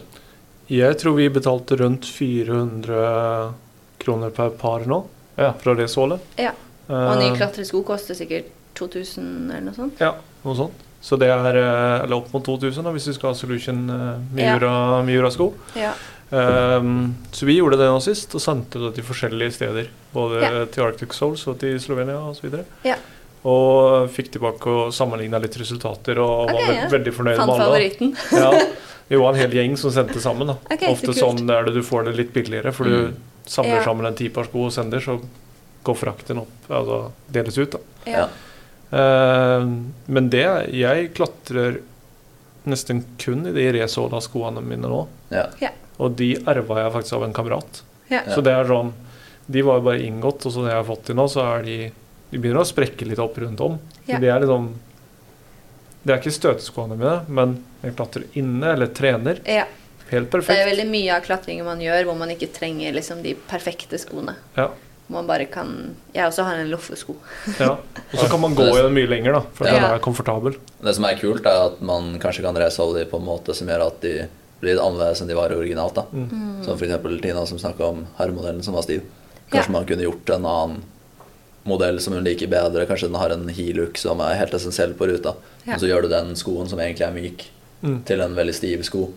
[0.68, 3.54] Jeg tror vi betalte rundt 400
[3.98, 5.04] kroner per par nå
[5.38, 5.52] Ja.
[5.52, 6.20] fra det sålet.
[6.36, 6.50] Ja.
[6.88, 9.98] Og nye Eh, klatresko koster sikkert 2000 eller noe sånt.
[10.00, 10.72] Ja, noe sånt.
[11.00, 14.56] Så det er eh, eller opp mot 2000 da, hvis du skal ha Solution Ja.
[14.58, 15.52] Miura, Miura-sko.
[15.76, 15.92] Ja.
[16.30, 19.86] Um, så vi gjorde det nå sist og sendte det til forskjellige steder.
[20.12, 20.64] Både Ja.
[20.66, 22.50] til Arctic Souls og til Slovenia osv.
[22.52, 22.96] Og, Ja.
[23.44, 26.88] og fikk tilbake og sammenligna litt resultater og okay, var ve ja.
[26.92, 27.64] veldig fornøyd Fant med alle.
[27.64, 28.16] favoritten.
[28.32, 28.50] Ja,
[29.08, 30.46] vi var en hel gjeng som sendte sammen.
[30.52, 30.56] da.
[30.70, 33.16] Okay, Ofte sånn er det du får det litt billigere, for du Mm.
[33.46, 33.84] samler Ja.
[33.84, 35.20] sammen en ti par sko og sender, så
[35.84, 36.48] går frakten opp.
[36.68, 37.78] Altså deles ut, da.
[38.06, 38.28] Ja.
[38.92, 39.64] Eh,
[40.08, 41.80] men det Jeg klatrer
[42.66, 45.06] nesten kun i de resåla-skoene mine nå.
[45.30, 45.46] Ja.
[45.98, 47.82] Og de arva jeg faktisk av en kamerat.
[48.08, 48.22] Ja.
[48.34, 48.92] Så det er sånn
[49.50, 51.62] De var jo bare inngått, og så det jeg har fått til nå, så er
[51.64, 51.76] de
[52.30, 53.78] De begynner å sprekke litt opp rundt om.
[54.06, 54.18] Så Ja.
[54.18, 54.74] de er liksom
[56.04, 59.40] Det er ikke støteskoene mine, men jeg klatrer inne, eller trener.
[59.46, 59.64] ja.
[60.10, 63.34] Helt Det er veldig mye av klatringen man gjør hvor man ikke trenger liksom, de
[63.34, 64.36] perfekte skoene.
[64.56, 64.70] Ja.
[65.10, 67.14] Man bare kan Jeg også har en loffesko.
[67.60, 67.76] Ja.
[68.12, 69.94] Og så kan man gå i den mye lenger, da, for den Ja.
[69.94, 70.56] er komfortabel.
[70.82, 73.66] Det som er kult, er at man kanskje kan resholde de på en måte som
[73.68, 74.28] gjør at de
[74.60, 75.94] blir litt annerledes enn de var originalt.
[75.94, 76.04] da.
[76.12, 76.64] Mm.
[76.64, 77.20] Som f.eks.
[77.22, 79.02] Tina som snakka om herremodellen som var stiv.
[79.50, 79.72] Kanskje Ja.
[79.72, 80.82] man kunne gjort en annen
[81.64, 82.86] modell som hun liker bedre.
[82.86, 85.34] Kanskje den har en heel-look som er helt essensiell på ruta.
[85.64, 85.74] Ja.
[85.74, 87.46] Og så gjør du den skoen som egentlig er myk,
[87.82, 88.04] Mm.
[88.04, 89.12] til en veldig stiv sko.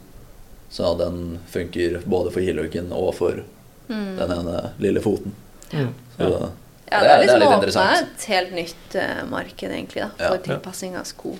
[0.69, 3.43] Så den funker både for heel-looken og for
[3.89, 4.17] Mm.
[4.17, 5.31] den ene lille foten.
[5.71, 5.87] Ja.
[6.17, 6.49] Så Ja.
[6.91, 8.07] Ja, det, det er, det er litt åpna interessant.
[8.19, 10.41] et helt nytt uh, marked, egentlig, da, for Ja.
[10.43, 11.35] tilpassing av sko.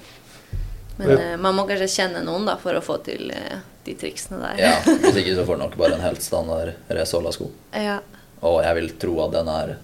[0.97, 4.39] Men eh, man må kanskje kjenne noen da, for å få til eh, de triksene
[4.41, 4.59] der.
[4.61, 4.73] Ja,
[5.05, 7.49] Hvis ikke så får du nok bare en helt standard Resola-sko.
[7.73, 7.99] Ja.
[8.45, 9.75] Og jeg vil tro at den er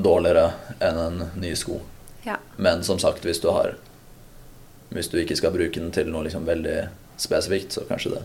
[0.00, 1.80] dårligere enn en ny sko.
[2.26, 2.38] ja.
[2.56, 3.76] Men som sagt, hvis du har
[4.90, 6.88] Hvis du ikke skal bruke den til noe liksom veldig
[7.20, 8.22] spesifikt, så kanskje det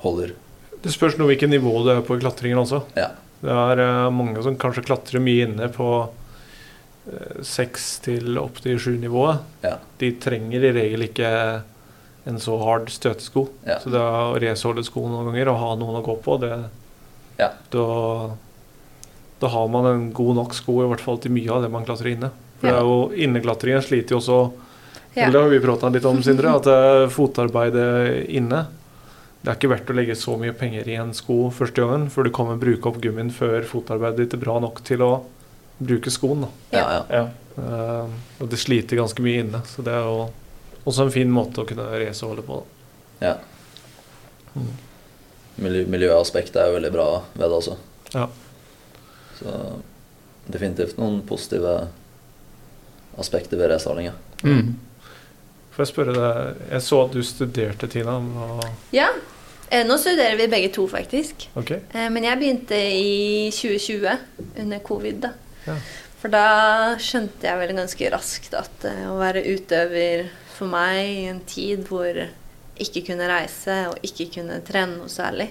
[0.00, 0.30] holder.
[0.80, 2.80] Det spørs noe hvilket nivå du er på i klatringen også.
[2.96, 3.10] Ja.
[3.42, 5.88] Det er eh, mange som kanskje klatrer mye inne på
[7.12, 9.42] eh, seks til opp til sju-nivået.
[9.66, 9.74] Ja.
[10.00, 11.28] De trenger i regel ikke
[12.26, 13.46] en så hard støtesko.
[13.66, 13.78] Ja.
[13.82, 16.52] Så det å resåle sko noen ganger og ha noen å gå på, det
[17.38, 17.50] Ja.
[17.70, 18.30] da,
[19.40, 21.84] da har man en god nok sko, i hvert fall til mye av det man
[21.84, 22.30] klatrer inne.
[22.60, 22.72] For Ja.
[22.72, 22.96] det er jo,
[23.28, 24.52] inneklatringen sliter jo også
[25.16, 25.30] Ja.
[25.30, 28.66] Det har vi prata litt om, Sindre, at eh, fotarbeidet inne
[29.42, 32.24] Det er ikke verdt å legge så mye penger i en sko første gangen, for
[32.24, 35.22] du kommer bruke opp gummien før fotarbeidet ditt er bra nok til å
[35.80, 36.40] bruke skoen.
[36.42, 36.48] Da.
[36.72, 37.04] Ja, ja.
[37.10, 37.28] Ja.
[37.56, 38.08] Eh,
[38.42, 40.28] og det sliter ganske mye inne, så det er jo
[40.86, 42.62] også en fin måte å kunne race og holde på.
[43.20, 43.28] Da.
[43.28, 43.36] ja.
[45.56, 47.76] Miljø, miljøaspektet er jo veldig bra ved det også.
[48.12, 48.26] Ja.
[49.38, 49.54] Så
[50.52, 51.72] definitivt noen positive
[53.20, 54.10] aspekter ved resaling.
[54.44, 54.74] Mm.
[55.72, 58.18] Får jeg spørre deg, jeg så at du studerte, Tina.
[58.20, 58.66] Og,
[58.96, 59.08] ja.
[59.66, 61.48] Eh, nå studerer vi begge to, faktisk.
[61.58, 64.18] ok, Eh, men jeg begynte i 2020,
[64.62, 65.20] under covid.
[65.24, 65.32] da.
[65.66, 65.74] Ja.
[66.20, 66.44] For da
[67.02, 71.86] skjønte jeg vel ganske raskt at eh, å være utøver for meg i en tid
[71.88, 72.32] hvor jeg
[72.82, 75.50] ikke kunne reise og ikke kunne trene noe særlig,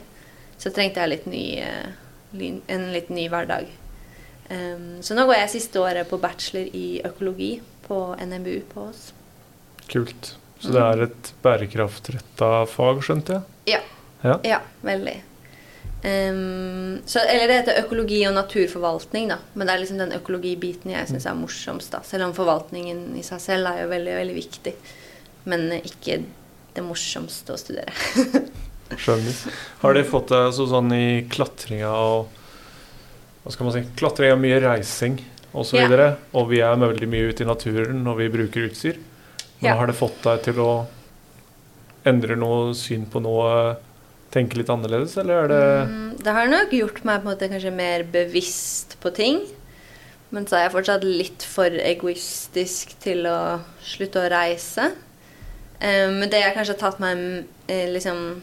[0.61, 3.69] så trengte jeg litt ny, eh, en litt ny hverdag.
[4.45, 7.55] Um, så nå går jeg siste året på bachelor i økologi
[7.87, 9.07] på NMBU på Ås.
[9.89, 10.35] kult.
[10.61, 13.75] Så det er et bærekraftretta fag, skjønte jeg?
[13.75, 13.81] Ja.
[14.25, 14.37] Ja.
[14.47, 15.17] Ja, veldig.
[16.05, 19.39] Em, så, eller det heter økologi og naturforvaltning, da.
[19.57, 21.91] Men det er liksom den økologibiten jeg syns er morsomst.
[21.95, 22.03] da.
[22.05, 24.73] Selv om forvaltningen i seg selv er jo veldig, veldig viktig.
[25.49, 26.19] Men ikke
[26.75, 27.93] det morsomste å studere.
[29.01, 29.39] Skjønner.
[29.81, 32.27] Har dere fått det altså, sånn i klatringa og
[33.45, 33.81] Hva skal man si?
[33.97, 35.17] Klatring er mye reising
[35.53, 35.77] osv.
[35.79, 35.87] Ja.
[35.87, 36.07] videre
[36.37, 39.01] Og vi er veldig mye ute i naturen når vi bruker utstyr.
[39.61, 39.75] Men Ja.
[39.79, 40.71] har det fått deg til å
[42.05, 43.75] endre noe syn på noe?
[44.35, 47.47] Tenke litt annerledes, eller er det Mm, det har nok gjort meg på en måte
[47.51, 49.41] kanskje mer bevisst på ting.
[50.35, 54.91] Men så er jeg fortsatt litt for egoistisk til å slutte å reise.
[55.79, 58.41] Men Men det jeg kanskje har tatt meg eh, liksom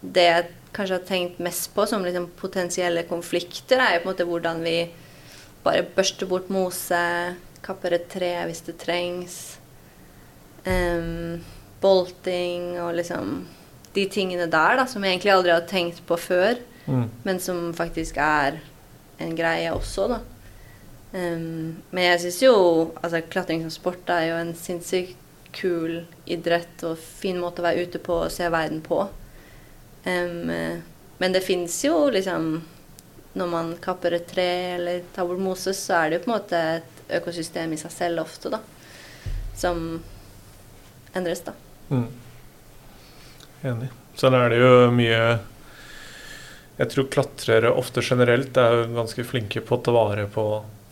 [0.00, 4.12] Det jeg kanskje har tenkt mest på som liksom potensielle konflikter, er jo på en
[4.12, 4.90] måte hvordan vi
[5.64, 9.58] bare børster bort mose, kapper et tre hvis det trengs.
[10.64, 11.42] Um,
[11.82, 13.40] bolting og liksom
[13.94, 16.58] de tingene der da, som jeg egentlig aldri hadde tenkt på før,
[16.88, 17.10] Mm.
[17.24, 18.54] men som faktisk er
[19.20, 20.20] en greie også, da.
[21.12, 22.54] Um, men jeg syns jo
[23.02, 25.16] altså klatring som sport er jo en sinnssykt
[25.52, 29.02] kul idrett og fin måte å være ute på og se verden på.
[30.04, 30.78] Eh,
[31.18, 32.62] men det fins jo liksom
[33.34, 36.40] Når man kapper et tre eller tar bort moses, så er det jo på en
[36.40, 38.58] måte et økosystem i seg selv ofte, da.
[39.54, 40.02] Som
[41.14, 41.52] endres, da.
[41.90, 42.08] Mm.
[43.66, 43.88] Enig.
[44.18, 45.38] Sånn er det jo mye
[46.78, 50.44] Jeg tror klatrere ofte generelt er jo ganske flinke på å ta vare på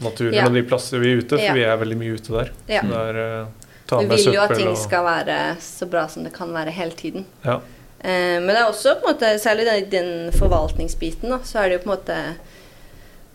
[0.03, 0.47] naturen Ja.
[0.49, 1.53] og de plasser vi er ute, for Ja.
[1.55, 2.51] vi er veldig mye ute der.
[2.69, 2.81] Ja.
[2.83, 3.47] Så det er, eh,
[3.87, 6.71] ta Du vil jo at ting og skal være så bra som det kan være
[6.75, 7.25] hele tiden.
[7.45, 7.61] Ja.
[8.01, 11.69] Eh, men det er også på en måte, særlig den, den forvaltningsbiten, da, så er
[11.71, 12.35] det jo på en måte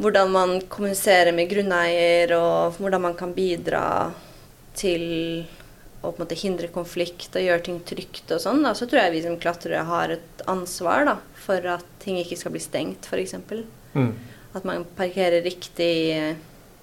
[0.02, 4.12] hvordan man kommuniserer med grunneier, og hvordan man kan bidra
[4.76, 5.46] til
[6.02, 8.64] å på en måte hindre konflikt og gjøre ting trygt og sånn.
[8.66, 8.74] Da.
[8.78, 12.56] Så tror jeg vi som klatrere har et ansvar da, for at ting ikke skal
[12.56, 13.36] bli stengt, f.eks.
[13.94, 14.16] Mm.
[14.58, 15.94] At man parkerer riktig,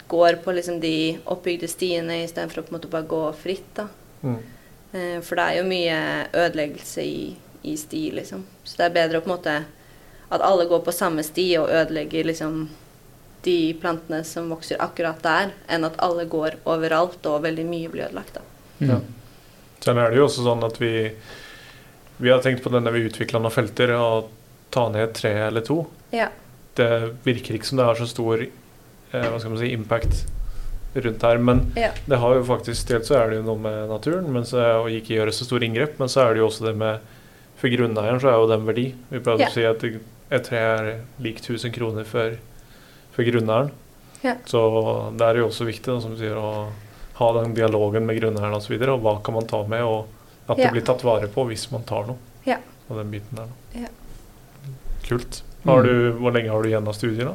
[0.09, 3.75] går på liksom de oppbygde stiene istedenfor å på en måte bare gå fritt.
[3.77, 3.89] da.
[4.23, 4.39] Mm.
[4.93, 5.99] Eh, For det er jo mye
[6.33, 8.47] ødeleggelse i, i sti, liksom.
[8.65, 9.57] Så det er bedre å på en måte
[10.29, 12.69] at alle går på samme sti og ødelegger liksom
[13.43, 18.09] de plantene som vokser akkurat der, enn at alle går overalt og veldig mye blir
[18.09, 18.39] ødelagt.
[18.39, 18.45] da.
[18.81, 18.91] Mm.
[18.91, 18.99] Ja.
[19.83, 21.11] Sen er det jo også sånn at vi
[22.21, 24.25] Vi har tenkt på det når vi utvikla noen felter, å
[24.75, 25.85] ta ned et tre eller to.
[26.11, 26.29] Ja.
[26.75, 26.89] Det
[27.25, 28.49] virker ikke som det har så stor eh,
[29.13, 30.25] hva skal man si, impact
[30.99, 31.93] rundt her, men Ja.
[32.11, 34.91] det har jo faktisk Dels så er det jo noe med naturen, men så, og
[34.91, 36.99] ikke gjøre så store inngrep, men så er det jo også det med
[37.61, 38.87] For grunneieren så er jo det en verdi.
[39.11, 39.47] Vi pleier Ja.
[39.49, 39.85] å si at
[40.31, 42.37] et tre er lik 1000 kroner for,
[43.15, 43.71] for grunneieren.
[44.23, 44.35] Ja.
[44.47, 44.61] Så
[45.17, 46.69] det er jo også viktig da, som du sier, å
[47.19, 48.61] ha den dialogen med grunneieren osv.
[48.61, 50.07] Og, så videre, og hva kan man ta med, og
[50.49, 52.17] at det blir tatt vare på hvis man tar noe.
[52.47, 52.57] Ja.
[52.89, 53.49] Og den biten der.
[53.85, 53.89] Ja.
[55.09, 55.43] Kult.
[55.65, 55.87] Har Mm.
[55.87, 57.25] du, hvor lenge har du igjen av studier,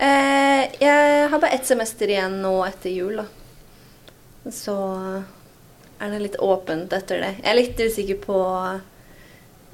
[0.00, 3.26] Eh, jeg har bare ett semester igjen nå etter jul, da.
[4.50, 4.74] Så
[6.00, 7.34] er det litt åpent etter det.
[7.42, 8.38] Jeg er litt usikker på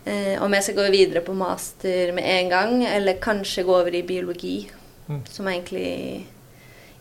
[0.04, 3.94] eh, om jeg skal gå videre på master med en gang, eller kanskje gå over
[3.94, 4.70] i biologi.
[5.08, 5.20] Mm.
[5.28, 6.26] Som egentlig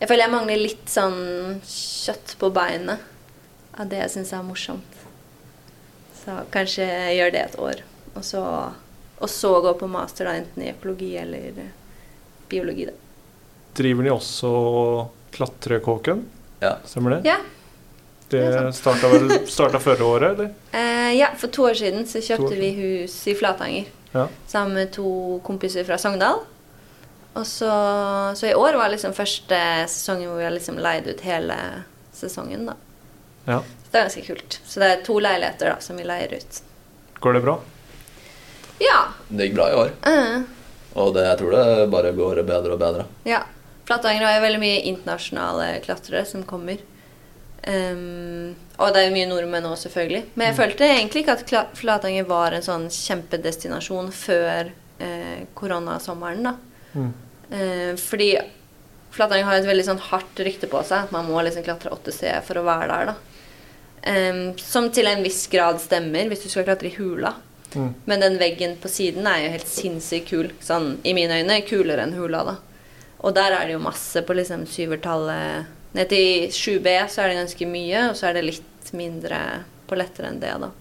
[0.03, 2.99] Jeg føler jeg mangler litt sånn kjøtt på beinet
[3.79, 4.97] av det jeg syns er morsomt.
[6.19, 6.83] Så kanskje
[7.15, 7.79] gjør det et år,
[8.11, 8.41] og så,
[9.23, 11.61] og så gå på master, da, enten i økologi eller
[12.51, 12.97] biologi, da.
[13.79, 14.51] Driver ni også
[15.37, 16.25] Klatrekåken?
[16.59, 16.75] Ja.
[16.83, 17.21] Stemmer det?
[17.31, 17.39] Ja.
[18.27, 18.43] Det
[18.75, 20.51] starta vel starta forrige året, eller?
[20.83, 24.27] Eh, ja, for to år siden så kjøpte år vi hus i Flatanger Ja.
[24.51, 26.43] sammen med to kompiser fra Sogndal.
[27.33, 27.71] Og så,
[28.37, 31.57] så i år var liksom første sesongen hvor vi har liksom leid ut hele
[32.13, 32.75] sesongen, da.
[33.47, 33.61] ja.
[33.63, 34.59] Så det er ganske kult.
[34.65, 36.61] Så det er to leiligheter da som vi leier ut.
[37.23, 37.57] Går det bra?
[38.81, 38.99] Ja.
[39.29, 40.45] Det gikk bra i år, eh,
[40.93, 43.09] og det, jeg tror det bare går bedre og bedre.
[43.29, 43.43] ja.
[43.83, 46.77] Flatanger har jo veldig mye internasjonale klatrere som kommer.
[47.67, 50.21] Um, og det er jo mye nordmenn òg, selvfølgelig.
[50.35, 54.71] Men jeg følte egentlig ikke at Flatanger var en sånn kjempedestinasjon før
[55.03, 56.55] eh, koronasommeren, da.
[56.93, 57.13] Mm.
[57.49, 58.31] Eh, fordi
[59.13, 61.05] Flatanger har et veldig sånn hardt rykte på seg.
[61.07, 63.11] At man må liksom klatre 8C for å være der.
[63.11, 63.15] da.
[64.03, 67.35] Em, som til en viss grad stemmer hvis du skal klatre i hula.
[67.73, 67.93] Mm.
[68.09, 70.51] Men den veggen på siden er jo helt sinnssykt kul.
[70.61, 72.43] Sånn, I mine øyne kulere enn hula.
[72.49, 72.57] da.
[73.23, 75.69] Og der er det jo masse på liksom syvertallet.
[75.93, 79.39] Ned til 7B så er det ganske mye, og så er det litt mindre
[79.87, 80.55] på lettere enn det.
[80.59, 80.71] da.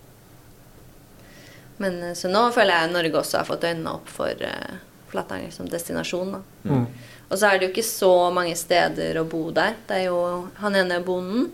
[1.83, 4.81] Men eh, Så nå føler jeg Norge også har fått øynene opp for uh,
[5.13, 6.33] Flatanger som destinasjon.
[6.33, 6.41] da.
[6.71, 6.87] Mm.
[7.31, 9.75] Og så er det jo ikke så mange steder å bo der.
[9.89, 11.51] Det er jo han ene bonden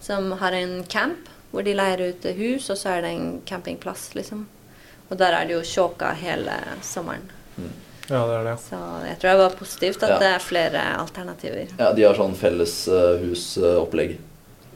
[0.00, 4.10] som har en camp hvor de leier ut hus, og så er det en campingplass,
[4.14, 4.46] liksom.
[5.08, 6.52] Og der er det jo tjåka hele
[6.84, 7.24] sommeren.
[8.08, 8.56] Ja, det er det.
[8.60, 10.18] Så jeg tror det var positivt at Ja.
[10.18, 11.68] det er flere alternativer.
[11.78, 14.20] Ja, De har sånn felleshusopplegg uh,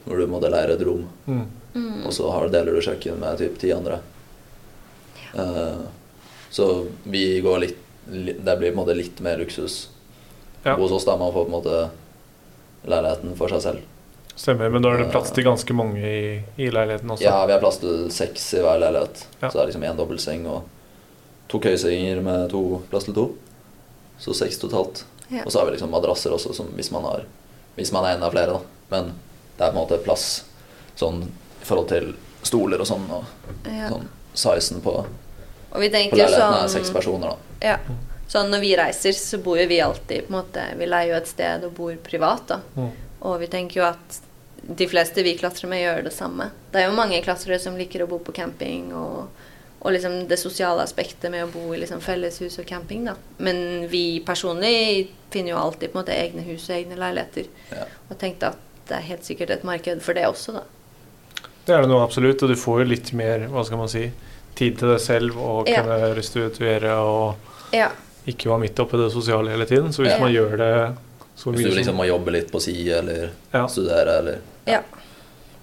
[0.05, 1.45] hvor du må leie et rom, Mm.
[1.75, 2.05] Mm.
[2.05, 3.99] og så har, deler du kjøkken med typ ti andre.
[5.33, 5.79] Eh,
[6.53, 9.89] så vi går litt li- Det blir på en måte litt mer luksus.
[10.63, 10.75] Ja.
[10.79, 11.89] Hos oss da man får på en måte
[12.87, 13.89] leiligheten for seg selv.
[14.35, 16.21] Stemmer, men da er det plass til ganske mange i,
[16.57, 17.23] i leiligheten også.
[17.23, 19.25] Ja, vi har plass til seks i hver leilighet.
[19.41, 19.49] Ja.
[19.49, 20.63] Så det er liksom én dobbeltseng og
[21.51, 23.25] to køyesenger med to plass til to.
[24.23, 25.03] Så seks totalt.
[25.29, 25.43] Ja.
[25.45, 27.23] Og så har vi liksom madrasser også, som hvis man har
[27.75, 28.59] Hvis man er en av flere, da.
[28.91, 29.07] Men
[29.57, 30.43] det er på en måte plass
[30.95, 32.11] sånn i forhold til
[32.45, 33.23] stoler og sånn, og
[33.65, 33.87] Ja.
[33.89, 34.05] sånn
[34.37, 34.93] sizen på,
[35.73, 37.69] Og vi tenker på sånn er seks personer, da.
[37.73, 37.77] Ja.
[38.29, 41.21] Sånn når vi reiser, så bor jo vi alltid på en måte, Vi leier jo
[41.21, 42.47] et sted og bor privat.
[42.47, 42.59] da.
[42.75, 42.91] Mm.
[43.29, 44.19] Og vi tenker jo at
[44.63, 46.49] de fleste vi klatrer med, gjør det samme.
[46.71, 49.27] Det er jo mange klatrere som liker å bo på camping, og,
[49.81, 53.05] og liksom det sosiale aspektet med å bo i liksom felleshus og camping.
[53.09, 53.17] da.
[53.37, 57.49] Men vi personlig finner jo alltid på en måte egne hus og egne leiligheter.
[57.73, 57.89] Ja.
[58.09, 60.63] Og tenkte at det er helt sikkert et marked for det også, da.
[61.63, 64.09] Det er det nå absolutt, og du får jo litt mer hva skal man si,
[64.63, 65.81] tid til deg selv og Ja.
[65.83, 67.35] kunne restituere og
[67.73, 67.89] Ja.
[68.27, 69.91] ikke være midt oppi det sosiale hele tiden.
[69.93, 70.19] Så hvis Ja.
[70.19, 70.73] man gjør det
[71.35, 73.65] så Hvis du som liksom må jobbe litt på si, eller Ja.
[73.67, 74.37] studere, eller
[74.67, 74.81] ja.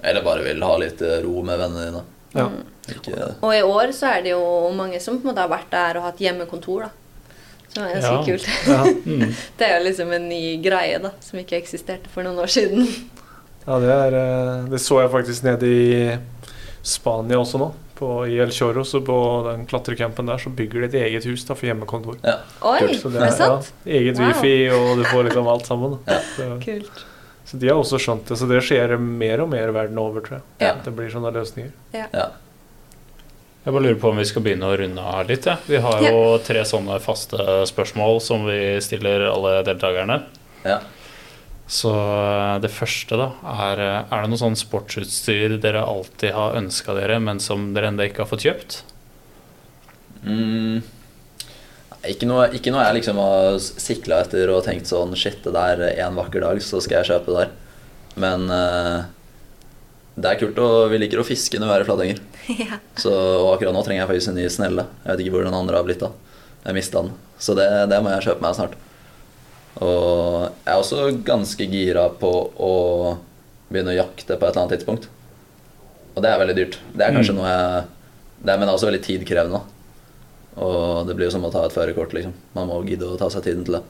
[0.02, 2.02] Eller bare vil ha litt eh, ro med vennene dine.
[2.34, 2.46] Ja.
[2.48, 2.64] Mm.
[2.90, 5.70] Ikke, Og i år så er det jo mange som på en måte har vært
[5.70, 6.90] der og hatt hjemmekontor, da.
[7.68, 8.24] Som er ganske Ja.
[8.24, 8.46] kult.
[8.66, 8.84] ja.
[9.06, 9.34] Mm.
[9.58, 12.86] Det er jo liksom en ny greie, da, som ikke eksisterte for noen år siden.
[13.68, 16.18] ja, det er eh, Det så jeg faktisk nede i
[16.82, 17.72] Spania også nå.
[18.00, 19.16] På, I El Choro, så på
[19.50, 22.16] den klatrecampen der, så bygger de et eget hus da for hjemmekontor.
[22.24, 22.38] ja.
[22.64, 23.00] Oi, Kult.
[23.02, 23.72] Så er er sant?
[23.84, 24.26] Ja, eget Wow.
[24.30, 25.98] wifi, og du får liksom alt sammen.
[26.08, 26.18] Ja.
[26.36, 27.04] Så, Kult.
[27.44, 28.38] så de har også skjønt det.
[28.40, 30.46] Så det skjer mer og mer verden over, tror jeg.
[30.64, 30.72] Ja.
[30.84, 31.72] Det blir sånne løsninger.
[31.92, 32.30] ja.
[33.60, 35.44] Jeg bare lurer på om vi skal begynne å runde av litt.
[35.44, 35.58] Ja.
[35.68, 37.36] Vi har jo tre sånne faste
[37.68, 40.22] spørsmål som vi stiller alle deltakerne.
[40.64, 40.78] ja.
[41.70, 46.58] Så eh, det første, da, er eh, Er det noe sånn sportsutstyr dere alltid har
[46.58, 48.80] ønska dere, men som dere ennå ikke har fått kjøpt?
[50.26, 50.82] Mm.
[52.10, 55.84] Ikke noe, ikke noe jeg liksom har sikla etter og tenkt sånn Shit, det der
[56.06, 57.54] en vakker dag, så skal jeg kjøpe det der.
[58.20, 59.04] Men uh,
[60.16, 62.22] det er kult, og vi liker å fiske når vi er i Flatanger.
[62.64, 62.80] ja.
[62.98, 64.86] Så og akkurat nå trenger jeg faktisk en ny snelle.
[65.04, 66.16] Jeg vet ikke hvor den andre har blitt av.
[66.64, 67.12] Jeg mista den.
[67.40, 68.80] Så det, det må jeg kjøpe meg snart.
[69.80, 72.30] Og jeg er også ganske gira på
[72.60, 72.72] å
[73.72, 75.06] begynne å jakte på et eller annet tidspunkt.
[76.16, 76.78] Og det er veldig dyrt.
[76.92, 77.40] Det er kanskje Mm.
[77.40, 77.84] noe jeg
[78.44, 79.60] det er, Men det er også veldig tidkrevende.
[80.56, 82.32] Og det blir jo som å ta et førerkort, liksom.
[82.54, 83.82] Man må gidde å ta seg tiden til det.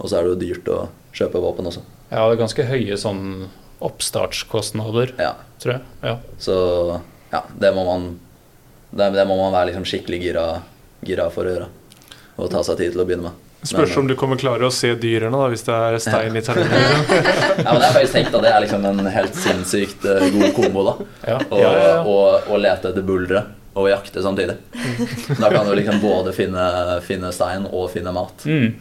[0.00, 1.80] Og så er det jo dyrt å kjøpe våpen også.
[2.10, 3.48] Ja, det er ganske høye sånn
[3.80, 5.34] oppstartskostnader, Ja.
[5.60, 5.80] tror jeg.
[6.02, 6.18] Ja.
[6.38, 7.00] Så
[7.32, 8.20] ja, det må man
[8.96, 10.62] Det, det må man være liksom skikkelig gira,
[11.04, 11.66] gira for å gjøre.
[12.38, 13.32] Og ta seg tid til å begynne med.
[13.64, 16.78] Spørs om du kommer klare å se dyrene da, hvis det er stein i terrenget.
[16.84, 17.34] Liksom.
[17.64, 20.50] Ja, men jeg har faktisk tenkt at det er liksom en helt sinnssykt eh, god
[20.56, 20.94] kombo, da.
[21.32, 21.38] Ja.
[21.48, 21.74] Å Ja,
[22.04, 24.54] ja, lete etter buldre og jakte samtidig.
[25.40, 26.66] Da kan du liksom både finne,
[27.06, 28.44] finne stein og finne mat.
[28.46, 28.74] Mm.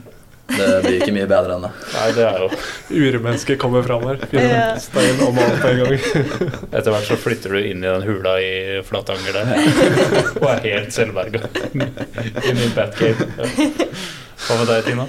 [0.54, 1.70] Det blir ikke mye bedre enn det.
[1.96, 2.50] Nei, det er jo
[2.92, 4.20] Urmennesket kommer fram her.
[4.30, 4.66] Finner Ja.
[4.84, 5.96] stein og mat på en gang.
[6.76, 9.54] Etter hvert så flytter du inn i den hula i Flatanger der.
[10.44, 11.48] Og er helt selvberga.
[11.74, 13.30] Inn i Batcave.
[13.40, 14.20] Ja.
[14.44, 15.06] Hva med deg, Tina?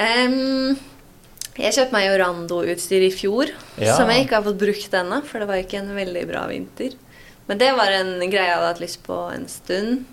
[0.00, 0.78] Um,
[1.60, 3.96] jeg kjøpte meg jo Rando-utstyr i fjor, Ja.
[3.96, 6.96] som jeg ikke har fått brukt ennå, for det var ikke en veldig bra vinter.
[7.48, 10.04] Men det var en greie jeg hadde hatt lyst på en stund.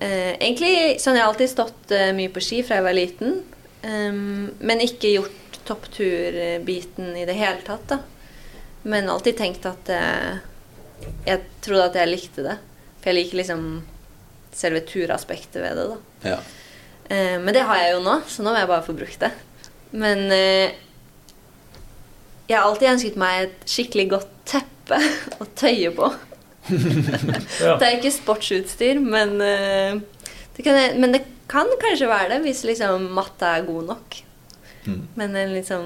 [0.00, 3.42] Uh, egentlig sånn jeg har alltid stått uh, mye på ski fra jeg var liten,
[3.84, 8.00] um, men ikke gjort toppturbiten i det hele tatt, da.
[8.82, 10.40] Men alltid tenkt at uh,
[11.26, 12.56] Jeg trodde at jeg likte det.
[13.02, 13.62] For jeg liker liksom
[14.54, 16.30] selve turaspektet ved det, da.
[16.32, 16.38] Ja.
[17.12, 19.32] Eh, men det har jeg jo nå, så nå må jeg bare få brukt det.
[19.92, 20.78] Men eh,
[22.48, 25.00] jeg har alltid ønsket meg et skikkelig godt teppe
[25.42, 26.12] å tøye på.
[27.62, 27.74] Ja.
[27.78, 29.98] Det er ikke sportsutstyr, men, eh,
[30.56, 34.18] det kan, men det kan kanskje være det hvis liksom matta er god nok.
[34.86, 35.00] Mm.
[35.18, 35.82] Men liksom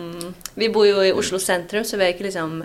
[0.57, 2.63] Vi bor jo i Oslo sentrum, så vi har ikke liksom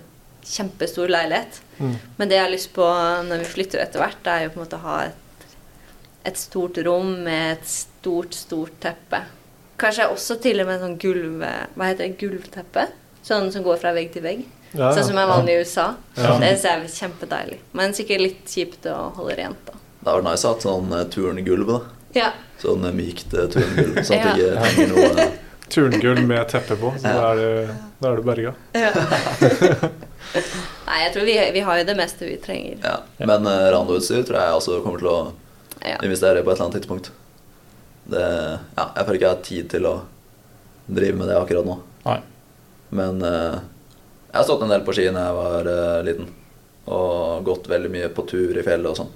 [0.47, 1.61] kjempestor leilighet.
[1.79, 1.95] Mm.
[2.17, 2.88] Men det jeg har lyst på
[3.27, 5.47] når vi flytter etter hvert, det er jo på en måte å ha et,
[6.31, 9.22] et stort rom med et stort, stort teppe.
[9.82, 11.41] Kanskje også til og med sånn gulv...
[11.76, 12.18] Hva heter det?
[12.22, 12.88] Gulvteppe?
[13.26, 14.41] Sånn som går fra vegg til vegg.
[14.73, 15.88] Ja, Sånn som er vanlig i USA.
[16.15, 16.36] Ja.
[16.41, 17.57] Det synes jeg er kjempedeilig.
[17.78, 19.73] Men sikkert litt kjipt å holde rent, da.
[20.02, 21.68] Det hadde vært nice å ha sånn eh, turngulv.
[21.69, 21.80] da.
[22.18, 22.30] Ja.
[22.61, 25.30] Sånn eh, mykt eh, turngulv, sånn at det ikke henger noe
[25.72, 28.52] Turngull med teppe på, så da er det, da er du berga.
[30.88, 32.82] Nei, jeg tror vi, vi har jo det meste vi trenger.
[32.84, 32.98] Ja.
[33.23, 35.19] Men uh, Rando-utstyr tror jeg også kommer til å
[35.82, 35.95] Ja.
[36.06, 37.07] investere på et eller annet tidspunkt.
[38.11, 38.23] Det,
[38.75, 39.93] ja, jeg føler ikke jeg har tid til å
[40.91, 41.77] drive med det akkurat nå.
[42.05, 42.17] Nei.
[42.99, 43.55] Men eh,
[44.31, 46.27] jeg har stått en del på ski da jeg var eh, liten.
[46.91, 49.11] Og gått veldig mye på tur i fjellet og sånn.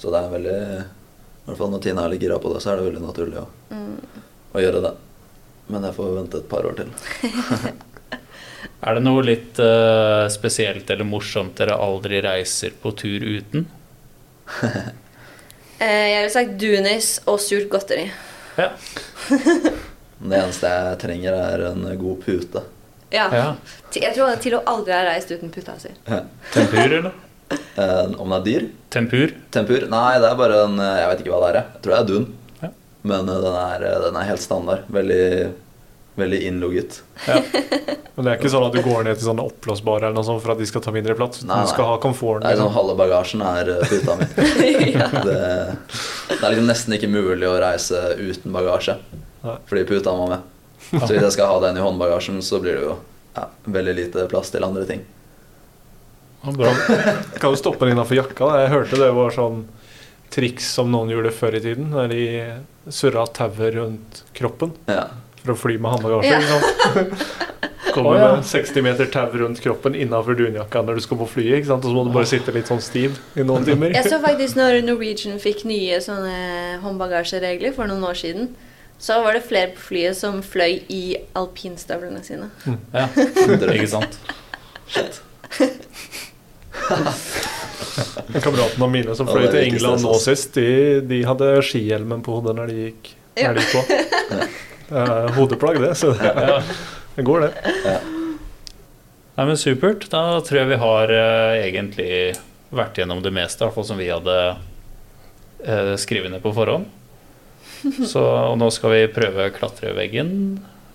[0.00, 2.72] Så det er veldig I hvert fall når Tina er litt gira på det, så
[2.72, 3.96] er det veldig naturlig å, Mm.
[4.52, 4.90] å gjøre det.
[5.72, 6.90] Men jeg får vente et par år til.
[8.82, 13.68] Er det noe litt uh, spesielt eller morsomt dere aldri reiser på tur uten?
[15.82, 18.04] Eh, jeg ville sagt Dunis og surt godteri.
[18.58, 18.70] Ja.
[20.22, 22.60] Det eneste jeg trenger, er en god pute.
[23.10, 23.24] Ja.
[23.34, 23.46] ja.
[23.96, 25.90] Jeg tror Tilo aldri har reist uten puta si.
[26.54, 27.12] Tempur, eller?
[27.52, 28.62] Eh, om det er dyr?
[28.88, 29.32] Tempur?
[29.52, 29.82] Tempur?
[29.92, 31.58] Nei, det er bare en eh, Jeg vet ikke hva det er.
[31.58, 31.80] jeg.
[31.84, 32.70] Tror det er dun.
[33.10, 34.86] Men eh, den er, den er helt standard.
[34.88, 35.26] Veldig,
[36.20, 36.98] veldig innlogget.
[38.14, 40.42] Men det er ikke sånn at du går ned til sånne oppblåsbare eller noe sånt
[40.44, 41.40] for at de skal ta mindre plass.
[41.48, 41.92] Nei, Du skal nei.
[41.94, 42.44] ha komforten.
[42.44, 42.76] Det er sånn Liksom.
[42.76, 44.26] Halve bagasjen er eh, puta mi.
[44.98, 45.06] ja.
[45.16, 45.38] Det,
[46.28, 48.98] det er liksom nesten ikke mulig å reise uten bagasje.
[49.42, 49.56] Nei.
[49.70, 50.44] Fordi puta må med.
[50.92, 52.98] Så hvis jeg skal ha den i håndbagasjen, så blir det jo
[53.38, 55.00] ja, veldig lite plass til andre ting.
[56.42, 56.72] Bra.
[57.38, 58.44] Kan du stoppe den innafor jakka?
[58.50, 58.60] da?
[58.64, 59.62] Jeg hørte det var sånn
[60.32, 61.92] triks som noen gjorde før i tiden.
[61.94, 65.06] Der de surra tauet rundt kroppen Ja.
[65.42, 66.38] For å fly med håndbagasje.
[66.40, 67.52] Ja.
[67.92, 68.36] Kommer ja.
[68.36, 71.58] med 60 meter tau rundt kroppen innafor dunjakka når du skal på flyet.
[71.60, 71.84] ikke sant?
[71.84, 73.92] Og så må du bare sitte litt sånn stiv i noen timer.
[73.92, 78.52] Jeg så faktisk når Norwegian fikk nye sånne håndbagasjeregler for noen år siden,
[79.02, 81.02] så var det flere på flyet som fløy i
[81.36, 82.48] alpinstøvlene sine.
[82.94, 84.18] Ja, ikke sant.
[84.88, 85.20] Shit.
[88.42, 92.72] Kameratene mine som fløy til England nå sist, de, de hadde skihjelmen på hodet når
[92.72, 93.82] de gikk, når de gikk på.
[94.92, 95.94] Er hodeplagg, det.
[95.98, 96.58] Så det, Ja.
[97.16, 97.96] det går, det.
[99.36, 100.08] Nei, men Supert.
[100.12, 102.16] Da tror jeg vi har uh, egentlig
[102.72, 106.90] vært gjennom det meste, i hvert fall som vi hadde uh, skrevet ned på forhånd.
[108.12, 110.34] Så, og nå skal vi prøve klatreveggen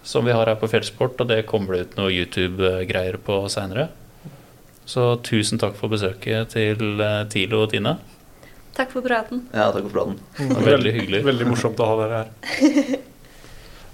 [0.07, 3.89] som vi har her på Fjellsport, og det kommer det ut noe YouTube-greier på seinere.
[4.87, 7.01] Så tusen takk for besøket til
[7.33, 7.97] Tilo og Tine.
[8.77, 9.43] Takk for praten.
[9.51, 10.55] Ja, takk for praten.
[10.63, 11.23] veldig hyggelig.
[11.27, 12.97] Veldig morsomt å ha dere her.